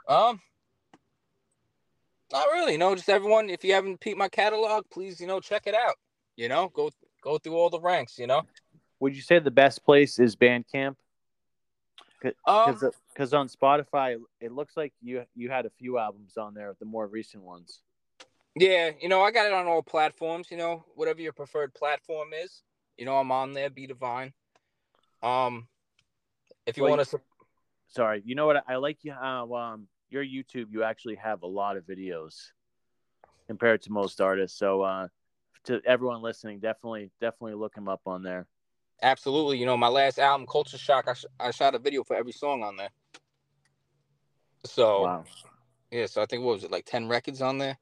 Um, 0.07 0.41
not 2.31 2.47
really. 2.47 2.77
No, 2.77 2.95
just 2.95 3.09
everyone. 3.09 3.49
If 3.49 3.63
you 3.63 3.73
haven't 3.73 3.99
peeped 3.99 4.17
my 4.17 4.29
catalog, 4.29 4.85
please, 4.91 5.19
you 5.19 5.27
know, 5.27 5.39
check 5.39 5.63
it 5.65 5.75
out. 5.75 5.95
You 6.35 6.49
know, 6.49 6.69
go 6.73 6.89
go 7.21 7.37
through 7.37 7.55
all 7.55 7.69
the 7.69 7.79
ranks. 7.79 8.17
You 8.17 8.27
know, 8.27 8.43
Would 8.99 9.15
you 9.15 9.21
say 9.21 9.39
the 9.39 9.51
best 9.51 9.83
place 9.83 10.19
is 10.19 10.35
Bandcamp? 10.35 10.95
um, 12.45 12.79
Because 13.13 13.33
on 13.33 13.47
Spotify, 13.47 14.17
it 14.39 14.51
looks 14.51 14.75
like 14.77 14.93
you 15.01 15.25
you 15.35 15.49
had 15.49 15.65
a 15.65 15.71
few 15.79 15.97
albums 15.97 16.37
on 16.37 16.54
there, 16.54 16.75
the 16.79 16.85
more 16.85 17.08
recent 17.08 17.43
ones. 17.43 17.81
yeah, 18.56 18.91
you 18.99 19.10
know, 19.10 19.21
I 19.21 19.31
got 19.31 19.45
it 19.47 19.54
on 19.54 19.67
all 19.67 19.81
platforms. 19.81 20.47
You 20.51 20.58
know, 20.58 20.85
whatever 20.95 21.21
your 21.21 21.33
preferred 21.33 21.73
platform 21.73 22.29
is, 22.33 22.62
you 22.97 23.06
know, 23.06 23.17
I'm 23.17 23.31
on 23.31 23.54
there. 23.54 23.69
B. 23.69 23.87
Dvine. 23.87 24.33
Um, 25.21 25.67
if 26.65 26.77
you 26.77 26.83
Well, 26.83 26.95
want 26.95 27.08
to, 27.10 27.21
Sorry, 27.87 28.21
you 28.23 28.35
know 28.35 28.45
what? 28.45 28.63
I 28.67 28.75
like 28.75 28.99
you 29.04 29.13
how 29.13 29.54
um 29.56 29.87
your 30.10 30.23
YouTube 30.23 30.67
you 30.71 30.83
actually 30.83 31.15
have 31.15 31.43
a 31.43 31.47
lot 31.47 31.77
of 31.77 31.85
videos 31.85 32.51
compared 33.47 33.81
to 33.83 33.91
most 33.91 34.21
artists. 34.21 34.57
So 34.57 34.81
uh, 34.81 35.07
to 35.65 35.81
everyone 35.85 36.21
listening, 36.21 36.60
definitely 36.60 37.12
definitely 37.19 37.55
look 37.55 37.75
him 37.75 37.87
up 37.87 38.01
on 38.05 38.23
there. 38.23 38.47
absolutely. 39.01 39.57
You 39.57 39.65
know, 39.65 39.77
my 39.77 39.87
last 39.87 40.19
album, 40.19 40.47
Culture 40.47 40.77
Shock, 40.77 41.07
I, 41.07 41.13
sh- 41.13 41.25
I 41.39 41.51
shot 41.51 41.75
a 41.75 41.79
video 41.79 42.03
for 42.03 42.15
every 42.15 42.31
song 42.31 42.63
on 42.63 42.75
there. 42.77 42.89
So 44.65 45.01
Wow. 45.03 45.23
yeah, 45.91 46.05
so 46.05 46.21
I 46.21 46.25
think 46.25 46.43
what 46.43 46.53
was 46.53 46.63
it 46.63 46.71
like 46.71 46.85
ten 46.85 47.07
records 47.07 47.41
on 47.41 47.57
there? 47.57 47.77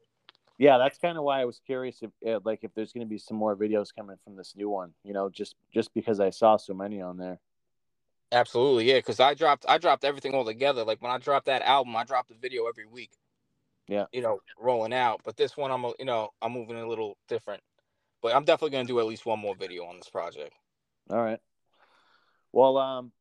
Yeah, 0.58 0.78
that's 0.78 0.98
kind 0.98 1.16
of 1.16 1.24
why 1.24 1.40
I 1.40 1.44
was 1.44 1.60
curious 1.64 2.02
if, 2.02 2.10
uh, 2.26 2.40
like, 2.44 2.60
if 2.64 2.74
there's 2.74 2.92
going 2.92 3.06
to 3.06 3.08
be 3.08 3.18
some 3.18 3.36
more 3.36 3.54
videos 3.54 3.94
coming 3.96 4.16
from 4.24 4.34
this 4.34 4.54
new 4.56 4.68
one. 4.68 4.92
You 5.04 5.12
know, 5.12 5.30
just 5.30 5.54
just 5.72 5.94
because 5.94 6.18
I 6.18 6.30
saw 6.30 6.56
so 6.56 6.74
many 6.74 7.00
on 7.00 7.16
there. 7.16 7.38
Absolutely, 8.30 8.84
yeah. 8.84 8.98
Because 8.98 9.20
I 9.20 9.34
dropped, 9.34 9.64
I 9.68 9.78
dropped 9.78 10.04
everything 10.04 10.34
all 10.34 10.44
together. 10.44 10.84
Like 10.84 11.00
when 11.00 11.10
I 11.10 11.18
dropped 11.18 11.46
that 11.46 11.62
album, 11.62 11.96
I 11.96 12.04
dropped 12.04 12.30
a 12.30 12.34
video 12.34 12.66
every 12.66 12.86
week. 12.86 13.10
Yeah. 13.88 14.04
You 14.12 14.20
know, 14.20 14.40
rolling 14.58 14.92
out. 14.92 15.22
But 15.24 15.36
this 15.36 15.56
one, 15.56 15.70
I'm, 15.70 15.84
a- 15.84 15.94
you 15.98 16.04
know, 16.04 16.30
I'm 16.42 16.52
moving 16.52 16.76
a 16.76 16.86
little 16.86 17.16
different. 17.28 17.62
But 18.20 18.34
I'm 18.34 18.44
definitely 18.44 18.76
gonna 18.76 18.84
do 18.84 18.98
at 19.00 19.06
least 19.06 19.24
one 19.24 19.38
more 19.38 19.54
video 19.54 19.84
on 19.84 19.96
this 19.96 20.10
project. 20.10 20.52
All 21.08 21.22
right. 21.22 21.38
Well, 22.52 22.76
um, 22.76 23.12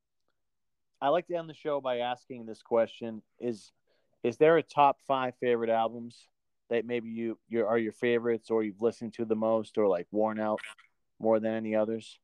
I 1.00 1.10
like 1.10 1.28
to 1.28 1.36
end 1.36 1.50
the 1.50 1.54
show 1.54 1.80
by 1.80 2.00
asking 2.00 2.46
this 2.46 2.62
question: 2.62 3.22
Is 3.40 3.72
is 4.24 4.38
there 4.38 4.58
a 4.58 4.64
top 4.64 4.98
five 5.08 5.36
favorite 5.40 5.70
albums 5.70 6.28
that 6.70 6.86
maybe 6.86 7.10
you 7.10 7.38
your 7.48 7.68
are 7.68 7.78
your 7.78 7.94
favorites 7.94 8.50
or 8.50 8.64
you've 8.64 8.82
listened 8.82 9.14
to 9.14 9.26
the 9.26 9.36
most 9.36 9.78
or 9.78 9.88
like 9.88 10.08
worn 10.12 10.40
out 10.40 10.60
more 11.20 11.40
than 11.40 11.54
any 11.54 11.76
others? 11.76 12.20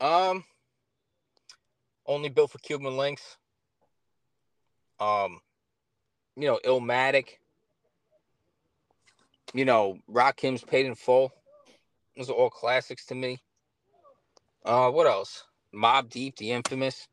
Um, 0.00 0.44
only 2.06 2.28
built 2.28 2.50
for 2.50 2.58
Cuban 2.58 2.94
Linx. 2.94 3.20
Um, 5.00 5.40
you 6.36 6.46
know, 6.46 6.60
Illmatic. 6.64 7.38
You 9.52 9.64
know, 9.64 9.98
Rock 10.08 10.36
Rakim's 10.38 10.64
Paid 10.64 10.86
in 10.86 10.94
Full. 10.94 11.32
Those 12.16 12.30
are 12.30 12.34
all 12.34 12.50
classics 12.50 13.06
to 13.06 13.14
me. 13.14 13.38
Uh, 14.64 14.90
what 14.90 15.06
else? 15.06 15.44
Mobb 15.74 16.08
Deep, 16.08 16.36
The 16.36 16.52
Infamous, 16.52 17.08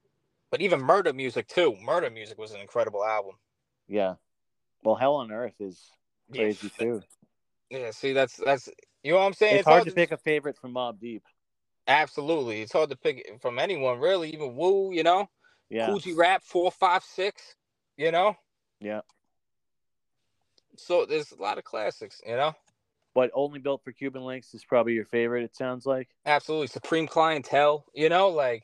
but 0.50 0.62
even 0.62 0.82
Murder 0.82 1.14
Music 1.14 1.48
too. 1.48 1.76
Murder 1.84 2.10
Music 2.10 2.38
was 2.38 2.52
an 2.52 2.62
incredible 2.62 3.04
album. 3.04 3.36
Yeah. 3.88 4.16
Well, 4.84 4.96
Hell 4.96 5.16
on 5.16 5.32
Earth 5.32 5.60
is 5.60 5.92
Yeah. 6.32 6.44
crazy 6.44 6.70
too. 6.70 7.04
Yeah, 7.70 7.92
see, 7.92 8.14
that's 8.14 8.36
that's 8.38 8.70
you 9.04 9.12
know 9.12 9.20
what 9.20 9.26
I'm 9.26 9.34
saying. 9.34 9.58
It's, 9.58 9.68
hard 9.68 9.86
to 9.86 9.92
pick 9.92 10.12
a 10.12 10.18
favorite 10.18 10.58
from 10.58 10.74
Mobb 10.74 11.00
Deep. 11.00 11.24
Absolutely, 11.88 12.62
it's 12.62 12.72
hard 12.72 12.90
to 12.92 12.96
pick 12.96 13.40
from 13.42 13.60
anyone 13.60 14.00
really. 14.00 14.30
Even 14.34 14.56
Wu, 14.56 14.92
you 14.94 15.04
know, 15.04 15.30
Yeah. 15.70 15.88
Kool 15.88 16.00
G 16.00 16.14
Rap 16.14 16.44
four 16.44 16.72
five 16.72 17.04
six, 17.04 17.56
you 17.98 18.12
know. 18.12 18.36
Yeah. 18.80 19.02
So 20.78 21.06
there's 21.06 21.32
a 21.32 21.42
lot 21.42 21.58
of 21.58 21.64
classics, 21.64 22.22
you 22.26 22.36
know. 22.36 22.54
But 23.14 23.30
only 23.34 23.60
built 23.60 23.84
for 23.84 23.92
Cuban 23.92 24.22
Linx 24.22 24.54
is 24.56 24.64
probably 24.64 24.94
your 24.94 25.06
favorite. 25.06 25.44
It 25.44 25.56
sounds 25.56 25.86
like. 25.86 26.08
Absolutely, 26.26 26.68
Supreme 26.68 27.08
Clientele, 27.08 27.86
you 27.94 28.10
know, 28.10 28.30
like 28.30 28.64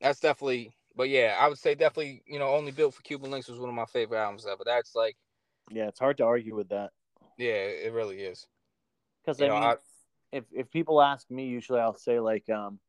that's 0.00 0.20
definitely. 0.20 0.74
But 0.96 1.08
yeah, 1.08 1.36
I 1.38 1.48
would 1.48 1.58
say 1.58 1.74
definitely, 1.74 2.22
you 2.26 2.38
know, 2.38 2.48
only 2.54 2.70
built 2.70 2.94
for 2.94 3.02
Cuban 3.02 3.30
Linx 3.30 3.48
was 3.50 3.58
one 3.58 3.68
of 3.68 3.74
my 3.74 3.84
favorite 3.86 4.18
albums 4.18 4.46
ever. 4.46 4.62
That's 4.64 4.94
like, 4.94 5.16
Yeah, 5.70 5.88
it's 5.88 5.98
hard 5.98 6.18
to 6.18 6.24
argue 6.24 6.54
with 6.54 6.68
that 6.68 6.90
yeah, 7.36 7.52
it 7.52 7.92
really 7.92 8.20
is. 8.20 8.46
because 9.22 9.40
I 9.40 9.48
know, 9.48 9.54
mean, 9.54 9.62
I- 9.64 9.76
if 10.34 10.44
if 10.52 10.70
people 10.70 11.00
ask 11.00 11.30
me, 11.30 11.46
usually 11.46 11.80
I'll 11.80 11.96
say 11.96 12.18
like 12.18 12.50
um, 12.50 12.80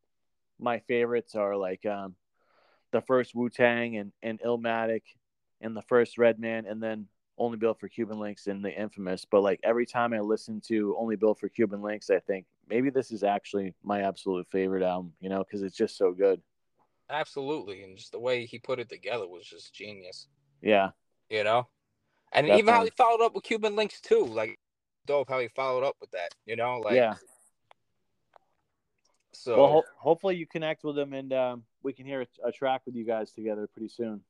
my 0.60 0.80
favorites 0.80 1.36
are 1.36 1.56
like 1.56 1.86
um, 1.86 2.16
the 2.92 3.02
first 3.02 3.36
Wu 3.36 3.50
Tang 3.50 3.98
and 3.98 4.12
and 4.24 4.40
Illmatic, 4.42 5.04
and 5.62 5.78
the 5.78 5.84
first 5.84 6.18
Redman, 6.18 6.66
and 6.66 6.82
then 6.82 7.06
only 7.38 7.58
built 7.58 7.80
for 7.80 7.88
Cuban 7.88 8.18
Linx 8.18 8.48
and 8.48 8.66
the 8.66 8.72
infamous. 8.72 9.26
But 9.30 9.42
like 9.42 9.60
every 9.64 9.86
time 9.86 10.12
I 10.14 10.22
listen 10.22 10.60
to 10.68 10.96
only 10.98 11.18
built 11.18 11.40
for 11.40 11.48
Cuban 11.48 11.82
Linx, 11.82 12.10
I 12.10 12.20
think 12.20 12.48
maybe 12.68 12.90
this 12.90 13.12
is 13.12 13.24
actually 13.24 13.76
my 13.84 14.02
absolute 14.02 14.48
favorite 14.52 14.84
album. 14.84 15.14
You 15.20 15.30
know, 15.30 15.44
because 15.44 15.62
it's 15.62 15.78
just 15.78 15.98
so 15.98 16.14
good. 16.14 16.42
Absolutely, 17.12 17.84
and 17.84 17.96
just 17.96 18.12
the 18.12 18.20
way 18.20 18.46
he 18.48 18.58
put 18.58 18.80
it 18.80 18.90
together 18.90 19.28
was 19.28 19.46
just 19.46 19.72
genius. 19.72 20.28
Yeah, 20.64 20.90
You 21.30 21.44
know, 21.44 21.68
and 22.32 22.48
even 22.48 22.74
how 22.74 22.84
he 22.84 22.90
followed 22.98 23.24
up 23.24 23.36
with 23.36 23.44
Cuban 23.44 23.76
Linx 23.76 24.02
too, 24.02 24.26
like 24.26 24.58
dope 25.06 25.30
how 25.30 25.40
he 25.40 25.48
followed 25.50 25.84
up 25.84 25.96
with 26.02 26.10
that. 26.12 26.30
You 26.48 26.56
know, 26.56 26.80
like 26.80 26.96
yeah. 26.96 27.14
So. 29.38 29.58
Well, 29.58 29.72
ho- 29.72 29.86
hopefully 29.98 30.36
you 30.36 30.46
connect 30.46 30.84
with 30.84 30.96
them 30.96 31.14
and 31.14 31.32
um, 31.34 31.64
we 31.84 31.94
can 31.94 32.06
hear 32.06 32.22
a, 32.22 32.48
a 32.48 32.52
track 32.52 32.82
with 32.86 32.96
you 32.96 33.06
guys 33.06 33.32
together 33.32 33.68
pretty 33.68 33.90
soon. 33.90 34.22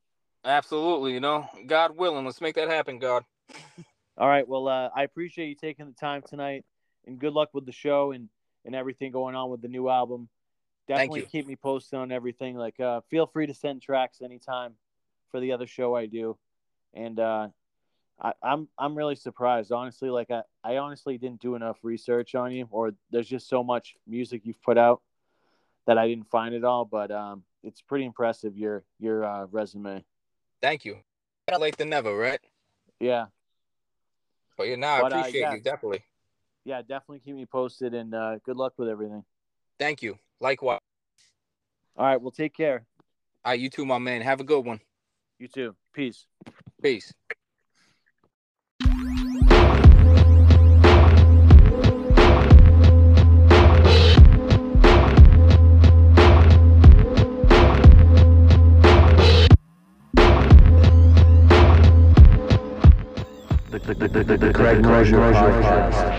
absolutely, 0.44 1.12
you 1.12 1.20
know, 1.20 1.48
God 1.66 1.96
willing, 1.96 2.24
let's 2.24 2.40
make 2.40 2.54
that 2.56 2.68
happen, 2.68 2.98
God. 2.98 3.24
All 4.18 4.28
right. 4.28 4.48
Well, 4.48 4.68
uh, 4.68 4.88
I 4.96 5.02
appreciate 5.02 5.48
you 5.48 5.54
taking 5.54 5.86
the 5.86 5.92
time 5.92 6.22
tonight, 6.26 6.64
and 7.06 7.18
good 7.18 7.34
luck 7.34 7.50
with 7.52 7.66
the 7.66 7.72
show 7.72 8.12
and 8.12 8.28
and 8.64 8.74
everything 8.74 9.12
going 9.12 9.34
on 9.34 9.50
with 9.50 9.62
the 9.62 9.68
new 9.68 9.88
album. 9.88 10.28
Definitely 10.88 11.22
keep 11.22 11.46
me 11.46 11.56
posted 11.56 11.98
on 11.98 12.10
everything. 12.10 12.56
Like, 12.56 12.80
uh, 12.80 13.00
feel 13.10 13.26
free 13.26 13.46
to 13.46 13.54
send 13.54 13.82
tracks 13.82 14.22
anytime 14.22 14.74
for 15.30 15.40
the 15.40 15.52
other 15.52 15.66
show 15.66 15.94
I 15.94 16.06
do, 16.06 16.38
and 16.94 17.20
uh, 17.20 17.48
I, 18.20 18.32
I'm 18.42 18.68
I'm 18.78 18.96
really 18.96 19.16
surprised, 19.16 19.72
honestly. 19.72 20.10
Like, 20.10 20.30
I 20.30 20.42
I 20.64 20.78
honestly 20.78 21.18
didn't 21.18 21.40
do 21.40 21.54
enough 21.54 21.78
research 21.82 22.34
on 22.34 22.52
you, 22.52 22.66
or 22.70 22.92
there's 23.10 23.28
just 23.28 23.48
so 23.48 23.62
much 23.62 23.96
music 24.06 24.42
you've 24.44 24.62
put 24.62 24.78
out 24.78 25.02
that 25.86 25.98
I 25.98 26.08
didn't 26.08 26.30
find 26.30 26.54
it 26.54 26.64
all. 26.64 26.84
But 26.84 27.10
um, 27.10 27.44
it's 27.62 27.82
pretty 27.82 28.04
impressive 28.04 28.56
your 28.56 28.84
your 28.98 29.24
uh, 29.24 29.46
resume. 29.50 30.04
Thank 30.62 30.84
you. 30.84 30.98
Better 31.46 31.60
late 31.60 31.76
than 31.76 31.90
never, 31.90 32.16
right? 32.16 32.40
Yeah. 32.98 33.26
But 34.56 34.68
yeah, 34.68 34.76
nah, 34.76 34.96
I 34.96 35.00
uh, 35.00 35.06
appreciate 35.06 35.40
yeah. 35.40 35.54
you 35.54 35.60
definitely. 35.60 36.02
Yeah, 36.64 36.80
definitely 36.80 37.20
keep 37.20 37.36
me 37.36 37.46
posted 37.46 37.94
and 37.94 38.14
uh, 38.14 38.38
good 38.44 38.56
luck 38.56 38.72
with 38.76 38.88
everything. 38.88 39.22
Thank 39.78 40.02
you. 40.02 40.18
Likewise. 40.40 40.80
All 41.96 42.06
right, 42.06 42.20
well, 42.20 42.30
take 42.30 42.54
care. 42.54 42.84
All 43.44 43.52
right, 43.52 43.60
you 43.60 43.70
too, 43.70 43.86
my 43.86 43.98
man. 43.98 44.20
Have 44.22 44.40
a 44.40 44.44
good 44.44 44.64
one. 44.64 44.80
You 45.38 45.48
too. 45.48 45.76
Peace. 45.94 46.26
Peace. 46.82 47.12
The, 63.86 63.94
the, 63.94 64.08
the, 64.08 64.36
the, 64.36 64.52
Craig 64.52 64.82
Mosher 64.82 65.16
Podcast. 65.16 66.15